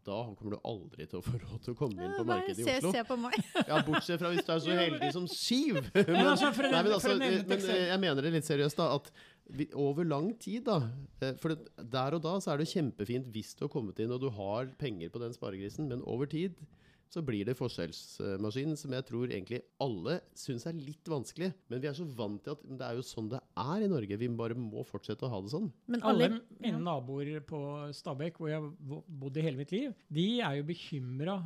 da 0.03 0.17
kommer 0.35 0.57
du 0.57 0.65
aldri 0.67 1.05
til 1.07 1.21
å 1.21 1.23
få 1.23 1.37
råd 1.39 1.61
til 1.63 1.73
å 1.73 1.77
komme 1.79 2.03
inn 2.03 2.15
på 2.17 2.25
Nei, 2.25 2.33
markedet 2.33 2.59
i 2.59 2.65
se, 2.67 2.75
Oslo. 2.81 2.91
se 2.91 3.03
på 3.07 3.17
meg. 3.21 3.37
Ja, 3.69 3.79
Bortsett 3.87 4.19
fra 4.19 4.31
hvis 4.33 4.43
du 4.43 4.51
er 4.51 4.61
så 4.65 4.75
heldig 4.75 5.09
som 5.15 5.27
Siv. 5.31 5.79
Men, 5.95 6.19
altså, 6.25 6.51
for 6.57 6.67
nei, 6.67 6.81
men, 6.83 6.95
altså, 6.97 7.13
men 7.17 7.63
jeg 7.63 8.01
mener 8.03 8.25
det 8.27 8.33
litt 8.35 8.49
seriøst, 8.49 8.81
da. 8.81 8.89
At 8.99 9.07
over 9.73 10.03
lang 10.07 10.31
tid, 10.39 10.65
da. 10.67 10.81
Eh, 11.21 11.36
For 11.39 11.55
der 11.77 12.17
og 12.17 12.23
da 12.23 12.38
så 12.43 12.53
er 12.53 12.62
det 12.62 12.69
kjempefint 12.71 13.29
hvis 13.33 13.53
du 13.55 13.65
har 13.65 13.73
kommet 13.73 13.99
inn 14.03 14.12
og 14.12 14.21
du 14.21 14.29
har 14.33 14.71
penger 14.79 15.10
på 15.13 15.21
den 15.23 15.36
sparegrisen, 15.36 15.88
men 15.91 16.03
over 16.05 16.29
tid 16.29 16.57
så 17.13 17.23
blir 17.25 17.47
det 17.47 17.57
forskjellsmaskin 17.57 18.75
som 18.79 18.93
jeg 18.93 19.07
tror 19.07 19.31
egentlig 19.31 19.63
alle 19.83 20.19
syns 20.37 20.67
er 20.69 20.77
litt 20.77 21.07
vanskelig. 21.09 21.51
Men 21.71 21.81
vi 21.83 21.89
er 21.89 21.97
så 21.97 22.07
vant 22.17 22.43
til 22.43 22.57
at 22.57 22.65
det 22.67 22.87
er 22.87 22.99
jo 22.99 23.05
sånn 23.07 23.31
det 23.31 23.41
er 23.57 23.85
i 23.85 23.91
Norge. 23.91 24.19
Vi 24.19 24.29
bare 24.37 24.57
må 24.59 24.83
fortsette 24.87 25.25
å 25.27 25.31
ha 25.31 25.41
det 25.43 25.53
sånn. 25.53 25.71
Men 25.87 26.03
Alle 26.07 26.27
alle, 26.27 26.39
mine 26.61 26.79
naboer 26.81 27.39
på 27.47 27.59
Stabekk, 27.95 28.39
hvor 28.39 28.51
jeg 28.51 28.61
har 28.61 29.01
bodd 29.21 29.37
i 29.37 29.43
hele 29.45 29.59
mitt 29.59 29.73
liv, 29.73 29.93
de 30.13 30.25
er 30.43 30.57
jo 30.59 30.65
bekymra 30.67 31.37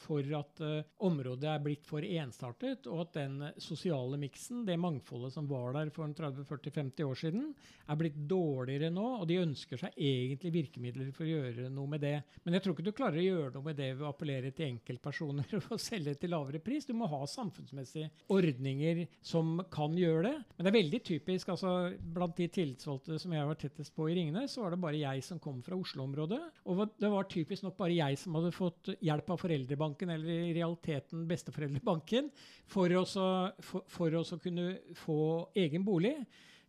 for 0.00 0.34
at 0.38 0.62
eh, 0.64 0.86
området 1.06 1.50
er 1.50 1.62
blitt 1.64 1.86
for 1.88 2.04
ensartet, 2.04 2.88
og 2.90 3.04
at 3.06 3.18
den 3.18 3.38
sosiale 3.62 4.18
miksen, 4.20 4.64
det 4.68 4.78
mangfoldet 4.80 5.34
som 5.34 5.48
var 5.50 5.74
der 5.76 5.92
for 5.94 6.10
30-40-50 6.10 7.08
år 7.08 7.20
siden, 7.20 7.48
er 7.88 8.00
blitt 8.00 8.18
dårligere 8.30 8.92
nå, 8.94 9.06
og 9.20 9.28
de 9.30 9.40
ønsker 9.42 9.80
seg 9.80 9.96
egentlig 9.96 10.54
virkemidler 10.54 11.12
for 11.14 11.26
å 11.26 11.32
gjøre 11.34 11.70
noe 11.72 11.94
med 11.94 12.04
det. 12.04 12.16
Men 12.44 12.56
jeg 12.56 12.64
tror 12.64 12.76
ikke 12.76 12.88
du 12.88 12.94
klarer 12.96 13.20
å 13.20 13.26
gjøre 13.28 13.54
noe 13.56 13.68
med 13.68 13.80
det 13.80 13.90
ved 13.94 14.06
å 14.06 14.12
appellere 14.12 14.54
til 14.54 14.72
enkeltpersoner 15.04 15.72
å 15.74 15.78
selge 15.90 16.14
til 16.18 16.32
lavere 16.32 16.60
pris. 16.62 16.86
Du 16.86 16.94
må 16.96 17.06
ha 17.10 17.24
samfunnsmessige 17.28 18.10
ordninger 18.32 19.06
som 19.22 19.60
kan 19.72 19.94
gjøre 19.96 20.28
det. 20.28 20.34
Men 20.56 20.64
det 20.64 20.70
er 20.70 20.78
veldig 20.78 21.00
typisk. 21.04 21.48
altså 21.48 21.92
Blant 22.14 22.36
de 22.36 22.48
tillitsvalgte 22.48 23.18
som 23.20 23.32
jeg 23.32 23.48
var 23.48 23.60
tettest 23.60 23.94
på 23.94 24.08
i 24.08 24.16
Ringnes, 24.18 24.54
så 24.54 24.64
var 24.64 24.74
det 24.74 24.80
bare 24.82 25.02
jeg 25.02 25.24
som 25.24 25.40
kom 25.42 25.60
fra 25.64 25.76
Oslo-området. 25.76 26.40
Og 26.70 26.86
det 27.00 27.10
var 27.12 27.28
typisk 27.28 27.66
nok 27.66 27.76
bare 27.78 27.98
jeg 27.98 28.18
som 28.20 28.38
hadde 28.38 28.54
fått 28.54 28.94
hjelp 29.00 29.30
av 29.34 29.40
Foreldrebanken, 29.44 30.14
eller 30.14 30.48
i 30.48 30.56
realiteten 30.56 31.26
Besteforeldrebanken, 31.28 32.30
for 32.70 32.90
å 32.98 33.04
for, 33.04 33.84
for 33.90 34.14
å 34.16 34.24
kunne 34.40 34.78
få 35.04 35.18
egen 35.60 35.84
bolig. 35.86 36.16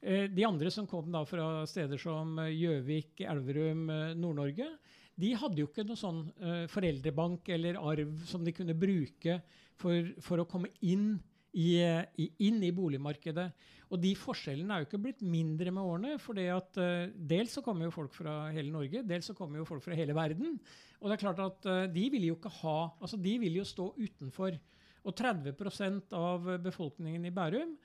Eh, 0.02 0.28
De 0.30 0.45
andre 0.45 0.71
som 0.71 0.88
kom 0.88 1.08
da 1.13 1.24
fra 1.28 1.65
steder 1.69 2.00
som 2.02 2.38
eh, 2.43 2.52
Gjøvik, 2.54 3.24
Elverum, 3.26 3.88
eh, 3.89 4.13
Nord-Norge, 4.19 4.67
de 5.15 5.32
hadde 5.39 5.62
jo 5.62 5.69
ikke 5.69 5.86
noe 5.88 5.99
sånn 5.99 6.25
uh, 6.43 6.65
foreldrebank 6.71 7.47
eller 7.56 7.80
arv 7.80 8.25
som 8.28 8.43
de 8.43 8.54
kunne 8.56 8.75
bruke 8.75 9.39
for, 9.80 10.12
for 10.23 10.41
å 10.43 10.49
komme 10.49 10.73
inn 10.84 11.13
i, 11.56 11.80
i, 12.19 12.28
inn 12.47 12.60
i 12.67 12.73
boligmarkedet. 12.75 13.45
Og 13.93 14.01
de 14.01 14.12
forskjellene 14.19 14.75
er 14.75 14.84
jo 14.84 14.89
ikke 14.89 15.01
blitt 15.06 15.21
mindre 15.23 15.71
med 15.71 15.88
årene. 15.88 16.17
for 16.19 16.39
at 16.39 16.80
eh, 16.82 17.12
Dels 17.15 17.56
så 17.56 17.63
kommer 17.63 17.88
jo 17.88 17.95
folk 17.95 18.15
fra 18.15 18.49
hele 18.51 18.73
Norge, 18.73 19.06
dels 19.08 19.30
så 19.30 19.36
kommer 19.38 19.62
jo 19.62 19.67
folk 19.69 19.84
fra 19.86 19.95
hele 19.95 20.15
verden. 20.17 20.58
Og 20.99 21.08
det 21.08 21.15
er 21.15 21.23
klart 21.23 21.43
at 21.43 21.69
uh, 21.69 21.86
de 21.91 22.08
vil 22.12 22.28
jo 22.28 22.36
ikke 22.39 22.51
ha 22.62 22.78
altså 22.99 23.19
De 23.21 23.38
vil 23.39 23.62
jo 23.62 23.67
stå 23.67 23.91
utenfor. 23.95 24.58
Og 25.06 25.13
30% 25.15 26.15
av 26.17 26.49
befolkningen 26.65 27.28
i 27.30 27.32
Bærum, 27.32 27.75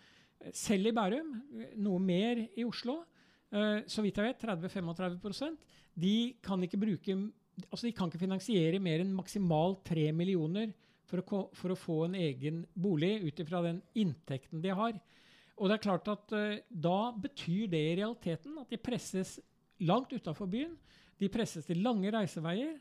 selv 0.57 0.89
i 0.89 0.95
Bærum, 0.97 1.35
noe 1.85 2.01
mer 2.01 2.41
i 2.57 2.65
Oslo, 2.65 3.03
så 3.51 4.01
vidt 4.01 4.17
jeg 4.17 4.31
vet 4.31 4.45
30-35 4.47 5.51
de 6.01 6.17
kan 6.45 6.63
ikke 6.65 6.81
bruke 6.81 7.17
altså 7.69 7.87
de 7.87 7.95
kan 7.97 8.09
ikke 8.09 8.23
finansiere 8.23 8.81
mer 8.83 9.03
enn 9.03 9.13
maksimalt 9.17 9.83
3 9.91 10.11
millioner 10.17 10.73
for 11.11 11.21
å, 11.21 11.41
for 11.57 11.75
å 11.75 11.79
få 11.79 11.97
en 12.07 12.17
egen 12.19 12.63
bolig 12.73 13.17
ut 13.27 13.43
ifra 13.43 13.63
den 13.67 13.81
inntekten 13.99 14.63
de 14.63 14.73
har. 14.77 14.99
Og 15.61 15.69
det 15.69 15.77
er 15.77 15.85
klart 15.85 16.09
at 16.09 16.33
uh, 16.33 16.61
Da 16.71 17.11
betyr 17.13 17.69
det 17.73 17.83
i 17.91 17.97
realiteten 17.99 18.57
at 18.63 18.71
de 18.71 18.81
presses 18.81 19.37
langt 19.85 20.13
utafor 20.15 20.49
byen. 20.51 20.73
De 21.21 21.29
presses 21.33 21.67
til 21.67 21.83
lange 21.85 22.13
reiseveier. 22.15 22.79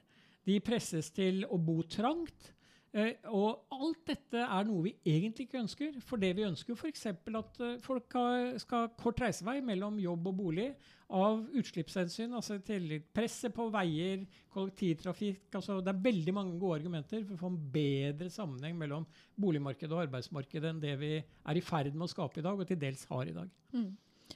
De 0.47 0.60
presses 0.63 1.10
til 1.12 1.43
å 1.49 1.60
bo 1.60 1.82
trangt. 1.89 2.53
Eh, 2.89 3.19
og 3.30 3.67
alt 3.75 3.99
dette 4.10 4.41
er 4.41 4.65
noe 4.65 4.88
vi 4.88 4.95
egentlig 5.06 5.45
ikke 5.45 5.60
ønsker. 5.62 5.99
For 6.06 6.21
det 6.21 6.32
vi 6.38 6.47
ønsker 6.47 6.73
jo 6.73 6.78
f.eks. 6.80 7.06
at 7.12 7.62
eh, 7.65 7.75
folk 7.86 8.17
skal 8.63 8.89
kort 8.97 9.21
reisevei 9.21 9.60
mellom 9.65 9.99
jobb 10.02 10.32
og 10.32 10.39
bolig 10.39 10.69
av 11.13 11.43
utslippshensyn. 11.58 12.34
altså 12.38 12.60
til 12.65 12.99
Presset 13.13 13.54
på 13.54 13.69
veier, 13.73 14.25
kollektivtrafikk 14.54 15.56
altså 15.58 15.80
Det 15.82 15.93
er 15.93 16.04
veldig 16.10 16.34
mange 16.34 16.60
gode 16.62 16.82
argumenter 16.82 17.23
for 17.25 17.38
å 17.38 17.41
få 17.43 17.54
en 17.54 17.63
bedre 17.73 18.30
sammenheng 18.34 18.78
mellom 18.78 19.08
boligmarkedet 19.38 19.93
og 19.93 20.06
arbeidsmarkedet 20.08 20.73
enn 20.73 20.84
det 20.84 20.97
vi 21.02 21.15
er 21.17 21.58
i 21.58 21.65
ferd 21.65 21.95
med 21.95 22.10
å 22.10 22.13
skape 22.13 22.41
i 22.41 22.45
dag, 22.45 22.58
og 22.58 22.69
til 22.69 22.80
dels 22.82 23.06
har 23.10 23.30
i 23.30 23.36
dag. 23.36 23.49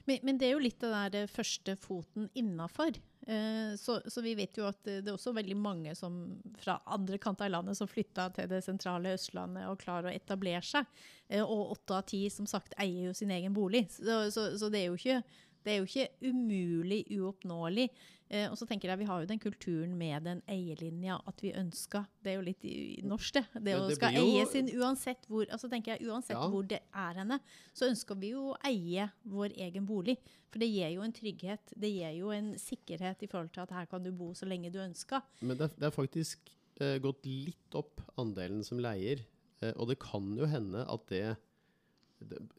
Men, 0.06 0.18
men 0.26 0.38
det 0.38 0.48
er 0.48 0.56
jo 0.56 0.62
litt 0.62 0.80
det 0.82 0.90
der 0.90 1.20
eh, 1.22 1.30
første 1.30 1.76
foten 1.80 2.30
innafor. 2.38 2.98
Eh, 3.26 3.76
så, 3.80 4.00
så 4.06 4.20
vi 4.20 4.34
vet 4.36 4.58
jo 4.58 4.66
at 4.68 4.80
det 4.84 4.98
det 5.04 5.12
er 5.12 5.16
også 5.16 5.32
veldig 5.36 5.56
mange 5.56 5.94
som, 5.96 6.18
fra 6.60 6.76
andre 6.92 7.18
kanter 7.22 7.48
av 7.48 7.54
landet 7.56 7.78
som 7.78 7.88
flytta 7.88 8.28
til 8.36 8.50
det 8.50 8.60
sentrale 8.66 9.14
Østlandet 9.16 9.68
og 9.70 9.80
klarer 9.80 10.10
å 10.10 10.14
etablere 10.14 10.64
seg. 10.64 10.88
Eh, 11.28 11.42
og 11.42 11.72
åtte 11.78 11.98
av 11.98 12.06
ti 12.10 12.24
som 12.32 12.48
sagt 12.50 12.76
eier 12.80 13.08
jo 13.08 13.16
sin 13.16 13.32
egen 13.34 13.56
bolig. 13.56 13.86
Så, 13.96 14.26
så, 14.34 14.50
så 14.60 14.70
det 14.72 14.82
er 14.82 14.92
jo 14.92 15.00
ikke 15.00 15.22
Det 15.64 15.72
er 15.72 15.78
jo 15.80 15.86
ikke 15.88 16.08
umulig 16.28 17.02
uoppnåelig. 17.18 17.88
Eh, 18.30 18.46
og 18.50 18.56
så 18.56 18.66
tenker 18.66 18.88
jeg 18.88 18.98
Vi 19.02 19.04
har 19.08 19.20
jo 19.20 19.26
den 19.28 19.38
kulturen 19.38 19.92
med 20.00 20.24
den 20.24 20.38
eierlinja 20.48 21.18
at 21.28 21.42
vi 21.44 21.50
ønsker 21.52 22.06
Det 22.24 22.32
er 22.32 22.38
jo 22.38 22.44
litt 22.46 22.64
norsk, 23.04 23.34
det. 23.36 23.42
Det 23.54 23.64
det 23.66 23.74
å 23.76 23.90
skal 23.94 24.14
jo- 24.16 24.22
eie 24.24 24.46
sin 24.48 24.68
uansett 24.80 25.26
hvor 25.28 25.44
altså 25.52 25.68
tenker 25.70 25.92
jeg, 25.96 26.08
uansett 26.08 26.36
Ja. 26.36 26.48
hvor 26.48 26.62
det 26.66 26.80
er 26.94 27.14
henne, 27.20 27.38
så 27.74 27.88
ønsker 27.90 28.16
vi 28.18 28.30
jo 28.32 28.54
å 28.54 28.56
eie 28.64 29.10
vår 29.26 29.52
egen 29.56 29.86
bolig. 29.86 30.16
For 30.50 30.58
det 30.58 30.68
gir 30.72 30.90
jo 30.94 31.02
en 31.02 31.12
trygghet. 31.12 31.72
Det 31.76 31.90
gir 31.92 32.12
jo 32.18 32.30
en 32.30 32.54
sikkerhet 32.54 33.22
i 33.22 33.26
forhold 33.26 33.52
til 33.52 33.60
at 33.62 33.70
her 33.70 33.86
kan 33.86 34.02
du 34.02 34.10
bo 34.12 34.32
så 34.32 34.46
lenge 34.46 34.70
du 34.72 34.78
ønsker. 34.78 35.20
Men 35.42 35.56
det 35.58 35.70
er, 35.70 35.74
det 35.80 35.86
er 35.88 35.90
faktisk 36.02 36.38
eh, 36.80 36.98
gått 36.98 37.24
litt 37.26 37.74
opp 37.74 38.00
andelen 38.18 38.64
som 38.64 38.78
leier. 38.78 39.20
Eh, 39.62 39.72
og 39.76 39.88
det 39.88 39.98
kan 39.98 40.34
jo 40.36 40.46
hende 40.46 40.84
at 40.88 41.06
det, 41.08 41.36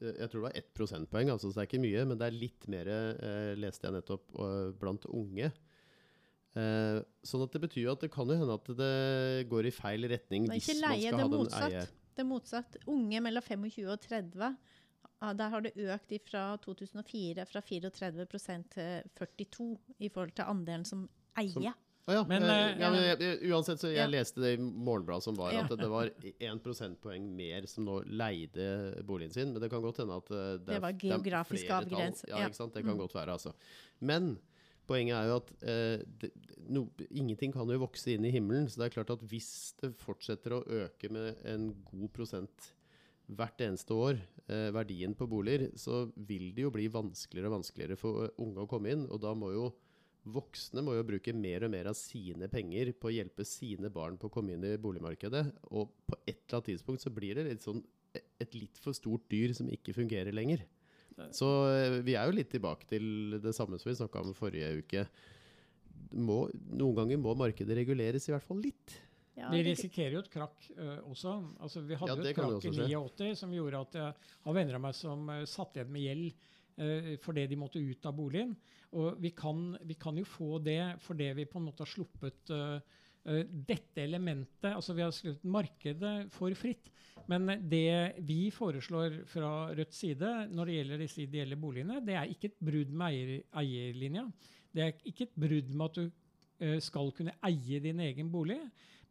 Jeg 0.02 0.30
tror 0.30 0.40
det 0.40 0.46
var 0.48 0.58
ett 0.60 0.72
prosentpoeng, 0.78 1.32
altså, 1.34 1.50
så 1.50 1.60
det 1.60 1.64
er 1.66 1.70
ikke 1.70 1.84
mye. 1.86 2.06
Men 2.10 2.20
det 2.22 2.28
er 2.28 2.38
litt 2.38 2.68
mer, 2.72 2.90
eh, 2.92 3.54
leste 3.60 3.88
jeg 3.88 3.96
nettopp, 3.98 4.26
eh, 4.46 4.70
blant 4.82 5.08
unge. 5.10 5.52
Eh, 6.56 7.00
sånn 7.28 7.44
at 7.44 7.52
det 7.56 7.62
betyr 7.66 7.92
at 7.92 8.06
det 8.06 8.12
kan 8.14 8.30
jo 8.32 8.38
hende 8.40 8.56
at 8.56 8.72
det 8.80 9.50
går 9.52 9.68
i 9.68 9.76
feil 9.76 10.08
retning 10.08 10.48
hvis 10.48 10.70
man 10.72 10.80
skal 10.80 10.88
ha 10.88 11.18
den 11.20 11.34
motsatt. 11.34 11.74
eie... 11.74 11.86
Det 12.16 12.24
er 12.24 12.30
motsatt. 12.30 12.78
Unge 12.88 13.20
mellom 13.20 13.44
25 13.44 13.90
og 13.92 14.00
30, 14.00 14.54
der 15.36 15.50
har 15.52 15.64
det 15.66 15.74
økt 15.76 16.14
fra 16.30 16.44
2004 16.64 17.44
fra 17.50 17.62
34% 17.66 18.70
til 18.72 19.10
42 19.20 19.68
i 20.00 20.08
forhold 20.08 20.32
til 20.38 20.48
andelen 20.48 20.86
som 20.88 21.10
eier. 21.36 21.76
Å 22.06 22.14
ja, 22.14 22.24
Men, 22.30 22.44
eh, 22.46 22.76
ja, 22.78 22.90
men 22.94 23.00
jeg, 23.02 23.18
jeg, 23.24 23.38
uansett, 23.50 23.80
så 23.82 23.90
jeg 23.90 23.98
Ja. 23.98 24.06
leste 24.12 24.42
det 24.44 24.52
i 24.56 24.62
Morgenbladet 24.62 25.24
som 25.26 25.36
var 25.40 25.56
at 25.58 25.72
det 25.74 25.88
var 25.90 26.12
1 26.40 26.60
prosentpoeng 26.62 27.24
mer 27.36 27.66
som 27.66 27.86
nå 27.88 27.96
leide 28.06 29.02
boligen 29.08 29.34
sin. 29.34 29.54
Men 29.54 29.62
det 29.64 29.72
kan 29.72 29.82
godt 29.82 29.98
hende 30.04 30.18
at 30.22 30.30
eh, 30.30 30.52
det, 30.60 30.66
Det 30.76 30.82
var 30.84 30.94
geografisk 31.02 31.66
avgrenset, 31.74 32.30
Ja, 32.30 32.44
ikke 32.46 32.56
sant? 32.60 32.74
Det 32.76 32.84
kan 32.86 32.94
Mm. 32.94 33.00
godt 33.08 33.16
være, 33.18 33.32
altså. 33.34 33.54
Men 34.02 34.38
poenget 34.88 35.16
er 35.18 35.28
jo 35.32 35.36
at 35.42 35.50
eh, 35.64 36.04
det, 36.22 36.32
no, 36.70 36.84
ingenting 37.10 37.52
kan 37.52 37.68
jo 37.68 37.80
vokse 37.82 38.14
inn 38.14 38.26
i 38.26 38.32
himmelen. 38.32 38.70
Så 38.70 38.78
det 38.78 38.86
er 38.92 39.02
klart 39.02 39.10
at 39.10 39.26
hvis 39.26 39.74
det 39.82 39.96
fortsetter 39.98 40.60
å 40.60 40.64
øke 40.86 41.10
med 41.10 41.42
en 41.44 41.72
god 41.90 42.14
prosent 42.14 42.74
hvert 43.34 43.58
eneste 43.66 43.90
år, 43.98 44.20
eh, 44.48 44.70
verdien 44.70 45.16
på 45.18 45.26
boliger, 45.28 45.72
så 45.76 46.06
vil 46.16 46.54
det 46.54 46.62
jo 46.62 46.70
bli 46.70 46.86
vanskeligere 46.88 47.50
og 47.50 47.64
vanskeligere 47.64 47.98
for 47.98 48.30
unge 48.38 48.62
å 48.62 48.70
komme 48.70 48.92
inn. 48.94 49.08
Og 49.10 49.20
da 49.26 49.34
må 49.34 49.50
jo 49.52 49.74
voksne 50.26 50.82
må 50.86 50.96
jo 50.98 51.06
bruke 51.08 51.34
mer 51.38 51.68
og 51.68 51.74
mer 51.74 51.90
av 51.92 51.98
sine 51.98 52.50
penger 52.52 52.92
på 52.98 53.12
å 53.12 53.14
hjelpe 53.14 53.46
sine 53.48 53.92
barn 53.94 54.18
på 54.18 54.30
å 54.30 54.34
komme 54.34 54.56
inn 54.56 54.66
i 54.66 54.78
boligmarkedet. 54.82 55.44
Og 55.72 55.92
på 56.08 56.18
et 56.24 56.38
eller 56.38 56.58
annet 56.58 56.72
tidspunkt 56.72 57.06
så 57.06 57.14
blir 57.14 57.38
det 57.38 57.48
litt 57.50 57.66
sånn 57.66 57.84
et 58.16 58.56
litt 58.56 58.80
for 58.80 58.96
stort 58.96 59.26
dyr 59.32 59.52
som 59.56 59.70
ikke 59.72 59.96
fungerer 59.96 60.36
lenger. 60.36 60.64
Så 61.36 61.48
eh, 61.72 62.02
vi 62.04 62.16
er 62.20 62.28
jo 62.28 62.36
litt 62.36 62.52
tilbake 62.52 62.88
til 62.90 63.38
det 63.44 63.56
samme 63.56 63.80
som 63.80 63.90
vi 63.90 63.98
snakka 64.00 64.24
om 64.24 64.36
forrige 64.36 64.72
uke. 64.82 65.06
Må, 66.16 66.46
noen 66.76 66.96
ganger 66.98 67.20
må 67.20 67.36
markedet 67.40 67.78
reguleres, 67.78 68.28
i 68.28 68.34
hvert 68.36 68.46
fall 68.46 68.62
litt. 68.64 68.98
Ja, 69.36 69.50
Vi 69.52 69.62
risikerer 69.68 70.16
jo 70.16 70.24
et 70.24 70.32
krakk 70.32 70.68
uh, 70.78 71.02
også. 71.12 71.34
Altså, 71.60 71.84
vi 71.84 71.98
hadde 72.00 72.14
Ja, 72.14 72.20
jo 72.22 72.30
et 72.30 72.38
krakk 72.38 72.68
i 72.68 72.96
89 72.96 73.40
som 73.42 73.56
gjorde 73.56 73.82
at 73.84 73.98
jeg 74.00 74.14
har 74.46 74.56
venner 74.56 74.78
av 74.78 74.84
meg 74.86 74.96
som 74.96 75.28
uh, 75.28 75.42
satt 75.50 75.76
igjen 75.76 75.92
med 75.92 76.06
gjeld 76.06 76.30
eh, 76.30 76.54
fordi 77.24 77.46
de 77.48 77.56
måtte 77.56 77.80
ut 77.80 78.06
av 78.06 78.18
boligen. 78.18 78.50
Og 78.96 79.18
vi 79.22 79.32
kan, 79.36 79.74
vi 79.84 79.98
kan 80.00 80.18
jo 80.18 80.28
få 80.28 80.60
det 80.64 80.80
fordi 81.04 81.32
vi 81.42 81.48
på 81.50 81.60
en 81.60 81.68
måte 81.68 81.84
har 81.84 81.92
sluppet 81.92 82.52
eh, 82.54 82.78
eh, 83.28 83.42
dette 83.44 84.04
elementet 84.04 84.72
Altså 84.72 84.96
vi 84.96 85.04
har 85.04 85.14
sluppet 85.16 85.50
markedet 85.52 86.16
for 86.34 86.56
fritt. 86.58 86.92
Men 87.32 87.50
det 87.70 88.22
vi 88.28 88.52
foreslår 88.54 89.24
fra 89.28 89.52
Rødts 89.76 90.04
side 90.04 90.34
når 90.54 90.70
det 90.70 90.76
gjelder 90.78 91.02
disse 91.02 91.24
ideelle 91.24 91.58
boligene, 91.58 92.02
det 92.06 92.16
er 92.20 92.30
ikke 92.32 92.52
et 92.52 92.60
brudd 92.68 92.92
med 92.94 93.16
eier, 93.16 93.48
eierlinja. 93.64 94.28
Det 94.76 94.84
er 94.84 95.08
ikke 95.10 95.30
et 95.30 95.40
brudd 95.46 95.72
med 95.72 95.86
at 95.88 95.98
du 95.98 96.06
eh, 96.06 96.78
skal 96.84 97.12
kunne 97.18 97.36
eie 97.50 97.82
din 97.84 98.04
egen 98.06 98.30
bolig. 98.32 98.60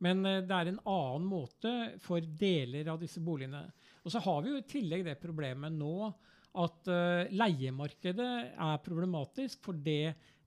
Men 0.04 0.24
eh, 0.28 0.44
det 0.46 0.60
er 0.60 0.70
en 0.70 0.84
annen 0.84 1.26
måte 1.28 1.74
for 2.04 2.24
deler 2.24 2.88
av 2.92 3.02
disse 3.02 3.20
boligene. 3.24 3.66
Og 4.04 4.14
så 4.14 4.22
har 4.22 4.44
vi 4.44 4.54
jo 4.54 4.62
i 4.62 4.68
tillegg 4.68 5.04
det 5.08 5.18
problemet 5.20 5.74
nå 5.74 6.12
at 6.54 6.90
eh, 6.90 7.32
leiemarkedet 7.34 8.30
er 8.52 8.82
problematisk 8.84 9.64
fordi 9.64 9.98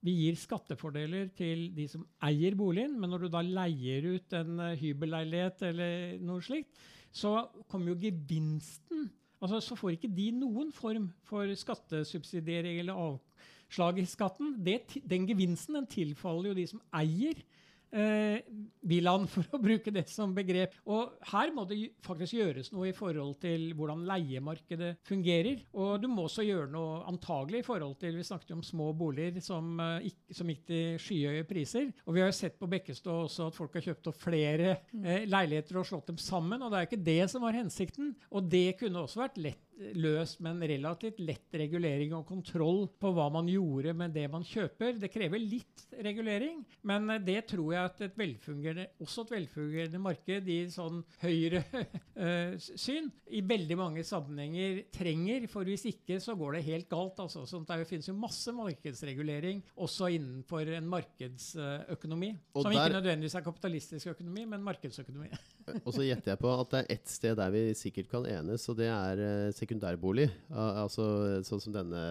vi 0.06 0.14
gir 0.22 0.38
skattefordeler 0.40 1.32
til 1.36 1.68
de 1.76 1.88
som 1.90 2.06
eier 2.24 2.56
boligen, 2.56 2.96
men 3.00 3.12
når 3.12 3.26
du 3.26 3.30
da 3.34 3.42
leier 3.44 4.06
ut 4.14 4.36
en 4.38 4.62
eh, 4.64 4.78
hybelleilighet 4.80 5.66
eller 5.72 6.18
noe 6.24 6.44
slikt, 6.46 6.78
så 7.12 7.48
kommer 7.68 7.94
jo 7.94 8.02
gevinsten 8.08 9.10
altså 9.38 9.60
Så 9.62 9.76
får 9.78 9.92
ikke 9.94 10.10
de 10.18 10.32
noen 10.34 10.72
form 10.74 11.12
for 11.28 11.52
skattesubsidiering 11.62 12.80
eller 12.82 12.98
avslag 12.98 14.00
i 14.02 14.06
skatten. 14.10 14.56
Det, 14.66 14.80
den 15.06 15.28
gevinsten 15.30 15.78
den 15.78 15.86
tilfaller 15.92 16.50
jo 16.50 16.56
de 16.58 16.66
som 16.72 16.82
eier 16.98 17.44
eh, 17.92 18.40
biland, 18.88 19.28
for 19.34 19.48
å 19.54 19.62
bruke 19.62 19.94
det 19.94 20.06
som 20.12 20.34
begrep. 20.36 20.76
Og 20.90 21.18
her 21.32 21.52
må 21.56 21.66
det 21.70 21.80
faktisk 22.06 22.38
gjøres 22.38 22.72
noe 22.74 22.90
i 22.92 22.96
forhold 22.96 23.38
til 23.44 23.70
hvordan 23.78 24.06
leiemarkedet 24.10 24.94
fungerer. 25.08 25.64
Og 25.78 26.02
du 26.04 26.10
må 26.12 26.28
også 26.28 26.46
gjøre 26.48 26.70
noe 26.74 27.04
antagelig 27.10 27.64
i 27.64 27.68
forhold 27.68 27.98
til 28.02 28.18
Vi 28.18 28.26
snakket 28.26 28.54
jo 28.54 28.60
om 28.60 28.66
små 28.66 28.92
boliger 28.98 29.42
som, 29.44 29.78
eh, 29.84 30.10
som 30.34 30.50
gikk 30.52 30.66
til 30.68 31.00
skyhøye 31.02 31.48
priser. 31.50 31.92
Og 32.06 32.16
vi 32.16 32.24
har 32.24 32.32
jo 32.32 32.40
sett 32.40 32.58
på 32.60 32.70
Bekkestå 32.72 33.22
også 33.28 33.52
at 33.52 33.58
folk 33.58 33.78
har 33.78 33.88
kjøpt 33.90 34.12
opp 34.12 34.20
flere 34.22 34.78
eh, 35.04 35.28
leiligheter 35.30 35.80
og 35.80 35.88
slått 35.90 36.12
dem 36.12 36.22
sammen. 36.22 36.62
Og 36.62 36.72
det 36.72 36.80
er 36.80 36.86
jo 36.86 36.92
ikke 36.92 37.08
det 37.12 37.22
som 37.32 37.46
var 37.46 37.58
hensikten. 37.58 38.14
Og 38.32 38.50
det 38.52 38.68
kunne 38.82 39.06
også 39.06 39.26
vært 39.26 39.42
lett 39.42 39.67
løst 39.98 40.40
med 40.44 40.56
en 40.56 40.70
relativt 40.72 41.20
lett 41.22 41.58
regulering 41.60 42.14
og 42.18 42.26
kontroll 42.28 42.86
på 43.00 43.12
hva 43.14 43.28
man 43.34 43.50
gjorde 43.52 43.94
med 43.98 44.16
det 44.16 44.26
man 44.32 44.46
kjøper. 44.48 44.98
Det 45.02 45.10
krever 45.14 45.42
litt 45.42 45.86
regulering, 46.04 46.64
men 46.88 47.10
eh, 47.14 47.22
det 47.24 47.40
tror 47.52 47.74
jeg 47.74 47.92
at 47.92 48.04
et 48.08 48.18
velfungerende, 48.20 48.88
også 49.04 49.26
et 49.28 49.34
velfungerende 49.38 50.02
marked 50.02 50.50
i 50.52 50.60
sånn 50.74 51.04
høyre 51.22 51.64
eh, 52.16 52.56
syn 52.58 53.12
i 53.30 53.44
veldig 53.46 53.78
mange 53.80 54.06
sammenhenger 54.08 54.84
trenger. 54.96 55.48
For 55.52 55.68
hvis 55.68 55.88
ikke 55.92 56.20
så 56.24 56.36
går 56.38 56.58
det 56.58 56.66
helt 56.68 56.90
galt. 56.92 57.20
Altså. 57.22 57.46
Så 57.50 57.62
det 57.68 57.80
finnes 57.90 58.10
jo 58.10 58.18
masse 58.18 58.54
markedsregulering 58.56 59.62
også 59.84 60.10
innenfor 60.18 60.74
en 60.78 60.90
markedsøkonomi. 60.90 62.34
Og 62.56 62.64
som 62.66 62.74
der- 62.74 62.88
ikke 62.88 62.98
nødvendigvis 63.00 63.38
er 63.38 63.46
kapitalistisk 63.46 64.14
økonomi, 64.16 64.46
men 64.50 64.66
markedsøkonomi. 64.66 65.32
Og 65.86 65.92
så 65.94 66.06
gjetter 66.06 66.32
jeg 66.32 66.40
på 66.40 66.52
at 66.54 66.70
det 66.72 66.80
er 66.80 66.94
ett 66.96 67.10
sted 67.12 67.36
der 67.38 67.52
vi 67.52 67.64
sikkert 67.76 68.08
kan 68.12 68.26
enes, 68.30 68.64
og 68.72 68.78
det 68.80 68.88
er 68.88 69.20
eh, 69.20 69.54
sekundærbolig. 69.68 70.30
Al 70.50 70.86
altså 70.88 71.06
sånn 71.46 71.62
som 71.62 71.76
denne 71.76 72.04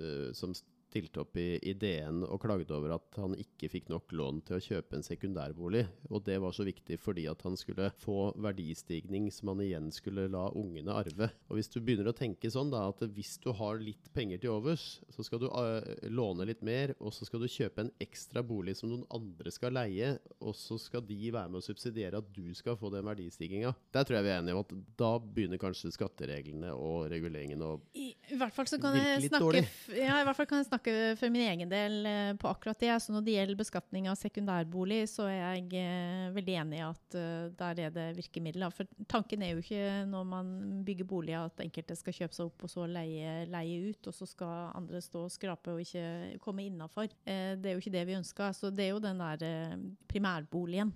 eh, 0.00 0.30
som 0.36 0.56
stilte 0.92 1.22
opp 1.24 1.36
i, 1.40 1.56
i 1.64 1.72
DN 1.72 2.22
og 2.28 2.38
klagde 2.44 2.76
over 2.76 2.94
at 2.98 3.16
han 3.18 3.32
ikke 3.40 3.70
fikk 3.72 3.88
nok 3.92 4.12
lån 4.12 4.42
til 4.44 4.58
å 4.58 4.62
kjøpe 4.68 4.98
en 4.98 5.06
sekundærbolig. 5.06 5.86
Og 6.12 6.22
det 6.28 6.36
var 6.44 6.52
så 6.52 6.66
viktig 6.68 6.98
fordi 7.00 7.24
at 7.32 7.40
han 7.46 7.56
skulle 7.56 7.88
få 8.02 8.30
verdistigning 8.44 9.30
som 9.32 9.52
han 9.54 9.62
igjen 9.64 9.88
skulle 9.94 10.28
la 10.32 10.44
ungene 10.58 10.92
arve. 10.94 11.30
Og 11.48 11.56
hvis 11.58 11.70
du 11.72 11.78
begynner 11.80 12.10
å 12.12 12.16
tenke 12.16 12.50
sånn 12.52 12.70
da, 12.72 12.84
at 12.92 13.00
hvis 13.16 13.34
du 13.42 13.50
har 13.56 13.80
litt 13.80 14.10
penger 14.14 14.42
til 14.42 14.52
overs, 14.54 14.84
så 15.14 15.24
skal 15.26 15.40
du 15.42 15.48
eh, 15.48 16.08
låne 16.12 16.46
litt 16.48 16.62
mer, 16.66 16.92
og 17.00 17.14
så 17.16 17.26
skal 17.28 17.42
du 17.44 17.48
kjøpe 17.50 17.86
en 17.86 17.92
ekstra 18.02 18.42
bolig 18.44 18.76
som 18.78 18.90
noen 18.92 19.06
andre 19.14 19.52
skal 19.54 19.74
leie, 19.76 20.14
og 20.42 20.54
så 20.58 20.76
skal 20.80 21.04
de 21.08 21.18
være 21.32 21.48
med 21.52 21.62
å 21.62 21.64
subsidiere 21.64 22.20
at 22.20 22.30
du 22.36 22.52
skal 22.58 22.76
få 22.80 22.92
den 22.92 23.06
verdistigninga. 23.08 23.72
Der 23.94 24.04
tror 24.06 24.18
jeg 24.20 24.26
vi 24.28 24.32
er 24.34 24.40
enige 24.42 24.58
om 24.58 24.64
at 24.66 24.74
da 25.00 25.12
begynner 25.22 25.60
kanskje 25.62 25.92
skattereglene 25.94 26.74
og 26.76 27.08
reguleringen 27.12 27.62
å 27.64 27.72
I, 27.96 28.10
I 28.32 28.38
hvert 28.40 28.54
fall 28.56 28.68
så 28.70 28.78
kan 28.82 28.96
jeg 28.98 29.22
litt 29.24 29.32
snakke, 29.32 29.44
dårlig. 29.46 29.62
f- 29.68 29.96
ja, 29.96 30.20
i 30.20 30.26
hvert 30.26 30.38
fall 30.38 30.48
kan 30.50 30.60
jeg 30.62 30.68
snakke 30.68 30.81
for 31.18 31.32
min 31.32 31.44
egen 31.46 31.70
del 31.70 32.06
eh, 32.06 32.32
på 32.40 32.48
akkurat 32.50 32.78
det. 32.80 32.92
Så 33.02 33.12
når 33.14 33.24
det 33.26 33.34
gjelder 33.36 33.58
beskatning 33.58 34.08
av 34.10 34.18
sekundærbolig, 34.20 35.00
så 35.10 35.26
er 35.30 35.38
jeg 35.38 35.80
eh, 35.80 36.28
veldig 36.34 36.56
enig 36.62 36.78
i 36.80 36.84
at 36.86 37.16
eh, 37.18 37.46
der 37.58 37.80
er 37.86 37.94
det 37.94 38.06
virkemidler. 38.18 38.74
For 38.74 38.88
tanken 39.10 39.44
er 39.44 39.54
jo 39.54 39.62
ikke 39.62 40.02
når 40.10 40.28
man 40.28 40.52
bygger 40.86 41.08
boliger 41.08 41.46
at 41.48 41.62
enkelte 41.64 41.96
skal 41.98 42.16
kjøpe 42.18 42.38
seg 42.38 42.50
opp 42.50 42.66
og 42.66 42.72
så 42.72 42.86
leie, 42.90 43.46
leie 43.50 43.92
ut, 43.92 44.10
og 44.10 44.16
så 44.16 44.28
skal 44.28 44.72
andre 44.78 45.02
stå 45.04 45.24
og 45.26 45.34
skrape 45.34 45.74
og 45.74 45.82
ikke 45.84 46.38
komme 46.42 46.66
innafor. 46.68 47.10
Det 47.24 47.68
er 47.68 47.76
jo 47.76 47.82
ikke 47.82 47.94
det 47.94 48.06
vi 48.08 48.18
ønsker. 48.18 48.54
Så 48.56 48.70
det 48.74 48.86
er 48.86 48.92
jo 48.94 49.02
den 49.02 49.20
der 49.22 49.76
primærboligen 50.10 50.92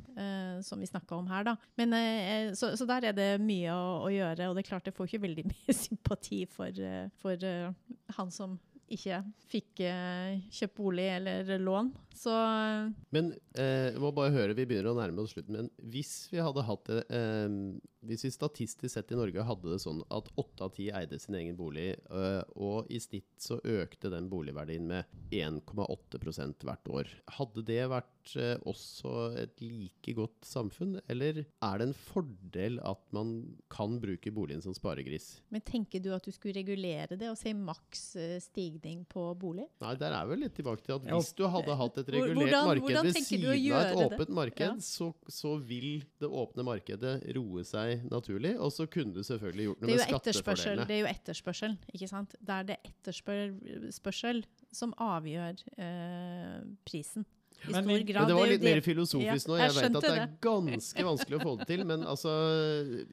som 0.66 0.80
vi 0.80 0.88
snakka 0.88 1.18
om 1.18 1.28
her, 1.30 1.44
da. 1.46 1.56
Men, 1.78 1.94
så, 2.56 2.72
så 2.78 2.86
der 2.88 3.08
er 3.10 3.16
det 3.16 3.28
mye 3.42 3.74
å, 3.74 4.06
å 4.06 4.12
gjøre, 4.12 4.48
og 4.48 4.56
det 4.56 4.64
er 4.64 4.68
klart 4.70 4.88
jeg 4.88 4.96
får 4.96 5.10
ikke 5.10 5.24
veldig 5.26 5.46
mye 5.52 5.76
sympati 5.76 6.44
for, 6.50 6.80
for 7.20 7.46
han 8.16 8.32
som 8.34 8.56
ikke 8.92 9.20
fikk 9.50 9.82
eh, 9.86 10.38
kjøpt 10.54 10.76
bolig 10.78 11.06
eller 11.16 11.50
lån. 11.62 11.90
Så 12.16 12.32
Men 13.14 13.32
eh, 13.58 13.92
jeg 13.92 14.02
må 14.02 14.12
bare 14.14 14.34
høre, 14.34 14.56
vi 14.56 14.66
begynner 14.68 14.92
å 14.92 14.98
nærme 14.98 15.24
oss 15.24 15.34
slutten. 15.34 15.58
Men 15.58 15.70
hvis 15.92 16.14
vi 16.32 16.42
hadde 16.42 16.66
hatt 16.66 16.92
eh, 16.94 17.48
Hvis 18.06 18.24
vi 18.26 18.30
statistisk 18.34 18.92
sett 18.94 19.10
i 19.12 19.18
Norge 19.18 19.44
hadde 19.46 19.72
det 19.72 19.80
sånn 19.82 20.02
at 20.14 20.28
åtte 20.38 20.66
av 20.66 20.74
ti 20.76 20.88
eide 20.94 21.18
sin 21.22 21.34
egen 21.38 21.56
bolig, 21.58 21.96
øh, 22.10 22.42
og 22.56 22.90
i 22.92 23.00
snitt 23.02 23.28
så 23.42 23.58
økte 23.62 24.10
den 24.12 24.28
boligverdien 24.32 24.86
med 24.86 25.04
1,8% 25.34 26.64
hvert 26.66 26.90
år, 26.92 27.10
hadde 27.36 27.64
det 27.66 27.82
vært 27.90 28.32
øh, 28.40 28.56
også 28.68 29.12
et 29.42 29.60
like 29.62 30.14
godt 30.16 30.46
samfunn, 30.46 30.96
eller 31.10 31.42
er 31.44 31.78
det 31.80 31.88
en 31.88 31.96
fordel 31.96 32.78
at 32.86 33.02
man 33.16 33.32
kan 33.72 33.98
bruke 34.02 34.32
boligen 34.34 34.62
som 34.64 34.74
sparegris? 34.76 35.40
Men 35.52 35.64
tenker 35.66 36.02
du 36.04 36.10
at 36.16 36.24
du 36.26 36.32
skulle 36.34 36.56
regulere 36.56 37.16
det 37.18 37.28
og 37.30 37.38
si 37.40 37.52
maks 37.56 38.04
eh, 38.20 38.36
stigning 38.42 39.04
på 39.10 39.28
bolig? 39.40 39.66
Nei, 39.82 39.94
der 40.00 40.14
er 40.16 40.30
vel 40.30 40.42
litt 40.46 40.56
tilbake 40.58 40.84
til 40.86 40.96
at 40.98 41.06
hvis 41.10 41.32
du 41.38 41.44
hadde 41.52 41.76
hatt 41.80 42.00
et 42.02 42.12
regulert 42.14 42.40
hvordan- 42.40 42.70
marked 42.70 42.86
hvordan 42.86 43.06
ved 43.10 43.20
siden 43.20 43.72
av 43.72 43.82
et 43.86 44.02
åpent 44.06 44.26
det? 44.30 44.38
marked, 44.40 44.66
Ja. 44.66 44.74
så, 44.82 45.12
så 45.30 45.56
vil 45.62 46.02
det 46.20 46.28
åpne 46.28 46.64
markedet 46.66 47.14
roe 47.36 47.62
seg 47.66 47.95
naturlig, 48.10 48.54
og 48.60 48.72
så 48.74 48.86
kunne 48.90 49.14
du 49.14 49.22
selvfølgelig 49.26 49.68
gjort 49.68 49.82
noe 49.82 49.90
med 49.90 50.02
skattefordelene. 50.04 50.86
det 50.88 50.96
er 50.96 51.02
jo 51.02 51.10
etterspørsel, 51.10 51.78
ikke 51.94 52.10
sant? 52.10 52.36
Det 52.40 52.58
er 52.58 52.68
det 52.70 52.76
etterspørsel 52.90 54.44
som 54.74 54.94
avgjør 55.02 55.64
eh, 55.78 56.60
prisen. 56.88 57.26
I 57.66 57.72
Men- 57.72 57.84
stor 57.84 58.02
grad. 58.06 58.20
Men 58.20 58.28
det 58.28 58.36
var 58.36 58.50
litt 58.50 58.62
mer 58.62 58.80
filosofisk 58.84 59.48
Ja, 59.48 59.52
nå. 59.52 59.56
jeg 59.58 59.66
Jeg 59.66 59.74
vet 59.76 59.96
at 59.96 60.02
det 60.02 60.10
er 60.16 60.32
ganske 60.44 61.04
vanskelig 61.06 61.36
å 61.38 61.42
få 61.42 61.52
det 61.58 61.66
til. 61.70 61.84
Men 61.88 62.04
altså 62.12 62.32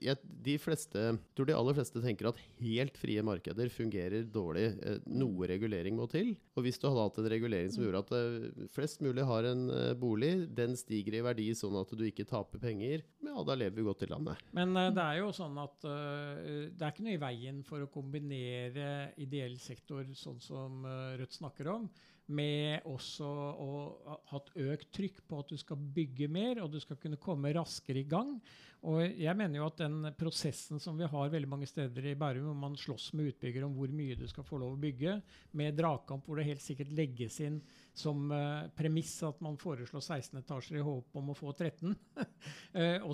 jeg, 0.04 0.18
De 0.44 0.58
fleste 0.62 1.00
jeg 1.00 1.20
tror 1.36 1.48
de 1.50 1.56
aller 1.58 1.78
fleste 1.78 2.02
tenker 2.04 2.30
at 2.30 2.41
helt 2.62 2.98
frie 3.00 3.24
markeder 3.26 3.72
fungerer 3.74 4.26
dårlig. 4.30 4.66
Eh, 4.84 5.00
Noe 5.08 5.48
regulering 5.50 5.96
må 5.98 6.08
til. 6.12 6.36
Og 6.56 6.64
hvis 6.68 6.78
du 6.78 6.88
hadde 6.89 7.06
hatt 7.08 7.18
en 7.24 7.30
regulering 7.34 7.72
som 7.74 7.84
gjorde 7.86 8.04
at 8.04 8.14
eh, 8.18 8.68
flest 8.76 9.02
mulig 9.02 9.26
har 9.26 9.48
en 9.50 9.64
eh, 9.74 9.94
bolig, 9.98 10.34
den 10.54 10.76
stiger 10.80 11.18
i 11.18 11.24
verdi 11.26 11.50
sånn 11.58 11.80
at 11.80 11.89
du 11.96 12.04
ikke 12.06 12.28
taper 12.30 12.60
penger, 12.62 13.02
ja, 13.24 13.36
da 13.44 13.56
lever 13.58 13.80
vi 13.80 13.88
godt 13.88 14.04
i 14.06 14.12
landet. 14.12 14.38
Men 14.54 14.74
det 14.76 15.02
er 15.02 15.22
jo 15.24 15.32
sånn 15.34 15.58
at 15.62 15.80
det 15.82 16.82
er 16.84 16.91
ikke 16.91 17.06
noe 17.06 17.16
i 17.16 17.22
veien 17.22 17.64
for 17.66 17.82
å 17.82 17.89
kombinere 17.91 19.14
ideell 19.22 19.56
sektor, 19.62 20.06
sånn 20.18 20.41
som 20.44 20.84
Rødt 21.18 21.34
snakker 21.39 21.70
om, 21.74 21.88
med 22.34 22.86
også 22.90 23.28
å 23.28 23.70
ha 24.08 24.18
hatt 24.34 24.52
økt 24.60 24.92
trykk 24.96 25.24
på 25.30 25.40
at 25.44 25.54
du 25.54 25.58
skal 25.62 25.80
bygge 25.96 26.28
mer, 26.32 26.64
og 26.64 26.74
du 26.74 26.80
skal 26.82 27.00
kunne 27.02 27.22
komme 27.22 27.54
raskere 27.56 28.02
i 28.02 28.10
gang. 28.10 28.36
Og 28.84 29.00
jeg 29.06 29.38
mener 29.40 29.62
jo 29.62 29.68
at 29.70 29.80
den 29.80 30.10
prosessen 30.20 30.82
som 30.84 30.98
vi 31.00 31.08
har 31.08 31.32
veldig 31.32 31.50
mange 31.50 31.70
steder 31.70 32.10
i 32.10 32.18
Bærum, 32.20 32.50
hvor 32.50 32.60
man 32.66 32.76
slåss 32.80 33.14
med 33.16 33.32
utbygger 33.32 33.64
om 33.68 33.78
hvor 33.78 33.94
mye 33.96 34.18
du 34.20 34.26
skal 34.28 34.48
få 34.48 34.60
lov 34.60 34.76
å 34.76 34.82
bygge, 34.82 35.20
med 35.56 35.78
dragkamp 35.80 36.28
hvor 36.28 36.42
det 36.42 36.50
helt 36.50 36.66
sikkert 36.66 36.92
legges 36.98 37.40
inn 37.46 37.62
som 37.94 38.32
eh, 38.34 38.70
premiss 38.78 39.16
at 39.28 39.41
man 39.46 39.58
foreslår 39.62 40.02
16 40.02 40.39
etasjer 40.41 40.80
i 40.80 40.86
håp 40.86 41.20
om 41.20 41.30
å 41.30 41.38
få 41.38 41.54
13, 41.54 41.94
eh, 42.82 43.06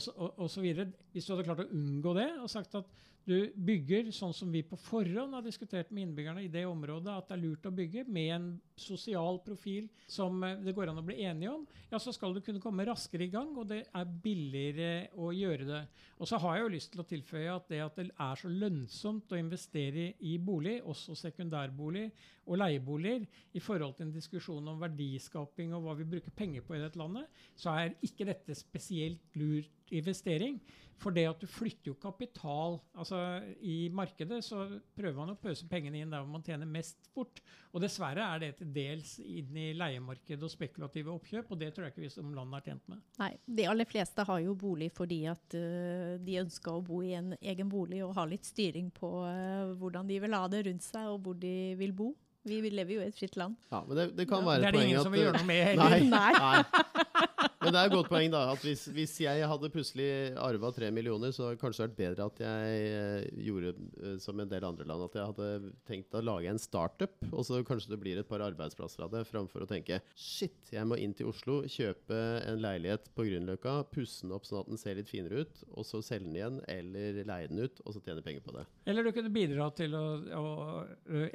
videre. 0.63 0.89
Hvis 1.13 1.27
du 1.27 1.33
hadde 1.33 1.47
klart 1.47 1.65
å 1.65 1.71
unngå 1.75 2.15
det 2.17 2.29
og 2.39 2.51
sagt 2.51 2.79
at 2.79 2.89
du 3.29 3.51
bygger 3.53 4.07
sånn 4.15 4.33
som 4.33 4.49
vi 4.49 4.63
på 4.65 4.77
forhånd 4.79 5.35
har 5.37 5.43
diskutert 5.45 5.91
med 5.93 6.07
innbyggerne 6.07 6.41
i 6.45 6.51
det 6.51 6.63
området, 6.65 7.13
at 7.13 7.27
det 7.29 7.35
er 7.35 7.41
lurt 7.43 7.67
å 7.67 7.73
bygge 7.75 8.05
med 8.09 8.29
en 8.33 8.47
sosial 8.79 9.37
profil 9.45 9.89
som 10.09 10.41
eh, 10.47 10.57
det 10.63 10.73
går 10.73 10.89
an 10.89 11.01
å 11.01 11.05
bli 11.05 11.19
enige 11.27 11.51
om, 11.53 11.67
ja, 11.91 11.99
så 12.01 12.13
skal 12.15 12.33
du 12.33 12.41
kunne 12.45 12.63
komme 12.63 12.87
raskere 12.89 13.27
i 13.27 13.33
gang, 13.33 13.51
og 13.59 13.67
det 13.69 13.83
er 13.85 14.15
billigere 14.23 14.89
å 15.19 15.29
gjøre 15.35 15.67
det. 15.67 15.83
Og 16.17 16.31
så 16.31 16.39
har 16.41 16.57
jeg 16.57 16.65
jo 16.65 16.73
lyst 16.73 16.93
til 16.95 17.03
å 17.03 17.07
tilføye 17.11 17.53
at 17.53 17.69
det 17.69 17.83
at 17.85 18.01
det 18.01 18.07
er 18.09 18.41
så 18.41 18.49
lønnsomt 18.49 19.35
å 19.35 19.39
investere 19.39 20.09
i 20.25 20.37
bolig, 20.41 20.79
også 20.81 21.17
sekundærbolig 21.19 22.07
og 22.49 22.57
leieboliger, 22.63 23.27
i 23.53 23.61
forhold 23.61 23.93
til 23.97 24.07
en 24.07 24.15
diskusjon 24.15 24.68
om 24.71 24.81
verdiskaping 24.81 25.73
og 25.75 25.85
hva 25.85 25.97
vi 25.99 26.07
bruker 26.09 26.35
penger 26.35 26.65
på 26.65 26.77
i 26.77 26.83
dette 26.83 26.99
landet, 26.99 27.27
så 27.59 27.75
er 27.75 27.97
ikke 28.05 28.27
dette 28.29 28.57
spesielt 28.57 29.39
lurt 29.39 29.93
investering. 29.95 30.59
For 30.99 31.15
det 31.15 31.25
at 31.29 31.39
du 31.39 31.47
flytter 31.47 31.93
jo 31.93 31.95
kapital 31.99 32.77
altså 32.99 33.19
I 33.63 33.87
markedet 33.95 34.41
så 34.43 34.65
prøver 34.97 35.15
man 35.15 35.31
å 35.31 35.37
pøse 35.39 35.67
pengene 35.71 36.01
inn 36.01 36.11
der 36.11 36.23
hvor 36.23 36.33
man 36.33 36.43
tjener 36.43 36.67
mest 36.67 37.07
fort. 37.13 37.39
Og 37.71 37.83
dessverre 37.83 38.25
er 38.25 38.43
det 38.43 38.49
til 38.59 38.71
dels 38.75 39.15
inn 39.23 39.55
i 39.55 39.69
leiemarkedet 39.77 40.43
og 40.43 40.51
spekulative 40.51 41.13
oppkjøp, 41.13 41.53
og 41.53 41.61
det 41.61 41.71
tror 41.71 41.87
jeg 41.87 41.95
ikke 41.95 42.03
vi 42.03 42.11
som 42.11 42.33
land 42.35 42.55
er 42.57 42.65
tjent 42.65 42.91
med. 42.91 43.03
Nei, 43.21 43.31
de 43.59 43.67
aller 43.71 43.87
fleste 43.89 44.25
har 44.27 44.41
jo 44.43 44.55
bolig 44.59 44.89
fordi 44.95 45.21
at 45.31 45.55
uh, 45.55 46.17
de 46.19 46.39
ønsker 46.43 46.75
å 46.75 46.83
bo 46.85 47.01
i 47.05 47.15
en 47.17 47.35
egen 47.39 47.71
bolig 47.71 48.03
og 48.03 48.15
ha 48.19 48.25
litt 48.27 48.47
styring 48.49 48.89
på 48.95 49.13
uh, 49.23 49.75
hvordan 49.79 50.09
de 50.09 50.19
vil 50.19 50.35
ha 50.35 50.47
det 50.51 50.65
rundt 50.67 50.83
seg 50.85 51.13
og 51.13 51.21
hvor 51.23 51.39
de 51.39 51.55
vil 51.79 51.95
bo. 51.95 52.11
Vi 52.47 52.61
lever 52.71 52.93
jo 52.95 53.01
i 53.03 53.07
et 53.09 53.17
fritt 53.17 53.35
land. 53.37 53.57
Ja, 53.71 53.81
men 53.87 53.97
det, 53.97 54.05
det 54.17 54.25
kan 54.29 54.45
det 54.45 54.47
være 54.47 54.71
poenget 54.71 54.71
at 54.71 54.71
det 54.71 54.77
poeng 54.77 54.87
ingen 54.87 54.99
at 54.99 55.03
som 55.03 55.11
vil 55.11 55.21
gjøre 55.25 55.37
noe 55.37 55.47
med 55.49 55.63
heller. 55.69 55.89
Nei. 56.07 56.31
Nei. 56.39 56.63
Men 57.59 57.73
det 57.75 57.79
er 57.79 57.89
et 57.89 57.93
godt 57.93 58.09
poeng, 58.11 58.29
da. 58.33 58.41
At 58.53 58.63
hvis, 58.63 58.85
hvis 58.95 59.13
jeg 59.23 59.47
hadde 59.51 59.71
plutselig 59.73 60.09
arva 60.39 60.71
tre 60.75 60.89
millioner, 60.95 61.33
så 61.35 61.45
hadde 61.45 61.57
det 61.57 61.61
kanskje 61.63 61.85
vært 61.85 61.97
bedre 61.97 62.27
at 62.29 62.41
jeg 62.43 62.85
eh, 62.89 63.27
gjorde 63.47 63.73
eh, 63.75 64.15
som 64.23 64.39
en 64.39 64.51
del 64.51 64.67
andre 64.67 64.87
land. 64.87 65.05
At 65.09 65.17
jeg 65.19 65.31
hadde 65.33 65.73
tenkt 65.89 66.15
å 66.15 66.23
lage 66.23 66.51
en 66.51 66.61
startup, 66.61 67.15
og 67.29 67.45
så 67.47 67.61
kanskje 67.67 67.93
det 67.93 67.99
blir 68.01 68.21
et 68.21 68.29
par 68.29 68.43
arbeidsplasser 68.45 69.05
av 69.05 69.13
det, 69.13 69.25
framfor 69.29 69.65
å 69.65 69.69
tenke 69.69 70.01
shit, 70.15 70.57
jeg 70.73 70.87
må 70.87 70.97
inn 70.99 71.15
til 71.17 71.29
Oslo, 71.31 71.61
kjøpe 71.69 72.19
en 72.47 72.61
leilighet 72.63 73.11
på 73.15 73.27
Grünerløkka, 73.27 73.75
pusse 73.93 74.23
den 74.25 74.35
opp 74.35 74.47
sånn 74.47 74.63
at 74.63 74.71
den 74.71 74.81
ser 74.81 74.99
litt 74.99 75.11
finere 75.11 75.43
ut, 75.43 75.63
og 75.73 75.87
så 75.87 76.01
selge 76.05 76.29
den 76.29 76.39
igjen, 76.39 76.59
eller 76.71 77.21
leie 77.27 77.51
den 77.51 77.63
ut, 77.65 77.83
og 77.85 77.95
så 77.95 78.03
tjene 78.05 78.23
penger 78.25 78.45
på 78.45 78.55
det. 78.55 78.65
Eller 78.89 79.05
du 79.05 79.11
kunne 79.15 79.33
bidra 79.33 79.69
til 79.77 79.95
å, 79.97 80.03
å 80.39 80.45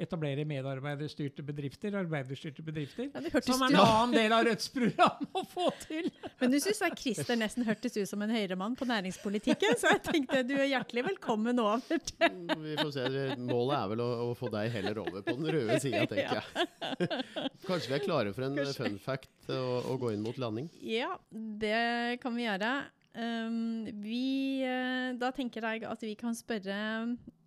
etablere 0.01 0.45
medarbeiderstyrte 0.49 1.45
bedrifter, 1.45 1.95
arbeiderstyrte 2.01 2.65
bedrifter. 2.65 3.11
Ja, 3.13 3.41
Som 3.45 3.63
er 3.65 3.75
en 3.75 3.81
annen 3.81 4.15
del 4.15 4.35
av 4.35 4.45
Rødts 4.49 4.71
program 4.75 5.29
å 5.35 5.45
få 5.49 5.69
til. 5.85 5.94
Men 6.41 6.51
du 6.53 6.57
syns 6.61 6.81
jeg 6.83 6.95
Christer 6.99 7.37
nesten 7.39 7.65
hørtes 7.67 7.95
ut 7.97 8.09
som 8.09 8.21
en 8.25 8.33
høyremann 8.33 8.75
på 8.79 8.87
næringspolitikken, 8.89 9.77
så 9.79 9.93
jeg 9.95 10.01
tenkte 10.07 10.41
du 10.49 10.53
er 10.57 10.67
hjertelig 10.71 11.05
velkommen 11.11 11.59
over 11.63 11.81
til 11.87 12.29
Mm, 12.35 12.51
Vi 12.63 12.75
får 12.79 12.91
se. 12.95 13.05
Målet 13.45 13.75
er 13.77 13.89
vel 13.93 14.01
å, 14.03 14.07
å 14.25 14.33
få 14.37 14.49
deg 14.53 14.71
heller 14.73 14.99
over 15.03 15.23
på 15.25 15.35
den 15.37 15.49
røde 15.55 15.79
sida, 15.83 16.03
tenker 16.11 16.41
jeg. 16.41 17.49
Kanskje 17.65 17.91
vi 17.91 17.97
er 17.99 18.03
klare 18.05 18.33
for 18.35 18.47
en 18.47 18.57
Kanskje. 18.59 18.77
fun 18.83 18.99
fact 19.01 19.49
å, 19.53 19.61
å 19.93 19.97
gå 20.01 20.13
inn 20.15 20.23
mot 20.25 20.37
landing? 20.41 20.69
Ja, 20.85 21.13
det 21.31 22.19
kan 22.23 22.35
vi 22.37 22.45
gjøre. 22.47 22.71
Um, 23.15 23.85
vi, 24.03 24.59
eh, 24.67 25.13
da 25.15 25.29
tenker 25.31 25.63
jeg 25.63 25.85
at 25.87 26.01
vi 26.03 26.15
kan 26.19 26.35
spørre 26.35 26.75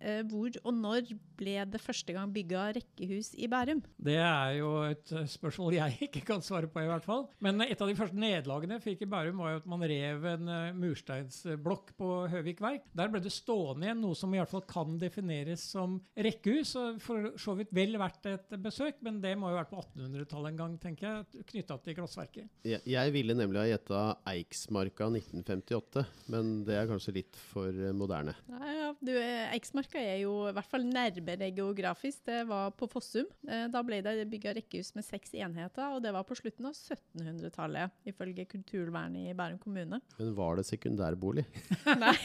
eh, 0.01 0.23
hvor 0.25 0.49
og 0.63 0.73
når 0.73 1.11
ble 1.37 1.59
det 1.69 1.81
første 1.83 2.15
gang 2.15 2.31
bygga 2.33 2.63
rekkehus 2.79 3.35
i 3.37 3.45
Bærum? 3.51 3.83
Det 4.01 4.15
er 4.17 4.55
jo 4.57 4.71
et 4.87 5.13
spørsmål 5.29 5.77
jeg 5.77 5.97
ikke 6.07 6.23
kan 6.25 6.41
svare 6.41 6.67
på, 6.71 6.81
i 6.81 6.89
hvert 6.89 7.05
fall. 7.05 7.27
Men 7.43 7.61
et 7.67 7.77
av 7.77 7.91
de 7.91 7.97
første 7.99 8.17
nederlagene 8.17 8.79
jeg 8.79 8.85
fikk 8.87 9.05
i 9.05 9.09
Bærum, 9.11 9.43
var 9.43 9.53
jo 9.53 9.61
at 9.61 9.69
man 9.69 9.85
rev 9.91 10.25
en 10.31 10.49
mursteinsblokk 10.79 11.93
på 11.99 12.09
Høvik 12.33 12.63
verk. 12.65 12.89
Der 12.97 13.13
ble 13.13 13.21
det 13.23 13.33
stående 13.35 13.87
igjen 13.87 14.01
noe 14.01 14.17
som 14.17 14.33
i 14.33 14.41
hvert 14.41 14.51
fall 14.51 14.65
kan 14.69 14.97
defineres 14.99 15.67
som 15.75 15.99
rekkehus. 16.17 16.73
og 16.81 16.99
For 17.05 17.29
så 17.39 17.55
vidt 17.59 17.75
vel 17.77 17.99
verdt 18.01 18.25
et 18.33 18.57
besøk, 18.57 19.03
men 19.05 19.21
det 19.21 19.35
må 19.37 19.53
jo 19.53 19.59
ha 19.59 19.61
vært 19.61 19.73
på 19.75 19.83
1800-tallet 19.85 20.55
en 20.55 20.59
gang, 20.63 20.75
tenker 20.81 21.09
jeg, 21.11 21.45
knytta 21.53 21.79
til 21.85 21.99
glassverket. 22.01 22.49
Jeg, 22.65 22.81
jeg 22.89 23.15
ville 23.15 23.37
nemlig 23.37 23.63
ha 23.63 23.69
gjetta 23.69 24.03
Eiksmarka 24.33 25.11
1958, 25.59 26.03
men 26.33 26.51
det 26.67 26.75
er 26.79 26.87
kanskje 26.89 27.13
litt 27.19 27.37
for 27.51 27.69
eh, 27.69 27.93
moderne. 27.95 28.33
Ja, 28.49 28.71
ja, 28.75 28.89
du, 28.99 29.11
eh, 29.19 29.51
Eiksmarka 29.55 29.99
er 30.01 30.21
jo 30.23 30.33
i 30.49 30.53
hvert 30.55 30.69
fall 30.71 30.85
nærmere 30.87 31.49
geografisk. 31.55 32.23
Det 32.29 32.41
var 32.49 32.71
på 32.77 32.89
Fossum. 32.91 33.27
Eh, 33.47 33.67
Da 33.69 33.83
ble 33.85 34.01
det 34.05 34.27
bygga 34.31 34.55
rekkehus 34.57 34.93
med 34.97 35.05
seks 35.07 35.33
enheter, 35.37 35.93
og 35.95 36.01
det 36.03 36.13
var 36.15 36.25
på 36.27 36.37
slutten 36.39 36.69
av 36.69 36.75
1700-tallet, 36.77 37.95
ifølge 38.09 38.47
Kulturvernet 38.49 39.29
i 39.29 39.35
Bærum 39.37 39.59
kommune. 39.61 40.01
Men 40.19 40.33
var 40.37 40.59
det 40.59 40.65
sekundærbolig? 40.69 41.45
Nei, 42.03 42.15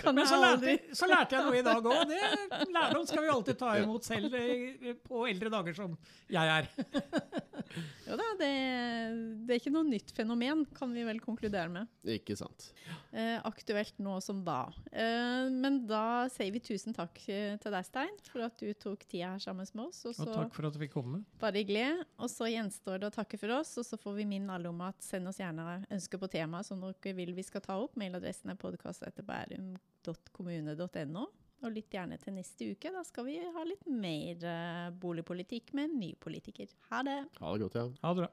kan 0.00 0.14
Men 0.16 0.28
så 0.28 0.38
aldri 0.40 0.76
lærte, 0.76 0.96
så 0.96 1.08
lærte 1.10 1.36
jeg 1.36 1.46
noe 1.46 1.60
i 1.60 1.64
dag 1.66 1.90
òg. 1.90 2.14
Lærdom 2.70 3.06
skal 3.08 3.24
vi 3.24 3.32
alltid 3.32 3.60
ta 3.60 3.74
imot 3.80 4.06
selv 4.06 4.34
på 5.06 5.24
eldre 5.28 5.52
dager 5.52 5.76
som 5.76 5.96
jeg 6.30 6.56
er. 6.60 6.68
Jo 8.08 8.16
da, 8.18 8.26
det, 8.40 8.50
det 9.46 9.54
er 9.54 9.60
ikke 9.60 9.72
noe 9.72 9.86
nytt 9.86 10.10
fenomen, 10.16 10.64
kan 10.76 10.90
vi 10.94 11.04
vel 11.06 11.20
konkludere 11.22 11.70
med. 11.72 11.90
Ikke 12.16 12.36
sant. 12.38 12.59
Eh, 13.12 13.40
aktuelt 13.46 13.98
nå 14.02 14.20
som 14.22 14.44
da. 14.46 14.60
Eh, 14.92 15.48
men 15.50 15.86
da 15.88 16.28
sier 16.32 16.52
vi 16.54 16.60
tusen 16.64 16.94
takk 16.96 17.18
eh, 17.28 17.56
til 17.62 17.72
deg, 17.74 17.84
Stein, 17.88 18.14
for 18.30 18.40
at 18.46 18.56
du 18.60 18.68
tok 18.74 19.00
tida 19.10 19.26
her 19.34 19.40
sammen 19.42 19.66
med 19.74 19.84
oss. 19.88 20.04
Og 20.06 20.10
Og 20.20 20.26
takk 20.34 20.54
for 20.56 20.66
at 20.68 20.74
du 20.76 20.80
fikk 20.82 20.92
komme. 20.94 21.18
bare 21.40 21.56
hyggelig. 21.62 21.88
Og 22.18 22.28
så 22.32 22.44
gjenstår 22.52 22.96
det 23.02 23.08
å 23.10 23.16
takke 23.18 23.36
for 23.40 23.50
oss, 23.60 23.70
og 23.80 23.84
så 23.88 23.96
får 24.00 24.14
vi 24.20 24.24
minne 24.36 24.52
alle 24.54 24.68
om 24.70 24.80
at 24.86 24.98
send 25.02 25.24
oss 25.30 25.40
gjerne 25.42 25.64
ønsker 25.90 26.18
på 26.22 26.28
tema 26.30 26.58
som 26.66 26.78
dere 26.80 27.14
vil 27.16 27.32
vi 27.36 27.42
skal 27.46 27.60
ta 27.64 27.74
opp. 27.82 27.92
Mailadressen 28.00 28.50
er 28.52 28.56
podkast.bærum.kommune.no. 28.60 31.24
Og 31.60 31.74
lytt 31.76 31.92
gjerne 31.92 32.16
til 32.16 32.32
neste 32.32 32.70
uke. 32.72 32.88
Da 32.94 33.02
skal 33.04 33.26
vi 33.26 33.34
ha 33.36 33.62
litt 33.68 33.82
mer 33.92 34.40
eh, 34.48 34.86
boligpolitikk 34.96 35.74
med 35.76 35.90
en 35.90 35.98
ny 36.00 36.14
politiker. 36.16 36.70
Ha 36.88 37.02
det! 37.04 37.18
Ha 37.36 37.50
det 37.52 37.60
godt, 37.66 37.74
ja. 37.76 37.82
Ha 38.00 38.12
det 38.14 38.22
bra. 38.22 38.28